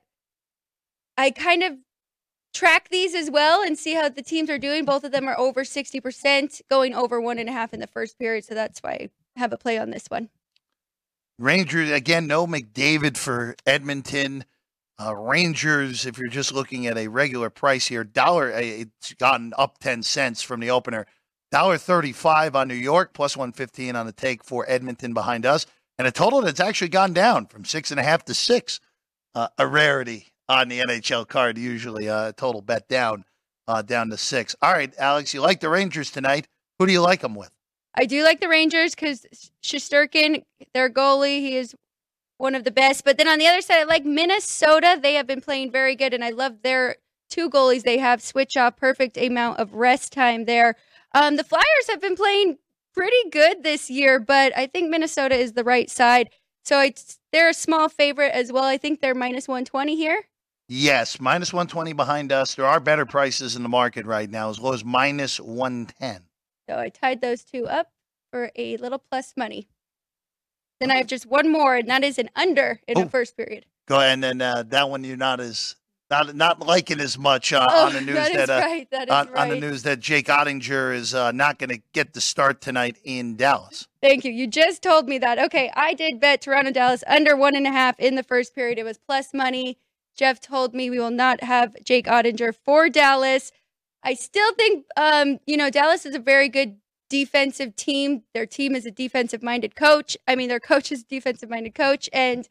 I 1.17 1.31
kind 1.31 1.63
of 1.63 1.75
track 2.55 2.89
these 2.91 3.15
as 3.15 3.31
well 3.31 3.63
and 3.63 3.77
see 3.79 3.95
how 3.95 4.09
the 4.09 4.23
teams 4.23 4.51
are 4.51 4.59
doing. 4.59 4.85
Both 4.85 5.05
of 5.05 5.13
them 5.13 5.27
are 5.27 5.39
over 5.39 5.65
60%, 5.65 6.61
going 6.71 6.95
over 6.95 7.21
one 7.21 7.39
and 7.39 7.49
a 7.49 7.53
half 7.53 7.75
in 7.75 7.81
the 7.81 7.87
first 7.87 8.19
period. 8.19 8.45
So 8.45 8.55
that's 8.55 8.81
why 8.81 8.91
I 8.93 9.11
have 9.37 9.53
a 9.53 9.59
play 9.59 9.79
on 9.79 9.91
this 9.91 10.07
one. 10.09 10.29
Rangers 11.39 11.91
again, 11.91 12.27
no 12.27 12.47
McDavid 12.47 13.17
for 13.17 13.57
Edmonton. 13.67 14.45
Uh, 15.01 15.17
Rangers, 15.17 16.07
if 16.07 16.19
you're 16.19 16.29
just 16.29 16.53
looking 16.53 16.87
at 16.87 16.97
a 16.97 17.09
regular 17.09 17.51
price 17.51 17.87
here, 17.87 18.05
dollar 18.05 18.53
uh, 18.53 18.61
it's 18.61 19.15
gotten 19.15 19.53
up 19.59 19.79
ten 19.79 20.05
cents 20.05 20.43
from 20.43 20.61
the 20.61 20.71
opener. 20.71 21.07
Dollar 21.53 21.77
thirty-five 21.77 22.57
on 22.57 22.67
New 22.67 22.75
York, 22.75 23.13
plus 23.13 23.37
one 23.37 23.53
fifteen 23.53 23.95
on 23.95 24.07
the 24.07 24.13
take 24.13 24.43
for 24.43 24.65
Edmonton 24.67 25.13
behind 25.13 25.45
us, 25.45 25.67
and 25.99 26.09
a 26.09 26.11
total 26.11 26.41
that's 26.41 26.61
actually 26.61 26.89
gone 26.89 27.13
down 27.13 27.45
from 27.45 27.67
six 27.67 27.91
and 27.91 28.01
a 28.01 28.03
half 28.03 28.25
to 28.25 28.33
six. 28.35 28.81
Uh, 29.35 29.49
a 29.59 29.67
rarity 29.67 30.29
on 30.49 30.69
the 30.69 30.81
NHL 30.81 31.29
card. 31.29 31.59
Usually, 31.59 32.07
a 32.07 32.17
uh, 32.17 32.33
total 32.33 32.63
bet 32.63 32.89
down, 32.89 33.27
uh, 33.69 33.83
down 33.83 34.09
to 34.09 34.17
six. 34.17 34.57
All 34.63 34.73
right, 34.73 34.95
Alex, 34.99 35.35
you 35.35 35.43
like 35.43 35.61
the 35.61 35.69
Rangers 35.69 36.11
tonight? 36.11 36.49
Who 36.79 36.87
do 36.87 36.93
you 36.93 37.03
like 37.03 37.21
them 37.21 37.35
with? 37.35 37.51
I 37.95 38.07
do 38.07 38.25
like 38.25 38.41
the 38.41 38.49
Rangers 38.49 38.95
because 38.95 39.27
Shesterkin, 39.63 40.45
their 40.73 40.89
goalie, 40.89 41.41
he 41.41 41.57
is 41.57 41.75
one 42.39 42.55
of 42.55 42.65
the 42.65 42.71
best. 42.71 43.05
But 43.05 43.19
then 43.19 43.29
on 43.29 43.39
the 43.39 43.47
other 43.47 43.61
side, 43.61 43.81
I 43.81 43.85
like 43.85 44.07
Minnesota. 44.07 44.99
They 45.01 45.15
have 45.15 45.27
been 45.27 45.43
playing 45.43 45.71
very 45.71 45.97
good, 45.97 46.15
and 46.15 46.25
I 46.25 46.31
love 46.31 46.63
their 46.63 46.97
two 47.29 47.51
goalies 47.51 47.83
they 47.83 47.99
have 47.99 48.23
switch 48.23 48.57
off 48.57 48.77
perfect 48.77 49.17
amount 49.19 49.59
of 49.59 49.75
rest 49.75 50.13
time 50.13 50.47
there. 50.47 50.77
Um, 51.15 51.37
the 51.37 51.45
Flyers 51.45 51.65
have 51.89 52.01
been 52.01 52.17
playing 52.17 52.59
pretty 52.95 53.31
good 53.31 53.63
this 53.63 53.91
year, 53.91 54.19
but 54.19 54.57
I 54.57 54.67
think 54.67 54.91
Minnesota 54.91 55.35
is 55.37 55.53
the 55.53 55.65
right 55.65 55.91
side. 55.91 56.31
So 56.65 56.81
it's, 56.81 57.19
they're 57.33 57.49
a 57.51 57.55
small 57.55 57.89
favorite 57.89 58.33
as 58.33 58.53
well. 58.53 58.65
I 58.65 58.79
think 58.79 59.01
they're 59.01 59.15
minus 59.15 59.49
120 59.49 59.97
here. 59.97 60.25
Yes, 60.69 61.21
minus 61.21 61.53
120 61.53 61.93
behind 61.93 62.33
us. 62.33 62.55
There 62.55 62.67
are 62.67 62.81
better 62.81 63.05
prices 63.05 63.57
in 63.57 63.63
the 63.63 63.69
market 63.69 64.07
right 64.07 64.31
now, 64.31 64.49
as 64.49 64.59
low 64.59 64.73
as 64.73 64.85
minus 64.85 65.39
110. 65.41 66.23
So 66.69 66.79
I 66.79 66.89
tied 66.89 67.21
those 67.21 67.45
two 67.45 67.67
up 67.67 67.91
for 68.31 68.51
a 68.57 68.77
little 68.79 68.99
plus 68.99 69.35
money. 69.37 69.69
Then 70.81 70.91
I 70.91 70.97
have 70.97 71.07
just 71.09 71.27
one 71.27 71.51
more, 71.51 71.77
and 71.77 71.89
that 71.91 72.05
is 72.05 72.19
an 72.19 72.31
under 72.35 72.81
in 72.89 72.97
Oh. 72.99 73.05
the 73.05 73.11
first 73.11 73.37
period. 73.37 73.67
Go 73.87 73.97
ahead, 73.97 74.13
and 74.15 74.23
then 74.23 74.41
uh, 74.41 74.63
that 74.69 74.89
one 74.89 75.05
you're 75.05 75.17
not 75.17 75.41
as 75.41 75.77
not 76.13 76.37
not 76.37 76.61
liking 76.61 77.01
as 77.01 77.19
much 77.19 77.53
uh, 77.53 77.67
Oh, 77.69 77.87
on 77.87 77.95
the 77.95 78.01
news 78.03 78.15
that 78.17 78.47
that, 78.47 78.51
uh, 78.51 78.67
right. 78.67 78.89
That 78.91 79.11
on, 79.11 79.29
right. 79.29 79.39
on 79.39 79.49
the 79.49 79.57
news 79.57 79.83
that 79.85 79.99
Jake 79.99 80.27
Oettinger 80.27 80.95
is 80.95 81.15
uh, 81.15 81.33
not 81.33 81.59
going 81.59 81.71
to 81.71 81.81
get 81.93 82.13
the 82.13 82.21
start 82.21 82.61
tonight 82.61 82.99
in 83.03 83.37
Dallas. 83.37 83.89
Thank 84.03 84.25
you. 84.25 84.33
You 84.33 84.47
just 84.47 84.83
told 84.83 85.09
me 85.09 85.19
that. 85.19 85.39
Okay, 85.39 85.73
I 85.75 85.95
did 85.95 86.21
bet 86.21 86.43
Toronto 86.43 86.71
Dallas 86.71 87.03
under 87.07 87.37
one 87.37 87.57
and 87.57 87.67
a 87.67 87.73
half 87.73 87.99
in 87.99 88.15
the 88.15 88.23
first 88.23 88.55
period. 88.55 88.79
It 88.79 88.85
was 88.85 88.99
plus 88.99 89.33
money. 89.33 89.79
Jeff 90.15 90.41
told 90.41 90.75
me 90.75 90.91
we 90.91 90.99
will 90.99 91.11
not 91.11 91.43
have 91.43 91.75
Jake 91.83 92.07
Oettinger 92.07 92.55
for 92.65 92.91
Dallas. 92.91 93.51
I 94.05 94.15
still 94.15 94.53
think, 94.55 94.85
um, 94.97 95.39
you 95.47 95.57
know, 95.57 95.71
Dallas 95.71 96.05
is 96.05 96.15
a 96.15 96.19
very 96.19 96.49
good 96.51 96.77
defensive 97.09 97.77
team. 97.77 98.23
Their 98.35 98.47
team 98.47 98.75
is 98.75 98.85
a 98.85 98.91
defensive 98.91 99.43
minded 99.43 99.75
coach. 99.75 100.17
I 100.29 100.37
mean, 100.37 100.49
their 100.49 100.61
coach 100.61 100.93
is 100.93 101.03
a 101.03 101.07
defensive 101.07 101.49
minded 101.49 101.75
coach, 101.75 102.11
and 102.13 102.47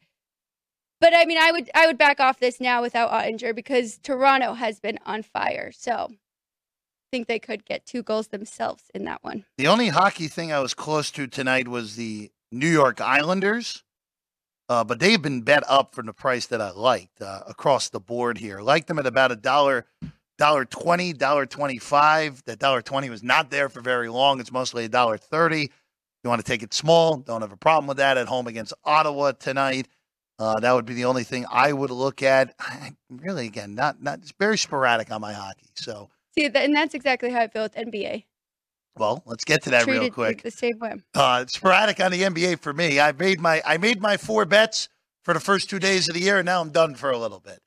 but 1.02 1.12
I 1.14 1.26
mean, 1.26 1.36
I 1.36 1.50
would 1.50 1.70
I 1.74 1.86
would 1.88 1.98
back 1.98 2.20
off 2.20 2.38
this 2.38 2.60
now 2.60 2.80
without 2.80 3.10
Oettinger 3.10 3.54
because 3.54 3.98
Toronto 3.98 4.54
has 4.54 4.78
been 4.78 4.98
on 5.04 5.24
fire. 5.24 5.72
So 5.72 6.08
I 6.12 7.08
think 7.10 7.26
they 7.26 7.40
could 7.40 7.66
get 7.66 7.84
two 7.84 8.02
goals 8.04 8.28
themselves 8.28 8.84
in 8.94 9.04
that 9.04 9.22
one. 9.22 9.44
The 9.58 9.66
only 9.66 9.88
hockey 9.88 10.28
thing 10.28 10.52
I 10.52 10.60
was 10.60 10.72
close 10.72 11.10
to 11.10 11.26
tonight 11.26 11.66
was 11.66 11.96
the 11.96 12.30
New 12.52 12.68
York 12.68 13.00
Islanders, 13.00 13.82
uh, 14.68 14.84
but 14.84 15.00
they've 15.00 15.20
been 15.20 15.42
bet 15.42 15.64
up 15.68 15.94
from 15.94 16.06
the 16.06 16.12
price 16.12 16.46
that 16.46 16.60
I 16.60 16.70
liked 16.70 17.20
uh, 17.20 17.40
across 17.48 17.88
the 17.88 18.00
board 18.00 18.38
here. 18.38 18.60
Liked 18.60 18.86
them 18.86 19.00
at 19.00 19.06
about 19.06 19.32
a 19.32 19.36
dollar, 19.36 19.86
dollar 20.38 20.64
twenty, 20.64 21.12
dollar 21.12 21.46
twenty-five. 21.46 22.44
That 22.44 22.60
dollar 22.60 22.80
twenty 22.80 23.10
was 23.10 23.24
not 23.24 23.50
there 23.50 23.68
for 23.68 23.80
very 23.80 24.08
long. 24.08 24.38
It's 24.38 24.52
mostly 24.52 24.84
a 24.84 24.88
dollar 24.88 25.18
thirty. 25.18 25.68
You 26.22 26.30
want 26.30 26.40
to 26.40 26.46
take 26.46 26.62
it 26.62 26.72
small? 26.72 27.16
Don't 27.16 27.40
have 27.40 27.50
a 27.50 27.56
problem 27.56 27.88
with 27.88 27.96
that 27.96 28.16
at 28.16 28.28
home 28.28 28.46
against 28.46 28.72
Ottawa 28.84 29.32
tonight. 29.32 29.88
Uh, 30.38 30.58
that 30.60 30.72
would 30.72 30.84
be 30.86 30.94
the 30.94 31.04
only 31.04 31.24
thing 31.24 31.46
I 31.50 31.72
would 31.72 31.90
look 31.90 32.22
at. 32.22 32.54
I, 32.58 32.92
really, 33.10 33.46
again, 33.46 33.74
not 33.74 34.02
not 34.02 34.20
very 34.40 34.58
sporadic 34.58 35.10
on 35.12 35.20
my 35.20 35.32
hockey. 35.32 35.68
So, 35.74 36.10
See, 36.36 36.46
and 36.46 36.74
that's 36.74 36.94
exactly 36.94 37.30
how 37.30 37.40
I 37.40 37.48
feel 37.48 37.62
with 37.62 37.74
NBA. 37.74 38.24
well, 38.96 39.22
let's 39.26 39.44
get 39.44 39.62
to 39.64 39.70
that 39.70 39.86
real 39.86 40.10
quick. 40.10 40.42
the 40.42 40.50
same 40.50 40.78
way. 40.78 40.94
Uh, 41.14 41.44
sporadic 41.46 42.00
on 42.00 42.10
the 42.10 42.22
NBA 42.22 42.60
for 42.60 42.72
me. 42.72 42.98
I 43.00 43.12
made 43.12 43.40
my 43.40 43.62
I 43.64 43.76
made 43.78 44.00
my 44.00 44.16
four 44.16 44.44
bets 44.44 44.88
for 45.24 45.34
the 45.34 45.40
first 45.40 45.70
two 45.70 45.78
days 45.78 46.08
of 46.08 46.14
the 46.14 46.20
year, 46.20 46.38
and 46.38 46.46
now 46.46 46.60
I'm 46.60 46.70
done 46.70 46.94
for 46.96 47.10
a 47.10 47.18
little 47.18 47.40
bit. 47.40 47.60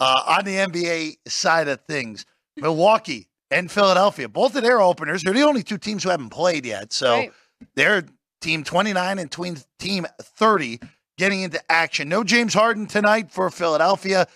Uh, 0.00 0.22
on 0.38 0.44
the 0.44 0.56
NBA 0.56 1.16
side 1.28 1.68
of 1.68 1.80
things, 1.82 2.24
Milwaukee 2.56 3.28
and 3.50 3.70
Philadelphia, 3.70 4.28
both 4.28 4.56
of 4.56 4.62
their 4.62 4.80
openers, 4.80 5.22
they're 5.22 5.34
the 5.34 5.42
only 5.42 5.62
two 5.62 5.76
teams 5.78 6.02
who 6.04 6.08
haven't 6.10 6.30
played 6.30 6.64
yet. 6.64 6.92
So 6.92 7.10
Right. 7.16 7.32
they're 7.74 8.04
team 8.40 8.64
29 8.64 9.18
and 9.18 9.30
team 9.78 10.06
30 10.20 10.80
getting 11.18 11.42
into 11.42 11.60
action. 11.70 12.08
No 12.08 12.24
James 12.24 12.54
Harden 12.54 12.86
tonight 12.86 13.30
for 13.30 13.50
Philadelphia. 13.50 14.26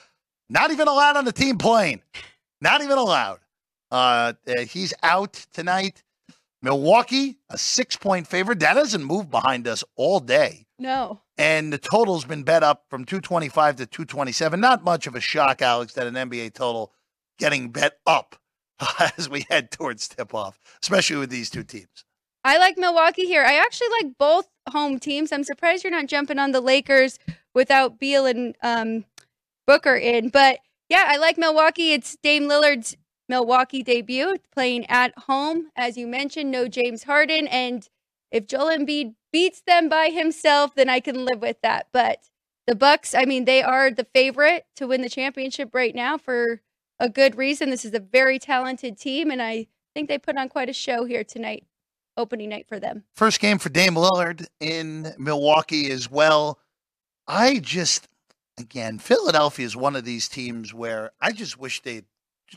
Not 0.48 0.70
even 0.70 0.88
allowed 0.88 1.16
on 1.16 1.24
the 1.24 1.32
team 1.32 1.58
plane. 1.58 2.02
Not 2.60 2.82
even 2.82 2.98
allowed. 2.98 3.40
Uh, 3.90 4.32
uh, 4.48 4.60
he's 4.68 4.94
out 5.02 5.46
tonight. 5.52 6.02
Milwaukee, 6.62 7.38
a 7.50 7.58
six 7.58 7.96
point 7.96 8.26
favorite. 8.26 8.60
That 8.60 8.76
hasn't 8.76 9.04
moved 9.04 9.30
behind 9.30 9.68
us 9.68 9.84
all 9.96 10.20
day. 10.20 10.66
No. 10.78 11.20
And 11.38 11.72
the 11.72 11.78
total's 11.78 12.24
been 12.24 12.42
bet 12.42 12.62
up 12.62 12.84
from 12.88 13.04
225 13.04 13.76
to 13.76 13.86
227. 13.86 14.58
Not 14.58 14.84
much 14.84 15.06
of 15.06 15.14
a 15.14 15.20
shock, 15.20 15.62
Alex, 15.62 15.92
that 15.94 16.06
an 16.06 16.14
NBA 16.14 16.54
total 16.54 16.92
getting 17.38 17.70
bet 17.70 17.98
up 18.06 18.36
as 19.16 19.28
we 19.28 19.44
head 19.50 19.70
towards 19.70 20.08
tip 20.08 20.34
off, 20.34 20.58
especially 20.82 21.16
with 21.16 21.30
these 21.30 21.50
two 21.50 21.62
teams. 21.62 22.05
I 22.46 22.58
like 22.58 22.78
Milwaukee 22.78 23.26
here. 23.26 23.42
I 23.44 23.54
actually 23.54 23.88
like 24.00 24.18
both 24.18 24.46
home 24.70 25.00
teams. 25.00 25.32
I'm 25.32 25.42
surprised 25.42 25.82
you're 25.82 25.90
not 25.90 26.06
jumping 26.06 26.38
on 26.38 26.52
the 26.52 26.60
Lakers 26.60 27.18
without 27.56 27.98
Beal 27.98 28.24
and 28.24 28.54
um, 28.62 29.04
Booker 29.66 29.96
in. 29.96 30.28
But 30.28 30.60
yeah, 30.88 31.06
I 31.08 31.16
like 31.16 31.38
Milwaukee. 31.38 31.92
It's 31.92 32.16
Dame 32.22 32.44
Lillard's 32.44 32.96
Milwaukee 33.28 33.82
debut, 33.82 34.36
playing 34.52 34.86
at 34.86 35.12
home. 35.18 35.72
As 35.74 35.96
you 35.96 36.06
mentioned, 36.06 36.52
no 36.52 36.68
James 36.68 37.02
Harden. 37.02 37.48
And 37.48 37.88
if 38.30 38.46
Joel 38.46 38.78
Embiid 38.78 39.16
beats 39.32 39.62
them 39.66 39.88
by 39.88 40.10
himself, 40.10 40.72
then 40.76 40.88
I 40.88 41.00
can 41.00 41.24
live 41.24 41.42
with 41.42 41.60
that. 41.64 41.88
But 41.92 42.28
the 42.68 42.76
Bucks, 42.76 43.12
I 43.12 43.24
mean, 43.24 43.44
they 43.44 43.60
are 43.60 43.90
the 43.90 44.06
favorite 44.14 44.66
to 44.76 44.86
win 44.86 45.02
the 45.02 45.08
championship 45.08 45.70
right 45.74 45.96
now 45.96 46.16
for 46.16 46.60
a 47.00 47.08
good 47.08 47.36
reason. 47.36 47.70
This 47.70 47.84
is 47.84 47.94
a 47.94 47.98
very 47.98 48.38
talented 48.38 48.98
team, 48.98 49.32
and 49.32 49.42
I 49.42 49.66
think 49.94 50.08
they 50.08 50.18
put 50.18 50.36
on 50.36 50.48
quite 50.48 50.68
a 50.68 50.72
show 50.72 51.06
here 51.06 51.24
tonight, 51.24 51.64
opening 52.16 52.50
night 52.50 52.66
for 52.68 52.80
them. 52.80 53.04
First 53.14 53.40
game 53.40 53.58
for 53.58 53.68
Dame 53.68 53.94
Lillard 53.94 54.46
in 54.60 55.14
Milwaukee 55.18 55.90
as 55.90 56.10
well. 56.10 56.58
I 57.26 57.58
just, 57.58 58.08
again, 58.58 58.98
Philadelphia 58.98 59.66
is 59.66 59.76
one 59.76 59.96
of 59.96 60.04
these 60.04 60.28
teams 60.28 60.72
where 60.72 61.10
I 61.20 61.32
just 61.32 61.58
wish 61.58 61.82
they'd 61.82 62.04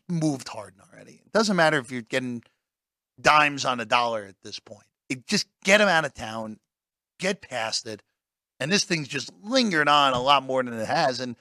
moved 0.08 0.50
Harden 0.50 0.82
already. 0.92 1.22
It 1.26 1.32
doesn't 1.32 1.56
matter 1.56 1.78
if 1.78 1.92
you're 1.92 2.02
getting 2.02 2.44
dimes 3.20 3.66
on 3.66 3.80
a 3.80 3.86
dollar 3.86 4.26
at 4.26 4.36
this 4.44 4.60
point. 4.60 4.86
It, 5.10 5.26
just 5.26 5.48
get 5.64 5.82
him 5.82 5.88
out 5.88 6.06
of 6.06 6.14
town, 6.14 6.60
get 7.20 7.42
past 7.42 7.88
it. 7.88 8.04
And 8.60 8.72
this 8.72 8.84
thing's 8.84 9.08
just 9.08 9.32
lingered 9.42 9.88
on 9.88 10.14
a 10.14 10.22
lot 10.22 10.44
more 10.44 10.62
than 10.62 10.74
it 10.74 10.88
has. 10.88 11.20
And 11.20 11.36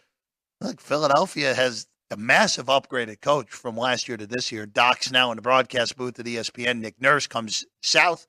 look, 0.60 0.80
Philadelphia 0.80 1.54
has 1.54 1.86
a 2.10 2.16
massive 2.16 2.66
upgraded 2.66 3.20
coach 3.20 3.48
from 3.50 3.76
last 3.76 4.08
year 4.08 4.16
to 4.16 4.26
this 4.26 4.50
year. 4.50 4.66
Doc's 4.66 5.12
now 5.12 5.30
in 5.30 5.36
the 5.36 5.42
broadcast 5.42 5.96
booth 5.96 6.18
at 6.18 6.26
ESPN. 6.26 6.80
Nick 6.80 7.00
Nurse 7.00 7.26
comes 7.26 7.64
south 7.82 8.26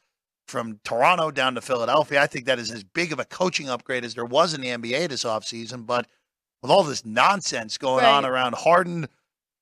from 0.48 0.80
Toronto 0.84 1.32
down 1.32 1.56
to 1.56 1.62
Philadelphia. 1.62 2.22
I 2.22 2.28
think 2.28 2.46
that 2.46 2.60
is 2.60 2.72
as 2.72 2.84
big 2.84 3.14
of 3.14 3.20
a 3.20 3.26
coaching 3.26 3.70
upgrade 3.70 4.04
as 4.04 4.16
there 4.16 4.26
was 4.26 4.54
in 4.54 4.62
the 4.62 4.68
NBA 4.70 5.10
this 5.10 5.24
offseason. 5.24 5.86
But 5.86 6.08
with 6.62 6.72
all 6.72 6.84
this 6.84 7.06
nonsense 7.06 7.78
going 7.78 8.04
Right. 8.04 8.12
on 8.12 8.26
around 8.26 8.56
Harden, 8.56 9.08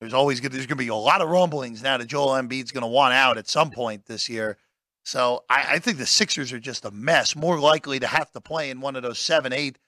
there's 0.00 0.14
always 0.14 0.40
gonna, 0.40 0.50
there's 0.54 0.66
going 0.66 0.78
to 0.78 0.84
be 0.84 0.88
a 0.88 0.94
lot 0.94 1.20
of 1.20 1.28
rumblings 1.28 1.82
now 1.82 1.96
that 1.98 2.06
Joel 2.06 2.30
Embiid's 2.40 2.72
going 2.72 2.82
to 2.82 2.88
want 2.88 3.14
out 3.14 3.38
at 3.38 3.48
some 3.48 3.70
point 3.70 4.06
this 4.06 4.28
year. 4.28 4.56
So 5.04 5.44
I, 5.48 5.74
I 5.74 5.78
think 5.78 5.98
the 5.98 6.06
Sixers 6.06 6.52
are 6.52 6.58
just 6.60 6.84
a 6.84 6.90
mess. 6.90 7.36
More 7.36 7.58
likely 7.58 8.00
to 8.00 8.06
have 8.06 8.30
to 8.32 8.40
play 8.40 8.70
in 8.70 8.80
one 8.80 8.96
of 8.96 9.02
those 9.02 9.18
seven, 9.18 9.52
eight 9.52 9.78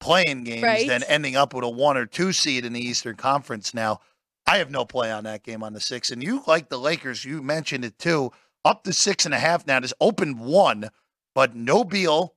playing 0.00 0.44
games 0.44 0.62
Right. 0.62 0.86
than 0.88 1.02
ending 1.04 1.36
up 1.36 1.54
with 1.54 1.64
a 1.64 1.68
one 1.68 1.96
or 1.96 2.06
two 2.06 2.32
seed 2.32 2.64
in 2.64 2.72
the 2.72 2.80
Eastern 2.80 3.16
Conference. 3.16 3.74
Now, 3.74 4.00
I 4.46 4.58
have 4.58 4.70
no 4.70 4.84
play 4.84 5.10
on 5.10 5.24
that 5.24 5.42
game 5.42 5.62
on 5.62 5.72
the 5.72 5.80
six. 5.80 6.10
And 6.10 6.22
you 6.22 6.42
like 6.46 6.68
the 6.68 6.78
Lakers, 6.78 7.24
you 7.24 7.42
mentioned 7.42 7.84
it 7.84 7.98
too. 7.98 8.32
Up 8.64 8.84
to 8.84 8.92
six 8.92 9.24
and 9.24 9.34
a 9.34 9.38
half 9.38 9.66
now. 9.66 9.80
This 9.80 9.92
opened 10.00 10.40
one, 10.40 10.90
but 11.34 11.54
no 11.54 11.84
Beal. 11.84 12.34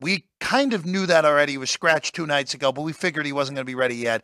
We 0.00 0.26
kind 0.40 0.72
of 0.74 0.84
knew 0.84 1.06
that 1.06 1.24
already. 1.24 1.52
He 1.52 1.58
was 1.58 1.70
scratched 1.70 2.14
two 2.14 2.26
nights 2.26 2.52
ago, 2.52 2.72
but 2.72 2.82
we 2.82 2.92
figured 2.92 3.26
he 3.26 3.32
wasn't 3.32 3.56
going 3.56 3.64
to 3.64 3.70
be 3.70 3.74
ready 3.74 3.96
yet. 3.96 4.22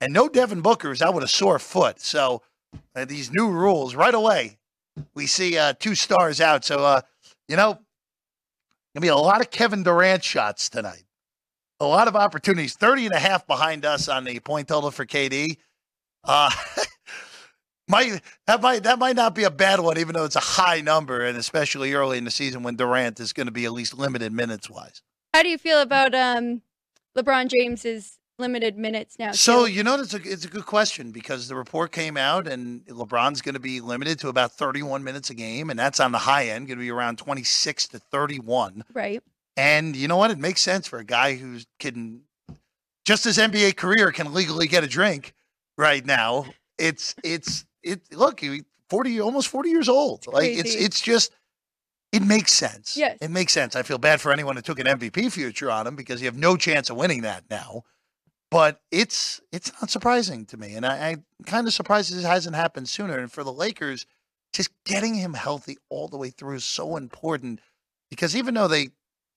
And 0.00 0.12
no 0.12 0.28
Devin 0.28 0.62
Booker 0.62 0.90
is 0.90 1.02
out 1.02 1.14
with 1.14 1.22
a 1.24 1.28
sore 1.28 1.58
foot. 1.58 2.00
So 2.00 2.42
uh, 2.96 3.04
these 3.04 3.30
new 3.30 3.50
rules 3.50 3.94
right 3.94 4.14
away, 4.14 4.58
we 5.14 5.26
see 5.26 5.56
uh, 5.58 5.74
two 5.78 5.94
stars 5.94 6.40
out. 6.40 6.64
So, 6.64 6.84
uh, 6.84 7.02
you 7.48 7.56
know, 7.56 7.78
gonna 8.94 9.02
be 9.02 9.08
a 9.08 9.16
lot 9.16 9.40
of 9.40 9.50
Kevin 9.50 9.82
Durant 9.82 10.24
shots 10.24 10.68
tonight. 10.68 11.04
A 11.80 11.86
lot 11.86 12.08
of 12.08 12.16
opportunities. 12.16 12.74
30 12.74 13.06
and 13.06 13.14
a 13.14 13.18
half 13.18 13.46
behind 13.46 13.84
us 13.84 14.08
on 14.08 14.24
the 14.24 14.38
point 14.40 14.68
total 14.68 14.90
for 14.90 15.06
KD. 15.06 15.56
Uh, 16.24 16.50
might 17.88 18.20
that 18.46 18.60
might 18.60 18.82
that 18.84 18.98
might 18.98 19.16
not 19.16 19.34
be 19.34 19.44
a 19.44 19.50
bad 19.50 19.80
one, 19.80 19.98
even 19.98 20.14
though 20.14 20.24
it's 20.24 20.36
a 20.36 20.40
high 20.40 20.80
number, 20.80 21.24
and 21.24 21.36
especially 21.36 21.94
early 21.94 22.18
in 22.18 22.24
the 22.24 22.30
season 22.30 22.62
when 22.62 22.76
Durant 22.76 23.18
is 23.20 23.32
going 23.32 23.46
to 23.46 23.52
be 23.52 23.64
at 23.64 23.72
least 23.72 23.96
limited 23.96 24.32
minutes 24.32 24.68
wise. 24.70 25.02
How 25.34 25.42
do 25.42 25.48
you 25.48 25.58
feel 25.58 25.80
about 25.80 26.14
um, 26.14 26.62
LeBron 27.16 27.48
James's 27.48 28.18
limited 28.38 28.76
minutes 28.76 29.18
now? 29.18 29.32
So 29.32 29.66
too? 29.66 29.72
you 29.72 29.82
know, 29.82 30.00
it's 30.00 30.14
a 30.14 30.20
it's 30.22 30.44
a 30.44 30.48
good 30.48 30.66
question 30.66 31.12
because 31.12 31.48
the 31.48 31.56
report 31.56 31.92
came 31.92 32.16
out, 32.16 32.46
and 32.46 32.84
LeBron's 32.86 33.42
going 33.42 33.54
to 33.54 33.60
be 33.60 33.80
limited 33.80 34.18
to 34.20 34.28
about 34.28 34.52
31 34.52 35.02
minutes 35.02 35.30
a 35.30 35.34
game, 35.34 35.70
and 35.70 35.78
that's 35.78 36.00
on 36.00 36.12
the 36.12 36.18
high 36.18 36.46
end, 36.46 36.66
going 36.66 36.78
to 36.78 36.84
be 36.84 36.90
around 36.90 37.18
26 37.18 37.88
to 37.88 37.98
31. 37.98 38.84
right. 38.92 39.22
And 39.60 39.94
you 39.94 40.08
know 40.08 40.16
what? 40.16 40.30
It 40.30 40.38
makes 40.38 40.62
sense 40.62 40.88
for 40.88 40.98
a 40.98 41.04
guy 41.04 41.34
who's 41.34 41.66
can 41.78 42.22
just 43.04 43.24
his 43.24 43.36
NBA 43.36 43.76
career 43.76 44.10
can 44.10 44.32
legally 44.32 44.66
get 44.66 44.84
a 44.84 44.86
drink 44.86 45.34
right 45.76 46.04
now. 46.04 46.46
It's 46.78 47.14
it's 47.22 47.66
it. 47.82 48.00
Look, 48.10 48.40
he 48.40 48.62
40, 48.88 49.20
almost 49.20 49.48
40 49.48 49.68
years 49.68 49.90
old. 49.90 50.26
like 50.26 50.48
it's 50.50 50.74
it's 50.74 51.02
just 51.02 51.32
it 52.10 52.22
makes 52.22 52.52
sense. 52.54 52.96
Yes. 52.96 53.18
it 53.20 53.30
makes 53.30 53.52
sense. 53.52 53.76
I 53.76 53.82
feel 53.82 53.98
bad 53.98 54.22
for 54.22 54.32
anyone 54.32 54.56
who 54.56 54.62
took 54.62 54.78
an 54.78 54.86
MVP 54.86 55.30
future 55.30 55.70
on 55.70 55.86
him 55.86 55.94
because 55.94 56.22
you 56.22 56.26
have 56.26 56.38
no 56.38 56.56
chance 56.56 56.88
of 56.88 56.96
winning 56.96 57.20
that 57.22 57.44
now. 57.50 57.82
But 58.50 58.80
it's 58.90 59.42
it's 59.52 59.70
not 59.78 59.90
surprising 59.90 60.46
to 60.46 60.56
me, 60.56 60.74
and 60.74 60.86
I, 60.86 61.10
I'm 61.10 61.24
kind 61.44 61.66
of 61.66 61.74
surprised 61.74 62.16
it 62.16 62.22
hasn't 62.22 62.56
happened 62.56 62.88
sooner. 62.88 63.18
And 63.18 63.30
for 63.30 63.44
the 63.44 63.52
Lakers, 63.52 64.06
just 64.54 64.70
getting 64.86 65.16
him 65.16 65.34
healthy 65.34 65.76
all 65.90 66.08
the 66.08 66.16
way 66.16 66.30
through 66.30 66.56
is 66.56 66.64
so 66.64 66.96
important 66.96 67.60
because 68.10 68.34
even 68.34 68.54
though 68.54 68.66
they, 68.66 68.88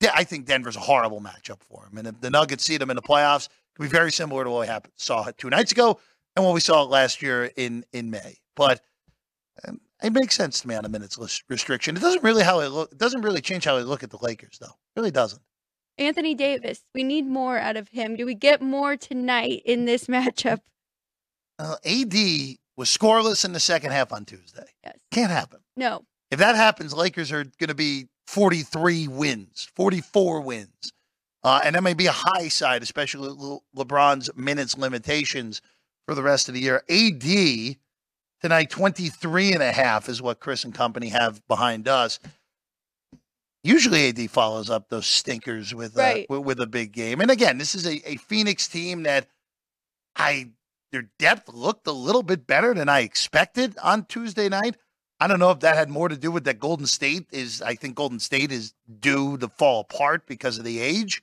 yeah, 0.04 0.12
I 0.14 0.24
think 0.24 0.46
Denver's 0.46 0.76
a 0.76 0.80
horrible 0.80 1.20
matchup 1.20 1.62
for 1.62 1.86
him, 1.86 1.98
and 1.98 2.06
if 2.08 2.20
the 2.20 2.30
Nuggets 2.30 2.64
see 2.64 2.76
them 2.76 2.90
in 2.90 2.96
the 2.96 3.02
playoffs, 3.02 3.46
it 3.46 3.50
could 3.76 3.82
be 3.84 3.88
very 3.88 4.12
similar 4.12 4.44
to 4.44 4.50
what 4.50 4.60
we 4.60 4.66
happened, 4.66 4.92
saw 4.96 5.30
two 5.36 5.50
nights 5.50 5.72
ago 5.72 5.98
and 6.36 6.44
what 6.44 6.54
we 6.54 6.60
saw 6.60 6.82
last 6.82 7.22
year 7.22 7.50
in 7.56 7.84
in 7.92 8.10
May. 8.10 8.36
But 8.54 8.80
um, 9.66 9.80
it 10.02 10.12
makes 10.12 10.34
sense 10.34 10.60
to 10.60 10.68
me 10.68 10.74
on 10.74 10.84
a 10.84 10.88
minutes 10.88 11.18
list 11.18 11.44
restriction. 11.48 11.96
It 11.96 12.00
doesn't 12.00 12.22
really 12.22 12.44
how 12.44 12.60
it 12.60 12.68
look. 12.68 12.92
It 12.92 12.98
doesn't 12.98 13.22
really 13.22 13.40
change 13.40 13.64
how 13.64 13.76
I 13.76 13.80
look 13.80 14.02
at 14.02 14.10
the 14.10 14.18
Lakers, 14.20 14.58
though. 14.60 14.66
It 14.66 14.96
really 15.00 15.10
doesn't. 15.10 15.42
Anthony 15.96 16.34
Davis, 16.34 16.82
we 16.94 17.04
need 17.04 17.26
more 17.26 17.56
out 17.56 17.76
of 17.76 17.88
him. 17.88 18.16
Do 18.16 18.26
we 18.26 18.34
get 18.34 18.60
more 18.60 18.96
tonight 18.96 19.62
in 19.64 19.84
this 19.84 20.06
matchup? 20.08 20.60
Uh, 21.58 21.76
AD 21.84 22.14
was 22.76 22.88
scoreless 22.88 23.44
in 23.44 23.52
the 23.52 23.60
second 23.60 23.92
half 23.92 24.12
on 24.12 24.24
Tuesday. 24.24 24.66
Yes. 24.84 24.98
Can't 25.12 25.30
happen. 25.30 25.60
No. 25.76 26.04
If 26.30 26.40
that 26.40 26.56
happens, 26.56 26.92
Lakers 26.92 27.30
are 27.30 27.44
going 27.44 27.68
to 27.68 27.74
be 27.74 28.08
43 28.26 29.08
wins, 29.08 29.68
44 29.74 30.40
wins. 30.40 30.92
Uh, 31.42 31.60
and 31.64 31.74
that 31.76 31.82
may 31.82 31.94
be 31.94 32.06
a 32.06 32.12
high 32.12 32.48
side, 32.48 32.82
especially 32.82 33.28
Le- 33.28 33.58
LeBron's 33.76 34.30
minutes 34.34 34.78
limitations 34.78 35.60
for 36.06 36.14
the 36.14 36.22
rest 36.22 36.48
of 36.48 36.54
the 36.54 36.60
year. 36.60 36.82
AD 36.88 37.76
tonight, 38.40 38.70
23 38.70 39.52
and 39.52 39.62
a 39.62 39.72
half 39.72 40.08
is 40.08 40.22
what 40.22 40.40
Chris 40.40 40.64
and 40.64 40.74
company 40.74 41.08
have 41.08 41.46
behind 41.46 41.86
us. 41.86 42.18
Usually 43.62 44.08
AD 44.08 44.30
follows 44.30 44.68
up 44.70 44.88
those 44.88 45.06
stinkers 45.06 45.74
with, 45.74 45.96
Right. 45.96 46.28
with, 46.28 46.40
with 46.40 46.60
a 46.60 46.66
big 46.66 46.92
game. 46.92 47.20
And 47.20 47.30
again, 47.30 47.58
this 47.58 47.74
is 47.74 47.86
a, 47.86 48.10
a 48.10 48.16
Phoenix 48.16 48.68
team 48.68 49.02
that 49.04 49.26
I 50.16 50.50
their 50.92 51.10
depth 51.18 51.48
looked 51.48 51.86
a 51.88 51.92
little 51.92 52.22
bit 52.22 52.46
better 52.46 52.72
than 52.72 52.88
I 52.88 53.00
expected 53.00 53.76
on 53.82 54.04
Tuesday 54.04 54.48
night. 54.48 54.76
I 55.24 55.26
don't 55.26 55.38
know 55.38 55.50
if 55.52 55.60
that 55.60 55.74
had 55.74 55.88
more 55.88 56.10
to 56.10 56.18
do 56.18 56.30
with 56.30 56.44
that 56.44 56.58
Golden 56.58 56.84
State 56.84 57.28
is. 57.32 57.62
I 57.62 57.76
think 57.76 57.94
Golden 57.94 58.20
State 58.20 58.52
is 58.52 58.74
due 59.00 59.38
to 59.38 59.48
fall 59.48 59.80
apart 59.80 60.26
because 60.26 60.58
of 60.58 60.64
the 60.64 60.78
age, 60.78 61.22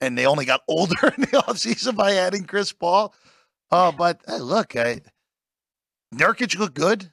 and 0.00 0.16
they 0.16 0.24
only 0.24 0.46
got 0.46 0.62
older 0.68 1.08
in 1.08 1.20
the 1.20 1.42
offseason 1.46 1.94
by 1.94 2.14
adding 2.14 2.44
Chris 2.44 2.72
Paul. 2.72 3.12
Uh, 3.70 3.92
but 3.92 4.22
hey, 4.26 4.38
look, 4.38 4.74
I, 4.74 5.02
Nurkic 6.14 6.58
looked 6.58 6.76
good. 6.76 7.12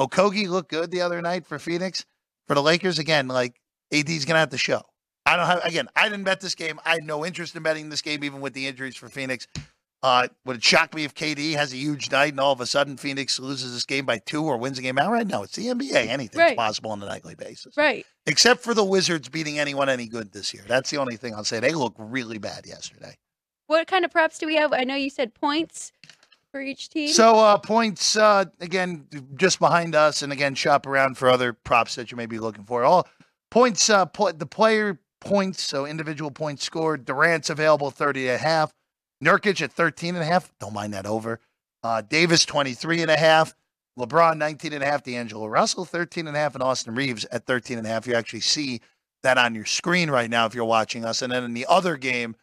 Okogie 0.00 0.48
looked 0.48 0.70
good 0.70 0.92
the 0.92 1.00
other 1.00 1.20
night 1.20 1.44
for 1.44 1.58
Phoenix. 1.58 2.06
For 2.46 2.54
the 2.54 2.62
Lakers, 2.62 3.00
again, 3.00 3.26
like 3.26 3.60
AD's 3.92 4.26
gonna 4.26 4.38
have 4.38 4.50
to 4.50 4.58
show. 4.58 4.82
I 5.26 5.34
don't 5.34 5.46
have 5.46 5.64
again. 5.64 5.88
I 5.96 6.08
didn't 6.08 6.22
bet 6.22 6.40
this 6.40 6.54
game. 6.54 6.78
I 6.84 6.94
had 6.94 7.02
no 7.02 7.26
interest 7.26 7.56
in 7.56 7.64
betting 7.64 7.88
this 7.88 8.00
game, 8.00 8.22
even 8.22 8.40
with 8.40 8.52
the 8.52 8.68
injuries 8.68 8.94
for 8.94 9.08
Phoenix. 9.08 9.48
Uh, 10.04 10.28
would 10.44 10.56
it 10.56 10.62
shock 10.62 10.94
me 10.94 11.04
if 11.04 11.14
KD 11.14 11.54
has 11.54 11.72
a 11.72 11.76
huge 11.76 12.10
night 12.12 12.34
and 12.34 12.38
all 12.40 12.52
of 12.52 12.60
a 12.60 12.66
sudden 12.66 12.98
Phoenix 12.98 13.38
loses 13.40 13.72
this 13.72 13.86
game 13.86 14.04
by 14.04 14.18
two 14.18 14.44
or 14.44 14.58
wins 14.58 14.76
the 14.76 14.82
game 14.82 14.98
outright? 14.98 15.26
No, 15.26 15.44
it's 15.44 15.56
the 15.56 15.68
NBA. 15.68 16.08
Anything's 16.08 16.36
Right. 16.38 16.56
possible 16.56 16.90
on 16.90 17.02
a 17.02 17.06
nightly 17.06 17.34
basis, 17.34 17.74
Right. 17.74 18.04
except 18.26 18.62
for 18.62 18.74
the 18.74 18.84
Wizards 18.84 19.30
beating 19.30 19.58
anyone 19.58 19.88
any 19.88 20.06
good 20.06 20.32
this 20.32 20.52
year. 20.52 20.62
That's 20.68 20.90
the 20.90 20.98
only 20.98 21.16
thing 21.16 21.34
I'll 21.34 21.42
say. 21.42 21.58
They 21.58 21.72
look 21.72 21.94
really 21.96 22.36
bad 22.36 22.66
yesterday. 22.66 23.16
What 23.66 23.86
kind 23.86 24.04
of 24.04 24.10
props 24.10 24.36
do 24.38 24.46
we 24.46 24.56
have? 24.56 24.74
I 24.74 24.84
know 24.84 24.94
you 24.94 25.08
said 25.08 25.32
points 25.32 25.90
for 26.52 26.60
each 26.60 26.90
team. 26.90 27.08
So 27.08 27.38
uh, 27.38 27.56
points 27.56 28.14
uh, 28.14 28.44
again 28.60 29.06
just 29.36 29.58
behind 29.58 29.94
us, 29.94 30.20
and 30.20 30.34
again 30.34 30.54
shop 30.54 30.86
around 30.86 31.16
for 31.16 31.30
other 31.30 31.54
props 31.54 31.94
that 31.94 32.10
you 32.10 32.18
may 32.18 32.26
be 32.26 32.38
looking 32.38 32.64
for. 32.64 32.84
All 32.84 33.08
points, 33.50 33.88
uh, 33.88 34.04
pl- 34.04 34.34
the 34.34 34.44
player 34.44 35.00
points, 35.20 35.62
so 35.62 35.86
individual 35.86 36.30
points 36.30 36.62
scored. 36.62 37.06
Durant's 37.06 37.48
available 37.48 37.90
thirty 37.90 38.28
and 38.28 38.34
a 38.34 38.38
half. 38.44 38.70
Nurkic 39.24 39.62
at 39.62 39.72
13 39.72 40.14
and 40.14 40.22
a 40.22 40.26
half. 40.26 40.52
Don't 40.60 40.74
mind 40.74 40.94
that 40.94 41.06
over. 41.06 41.40
Uh, 41.82 42.02
Davis 42.02 42.44
23 42.44 43.02
and 43.02 43.10
a 43.10 43.16
half. 43.16 43.54
LeBron 43.98 44.36
19 44.38 44.72
and 44.72 44.82
a 44.82 44.86
half. 44.86 45.02
D'Angelo 45.02 45.46
Russell 45.46 45.84
13 45.84 46.26
and 46.26 46.36
a 46.36 46.40
half, 46.40 46.54
and 46.54 46.62
Austin 46.62 46.94
Reaves 46.94 47.24
at 47.26 47.46
13 47.46 47.78
and 47.78 47.86
a 47.86 47.90
half. 47.90 48.06
You 48.06 48.14
actually 48.14 48.40
see 48.40 48.80
that 49.22 49.38
on 49.38 49.54
your 49.54 49.64
screen 49.64 50.10
right 50.10 50.28
now 50.28 50.46
if 50.46 50.54
you're 50.54 50.64
watching 50.64 51.04
us. 51.04 51.22
And 51.22 51.32
then 51.32 51.44
in 51.44 51.54
the 51.54 51.66
other 51.68 51.96
game, 51.96 52.36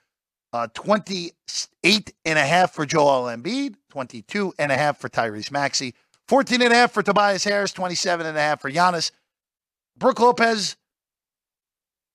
uh, 0.54 0.68
28 0.74 2.14
and 2.26 2.40
a 2.40 2.46
half 2.46 2.74
for 2.74 2.86
Joel 2.86 3.24
Embiid, 3.26 3.76
22 3.90 4.54
and 4.58 4.72
a 4.72 4.78
half 4.78 4.98
for 5.00 5.10
Tyrese 5.10 5.52
Maxey. 5.52 5.94
14 6.28 6.62
and 6.62 6.74
a 6.74 6.76
half 6.76 6.92
for 6.92 7.04
Tobias 7.04 7.44
Harris, 7.44 7.74
27 7.74 8.26
and 8.26 8.38
a 8.38 8.42
half 8.42 8.62
for 8.62 8.72
Giannis. 8.72 9.12
Brook 9.98 10.20
Lopez 10.20 10.78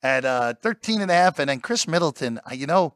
at 0.03 0.25
uh, 0.25 0.55
13 0.63 1.03
and 1.03 1.11
a 1.11 1.15
half. 1.15 1.39
And 1.39 1.49
then 1.49 1.61
Khris 1.61 1.87
Middleton, 1.87 2.41
uh, 2.51 2.55
you 2.55 2.67
know, 2.67 2.95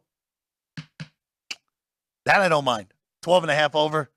that 2.31 2.43
I 2.43 2.49
don't 2.49 2.65
mind. 2.65 2.93
12 3.23 3.45
and 3.45 3.51
a 3.51 3.55
half 3.55 3.75
over. 3.75 4.11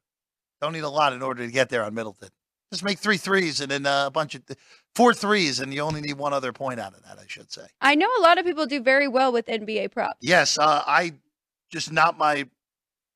Don't 0.62 0.74
need 0.74 0.84
a 0.84 0.90
lot 0.90 1.14
in 1.14 1.22
order 1.22 1.46
to 1.46 1.52
get 1.52 1.70
there 1.70 1.84
on 1.84 1.94
Middleton. 1.94 2.30
Just 2.72 2.84
make 2.84 3.00
three 3.00 3.18
threes 3.18 3.60
and 3.62 3.70
then 3.70 3.86
uh, 3.86 4.06
a 4.08 4.12
bunch 4.12 4.34
of 4.36 4.46
th- 4.46 4.58
four 4.96 5.14
threes, 5.14 5.60
and 5.60 5.74
you 5.74 5.82
only 5.82 6.02
need 6.02 6.18
one 6.18 6.34
other 6.34 6.52
point 6.52 6.80
out 6.80 6.94
of 6.94 7.04
that, 7.04 7.20
I 7.20 7.26
should 7.28 7.52
say. 7.52 7.68
I 7.82 7.96
know 7.96 8.08
a 8.20 8.22
lot 8.22 8.38
of 8.38 8.46
people 8.46 8.66
do 8.66 8.82
very 8.82 9.08
well 9.08 9.32
with 9.32 9.46
NBA 9.48 9.92
props. 9.92 10.18
Yes, 10.22 10.58
uh, 10.58 10.84
I 10.88 11.14
just 11.72 11.92
not 11.92 12.18
my 12.18 12.48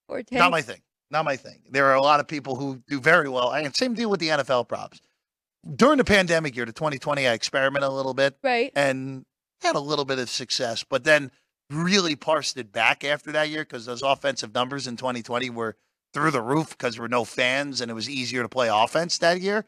Or 0.07 0.21
not 0.31 0.51
my 0.51 0.61
thing. 0.61 0.81
Not 1.09 1.25
my 1.25 1.37
thing. 1.37 1.61
There 1.69 1.85
are 1.85 1.95
a 1.95 2.01
lot 2.01 2.19
of 2.19 2.27
people 2.27 2.55
who 2.55 2.81
do 2.87 2.99
very 2.99 3.29
well. 3.29 3.53
And 3.53 3.73
same 3.75 3.93
deal 3.93 4.09
with 4.09 4.19
the 4.19 4.27
NFL 4.27 4.67
props. 4.67 4.99
During 5.75 5.97
the 5.97 6.03
pandemic 6.03 6.55
year, 6.55 6.65
the 6.65 6.73
2020, 6.73 7.27
I 7.27 7.33
experimented 7.33 7.87
a 7.87 7.91
little 7.91 8.13
bit 8.13 8.37
right. 8.43 8.71
and 8.75 9.25
had 9.61 9.75
a 9.75 9.79
little 9.79 10.05
bit 10.05 10.19
of 10.19 10.29
success, 10.29 10.83
but 10.87 11.03
then 11.03 11.31
really 11.69 12.15
parsed 12.15 12.57
it 12.57 12.71
back 12.71 13.03
after 13.03 13.31
that 13.33 13.49
year 13.49 13.63
because 13.63 13.85
those 13.85 14.01
offensive 14.01 14.53
numbers 14.53 14.87
in 14.87 14.95
2020 14.95 15.49
were 15.49 15.75
through 16.13 16.31
the 16.31 16.41
roof 16.41 16.69
because 16.69 16.95
there 16.95 17.01
were 17.01 17.09
no 17.09 17.25
fans 17.25 17.81
and 17.81 17.91
it 17.91 17.93
was 17.93 18.09
easier 18.09 18.41
to 18.41 18.49
play 18.49 18.69
offense 18.71 19.17
that 19.19 19.41
year. 19.41 19.65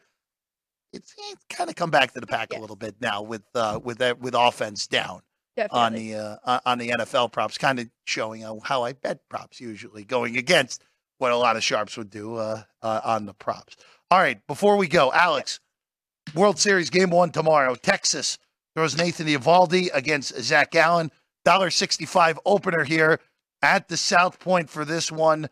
It's, 0.92 1.14
it's 1.30 1.44
kind 1.48 1.70
of 1.70 1.76
come 1.76 1.90
back 1.90 2.12
to 2.14 2.20
the 2.20 2.26
pack 2.26 2.52
a 2.54 2.58
little 2.58 2.76
bit 2.76 2.96
now 3.00 3.22
with 3.22 3.42
uh, 3.54 3.78
with 3.82 3.98
that 3.98 4.18
with 4.18 4.34
offense 4.36 4.88
down 4.88 5.20
Definitely. 5.56 5.80
on 5.80 5.92
the 5.92 6.14
uh, 6.14 6.36
uh, 6.44 6.60
on 6.66 6.78
the 6.78 6.88
NFL 6.90 7.30
props, 7.30 7.58
kind 7.58 7.78
of 7.78 7.88
showing 8.06 8.42
how, 8.42 8.60
how 8.64 8.82
I 8.82 8.94
bet 8.94 9.28
props 9.28 9.60
usually 9.60 10.04
going 10.04 10.36
against 10.36 10.82
what 11.18 11.30
a 11.30 11.36
lot 11.36 11.56
of 11.56 11.62
sharps 11.62 11.96
would 11.96 12.10
do 12.10 12.36
uh, 12.36 12.62
uh, 12.82 13.00
on 13.04 13.26
the 13.26 13.34
props. 13.34 13.76
All 14.10 14.18
right, 14.18 14.44
before 14.48 14.76
we 14.76 14.88
go, 14.88 15.12
Alex, 15.12 15.60
World 16.34 16.58
Series 16.58 16.90
game 16.90 17.10
one 17.10 17.30
tomorrow. 17.30 17.76
Texas 17.76 18.38
throws 18.74 18.96
Nathan 18.96 19.26
Eovaldi 19.26 19.90
against 19.92 20.36
Zac 20.40 20.72
Gallen. 20.72 21.12
Dollar 21.44 21.70
sixty-five 21.70 22.38
opener 22.44 22.84
here 22.84 23.20
at 23.62 23.88
the 23.88 23.96
South 23.96 24.38
Point 24.38 24.70
for 24.70 24.84
this 24.84 25.10
one. 25.10 25.48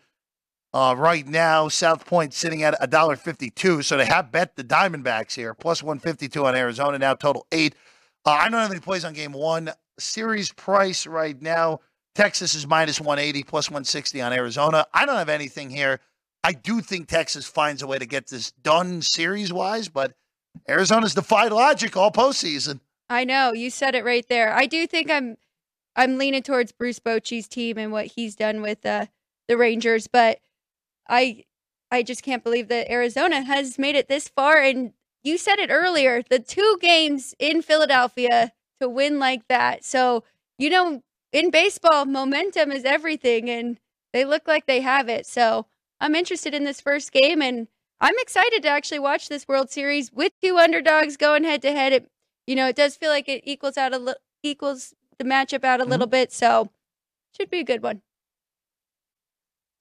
Uh, 0.75 0.95
right 0.97 1.27
now, 1.27 1.69
South 1.69 2.05
Point 2.05 2.35
sitting 2.35 2.63
at 2.63 2.77
a 2.81 2.87
dollar 2.87 3.17
fifty-two. 3.17 3.83
So 3.83 3.97
they 3.97 4.07
have 4.07 4.31
bet 4.31 4.57
the 4.57 4.65
Diamondbacks 4.65 5.35
here, 5.35 5.55
plus 5.55 5.83
one 5.83 5.99
fifty-two 5.99 6.45
on 6.47 6.55
Arizona. 6.55 6.99
Now 6.99 7.15
total 7.15 7.47
eight. 7.53 7.75
Uh, 8.25 8.33
I 8.33 8.49
don't 8.49 8.61
have 8.61 8.71
any 8.71 8.81
plays 8.81 9.05
on 9.05 9.15
game 9.15 9.33
one. 9.33 9.71
Series 9.99 10.53
price 10.53 11.07
right 11.07 11.41
now, 11.41 11.81
Texas 12.15 12.55
is 12.55 12.67
minus 12.67 13.01
180, 13.01 13.43
plus 13.45 13.69
160 13.69 14.21
on 14.21 14.33
Arizona. 14.33 14.87
I 14.93 15.07
don't 15.07 15.17
have 15.17 15.29
anything 15.29 15.71
here. 15.71 16.01
I 16.45 16.53
do 16.53 16.81
think 16.81 17.09
Texas 17.09 17.47
finds 17.47 17.83
a 17.83 17.87
way 17.87 17.99
to 17.99 18.07
get 18.07 18.29
this 18.29 18.53
done 18.53 19.03
series 19.03 19.53
wise, 19.53 19.89
but 19.89 20.15
Arizona's 20.69 21.15
defied 21.15 21.53
logic 21.53 21.97
all 21.97 22.11
postseason. 22.13 22.81
I 23.11 23.25
know 23.25 23.53
you 23.53 23.71
said 23.71 23.95
it 23.95 24.05
right 24.05 24.27
there. 24.29 24.55
I 24.55 24.67
do 24.67 24.87
think 24.87 25.11
I'm 25.11 25.37
I'm 25.99 26.19
leaning 26.19 26.43
towards 26.45 26.73
Bruce 26.73 27.01
Bochy's 27.01 27.49
team 27.49 27.79
and 27.79 27.93
what 27.93 28.07
he's 28.07 28.37
done 28.37 28.63
with 28.63 28.87
uh, 28.87 29.07
the 29.49 29.59
Rangers, 29.59 30.07
but 30.07 30.41
I 31.09 31.45
I 31.91 32.03
just 32.03 32.23
can't 32.23 32.45
believe 32.45 32.69
that 32.69 32.91
Arizona 32.91 33.43
has 33.43 33.79
made 33.79 33.97
it 33.97 34.09
this 34.09 34.29
far. 34.29 34.59
And 34.59 34.93
you 35.23 35.39
said 35.39 35.59
it 35.59 35.71
earlier, 35.71 36.23
the 36.23 36.39
two 36.39 36.79
games 36.81 37.35
in 37.39 37.63
Philadelphia 37.63 38.53
to 38.81 38.89
win 38.89 39.19
like 39.19 39.49
that. 39.49 39.85
So 39.85 40.25
you 40.59 40.71
know, 40.71 41.03
in 41.33 41.51
baseball, 41.51 42.05
momentum 42.05 42.73
is 42.73 42.85
everything, 42.85 43.49
and 43.51 43.79
they 44.13 44.25
look 44.25 44.49
like 44.49 44.67
they 44.67 44.81
have 44.81 45.09
it. 45.09 45.27
So 45.27 45.67
I'm 46.01 46.15
interested 46.15 46.55
in 46.55 46.65
this 46.65 46.81
first 46.81 47.13
game, 47.13 47.43
and 47.43 47.69
I'm 48.01 48.15
excited 48.19 48.63
to 48.63 48.69
actually 48.69 48.99
watch 49.01 49.29
this 49.29 49.49
World 49.49 49.71
Series 49.71 50.13
with 50.13 50.33
two 50.43 50.59
underdogs 50.59 51.17
going 51.17 51.45
head 51.45 51.63
to 51.63 51.73
head. 51.73 51.93
It 51.93 52.11
you 52.47 52.57
know, 52.57 52.69
it 52.69 52.77
does 52.77 52.97
feel 52.97 53.11
like 53.11 53.29
it 53.29 53.43
equals 53.45 53.77
out 53.77 53.95
a 53.95 53.99
li- 53.99 54.15
equals 54.43 54.95
the 55.19 55.25
matchup 55.25 55.65
out 55.65 55.81
a 55.81 55.83
mm-hmm. 55.83 55.91
little 55.91 56.07
bit, 56.07 56.33
so 56.33 56.71
should 57.37 57.51
be 57.51 57.61
a 57.61 57.65
good 57.65 57.83
one. 57.83 58.03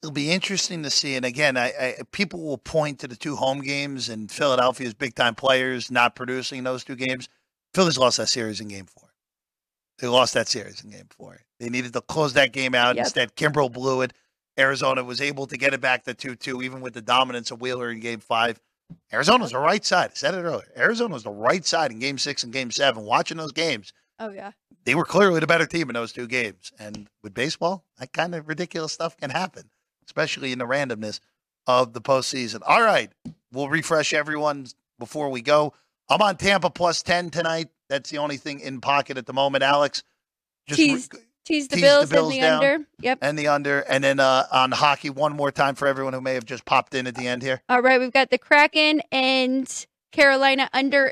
It'll 0.01 0.11
be 0.11 0.31
interesting 0.31 0.83
to 0.83 0.89
see. 0.89 1.15
And 1.15 1.25
again, 1.25 1.57
I, 1.57 1.67
I 1.67 1.95
people 2.11 2.41
will 2.43 2.57
point 2.57 2.99
to 2.99 3.07
the 3.07 3.15
two 3.15 3.35
home 3.35 3.61
games 3.61 4.09
and 4.09 4.31
Philadelphia's 4.31 4.93
big 4.93 5.15
time 5.15 5.35
players 5.35 5.89
not 5.89 6.15
producing 6.15 6.63
those 6.63 6.83
two 6.83 6.95
games. 6.95 7.29
Phillies 7.73 7.97
lost 7.97 8.17
that 8.17 8.29
series 8.29 8.61
in 8.61 8.67
game 8.67 8.85
four. 8.85 9.09
They 9.99 10.07
lost 10.07 10.35
that 10.35 10.47
series 10.47 10.83
in 10.83 10.91
game 10.91 11.07
four. 11.09 11.39
They 11.59 11.69
needed 11.69 11.93
to 11.93 12.01
close 12.01 12.33
that 12.33 12.53
game 12.53 12.75
out. 12.75 12.95
Yep. 12.95 13.05
Instead, 13.05 13.35
Kimbrel 13.35 13.71
blew 13.71 14.01
it. 14.01 14.13
Arizona 14.59 15.03
was 15.03 15.21
able 15.21 15.47
to 15.47 15.57
get 15.57 15.73
it 15.73 15.81
back 15.81 16.03
to 16.03 16.13
2 16.13 16.35
2, 16.35 16.61
even 16.61 16.81
with 16.81 16.93
the 16.93 17.01
dominance 17.01 17.49
of 17.51 17.61
Wheeler 17.61 17.91
in 17.91 17.99
game 17.99 18.19
five. 18.19 18.59
Arizona's 19.11 19.51
the 19.51 19.59
right 19.59 19.83
side. 19.83 20.11
I 20.11 20.13
said 20.13 20.33
it 20.33 20.43
earlier. 20.43 20.67
Arizona 20.77 21.13
was 21.13 21.23
the 21.23 21.31
right 21.31 21.65
side 21.65 21.91
in 21.91 21.99
game 21.99 22.17
six 22.17 22.43
and 22.43 22.53
game 22.53 22.71
seven. 22.71 23.03
Watching 23.03 23.37
those 23.37 23.51
games, 23.51 23.91
Oh 24.19 24.29
yeah. 24.29 24.51
They 24.87 24.95
were 24.95 25.03
clearly 25.03 25.41
the 25.41 25.47
better 25.47 25.65
team 25.65 25.89
in 25.89 25.95
those 25.95 26.13
two 26.13 26.27
games. 26.27 26.71
And 26.79 27.09
with 27.21 27.33
baseball, 27.33 27.83
that 27.99 28.13
kind 28.13 28.33
of 28.33 28.47
ridiculous 28.47 28.93
stuff 28.93 29.17
can 29.17 29.29
happen, 29.29 29.69
especially 30.05 30.53
in 30.53 30.59
the 30.59 30.65
randomness 30.65 31.19
of 31.67 31.91
the 31.91 31.99
postseason. 31.99 32.61
All 32.65 32.81
right, 32.81 33.11
we'll 33.51 33.67
refresh 33.67 34.13
everyone 34.13 34.67
before 34.97 35.29
we 35.29 35.41
go. 35.41 35.73
I'm 36.09 36.21
on 36.21 36.37
Tampa 36.37 36.69
plus 36.69 37.03
10 37.03 37.31
tonight. 37.31 37.67
That's 37.89 38.11
the 38.11 38.19
only 38.19 38.37
thing 38.37 38.61
in 38.61 38.79
pocket 38.79 39.17
at 39.17 39.25
the 39.25 39.33
moment, 39.33 39.61
Alex. 39.61 40.03
Just 40.69 40.79
Tease. 40.79 41.09
Tease 41.09 41.09
the 41.09 41.21
Tease 41.43 41.67
the 41.67 41.81
Bills, 41.81 42.09
Bills 42.09 42.33
and 42.33 42.37
the 42.37 42.41
down. 42.41 42.63
under. 42.63 42.85
Yep. 43.01 43.17
and 43.21 43.37
the 43.37 43.47
under. 43.49 43.79
And 43.81 44.01
then 44.01 44.21
uh, 44.21 44.45
on 44.53 44.71
hockey, 44.71 45.09
one 45.09 45.33
more 45.33 45.51
time 45.51 45.75
for 45.75 45.89
everyone 45.89 46.13
who 46.13 46.21
may 46.21 46.35
have 46.35 46.45
just 46.45 46.63
popped 46.63 46.95
in 46.95 47.07
at 47.07 47.15
the 47.15 47.27
end 47.27 47.41
here. 47.41 47.61
All 47.67 47.81
right, 47.81 47.99
we've 47.99 48.13
got 48.13 48.29
the 48.29 48.37
Kraken 48.37 49.01
and 49.11 49.85
Carolina 50.13 50.69
under, 50.71 51.11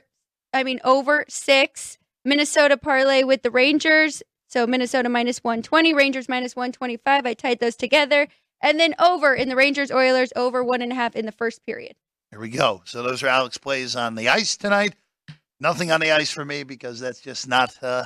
I 0.54 0.64
mean, 0.64 0.80
over 0.86 1.26
six. 1.28 1.98
Minnesota 2.26 2.76
parlay 2.76 3.24
with 3.24 3.44
the 3.44 3.52
Rangers. 3.52 4.24
So 4.48 4.66
Minnesota 4.66 5.10
minus 5.10 5.44
120, 5.44 5.94
Rangers 5.94 6.28
minus 6.28 6.56
125. 6.56 7.26
I 7.26 7.34
tied 7.34 7.60
those 7.60 7.76
together. 7.76 8.28
And 8.62 8.80
then 8.80 8.96
over 9.00 9.36
in 9.36 9.48
the 9.48 9.56
Rangers 9.56 9.92
Oilers, 9.92 10.34
over 10.36 10.64
one 10.64 10.82
and 10.82 10.92
a 10.92 10.96
half 10.96 11.16
in 11.16 11.26
the 11.26 11.32
first 11.32 11.64
period. 11.66 11.96
Here 12.32 12.40
we 12.40 12.50
go. 12.50 12.82
So 12.86 13.04
those 13.04 13.22
are 13.22 13.28
Alex 13.28 13.58
plays 13.58 13.96
on 13.96 14.16
the 14.16 14.30
ice 14.30 14.58
tonight. 14.58 14.96
Nothing 15.60 15.92
on 15.92 16.00
the 16.00 16.12
ice 16.12 16.32
for 16.32 16.44
me 16.44 16.64
because 16.64 17.00
that's 17.00 17.22
just 17.22 17.48
not 17.48 17.82
uh, 17.84 18.06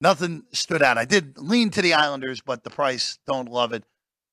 nothing 0.00 0.42
stood 0.52 0.82
out. 0.82 0.98
I 0.98 1.04
did 1.04 1.38
lean 1.38 1.70
to 1.70 1.82
the 1.82 1.94
Islanders, 1.94 2.40
but 2.40 2.64
the 2.64 2.70
price 2.70 3.18
don't 3.26 3.48
love 3.48 3.72
it 3.72 3.84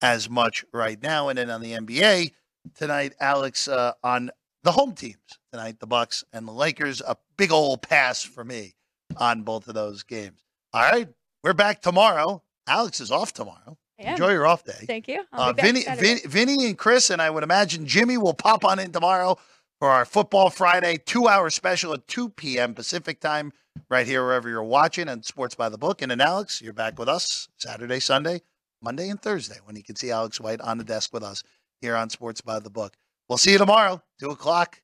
as 0.01 0.29
much 0.29 0.65
right 0.73 1.01
now. 1.01 1.29
And 1.29 1.37
then 1.37 1.49
on 1.49 1.61
the 1.61 1.73
NBA 1.73 2.31
tonight, 2.75 3.13
Alex 3.19 3.67
uh, 3.67 3.93
on 4.03 4.31
the 4.63 4.71
home 4.71 4.93
teams 4.93 5.17
tonight, 5.53 5.79
the 5.79 5.87
Bucks 5.87 6.23
and 6.33 6.47
the 6.47 6.51
Lakers. 6.51 7.01
A 7.01 7.15
big 7.37 7.51
old 7.51 7.81
pass 7.81 8.23
for 8.23 8.43
me 8.43 8.73
on 9.19 9.43
both 9.43 9.67
of 9.67 9.75
those 9.75 10.03
games. 10.03 10.39
All 10.73 10.81
right, 10.81 11.07
we're 11.43 11.53
back 11.53 11.81
tomorrow. 11.81 12.41
Alex 12.67 12.99
is 12.99 13.11
off 13.11 13.33
tomorrow. 13.33 13.77
Enjoy 13.99 14.31
your 14.31 14.47
off 14.47 14.63
day. 14.63 14.85
Thank 14.87 15.07
you. 15.09 15.25
Uh, 15.33 15.51
Vinny, 15.51 15.83
Vin, 15.97 16.19
Vinny 16.25 16.65
and 16.65 16.77
Chris, 16.77 17.09
and 17.09 17.21
I 17.21 17.29
would 17.29 17.43
imagine 17.43 17.85
Jimmy 17.85 18.17
will 18.17 18.33
pop 18.33 18.63
on 18.63 18.79
in 18.79 18.91
tomorrow 18.93 19.37
for 19.79 19.89
our 19.89 20.05
Football 20.05 20.49
Friday 20.49 20.97
two 21.05 21.27
hour 21.27 21.49
special 21.49 21.93
at 21.93 22.07
2 22.07 22.29
p.m. 22.29 22.73
Pacific 22.73 23.19
time, 23.19 23.51
right 23.89 24.07
here, 24.07 24.23
wherever 24.23 24.47
you're 24.47 24.63
watching 24.63 25.09
on 25.09 25.23
Sports 25.23 25.55
by 25.55 25.67
the 25.67 25.77
Book. 25.77 26.01
And 26.01 26.11
then, 26.11 26.21
Alex, 26.21 26.61
you're 26.61 26.71
back 26.71 26.97
with 26.97 27.09
us 27.09 27.49
Saturday, 27.57 27.99
Sunday, 27.99 28.41
Monday, 28.81 29.09
and 29.09 29.21
Thursday 29.21 29.57
when 29.65 29.75
you 29.75 29.83
can 29.83 29.97
see 29.97 30.11
Alex 30.11 30.39
White 30.39 30.61
on 30.61 30.77
the 30.77 30.85
desk 30.85 31.13
with 31.13 31.23
us 31.23 31.43
here 31.81 31.97
on 31.97 32.09
Sports 32.09 32.39
by 32.39 32.59
the 32.59 32.69
Book. 32.69 32.95
We'll 33.27 33.37
see 33.37 33.51
you 33.51 33.57
tomorrow, 33.57 34.01
2 34.21 34.29
o'clock, 34.29 34.81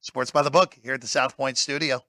Sports 0.00 0.30
by 0.30 0.42
the 0.42 0.50
Book 0.50 0.78
here 0.82 0.94
at 0.94 1.02
the 1.02 1.06
South 1.06 1.36
Point 1.36 1.58
studio. 1.58 2.00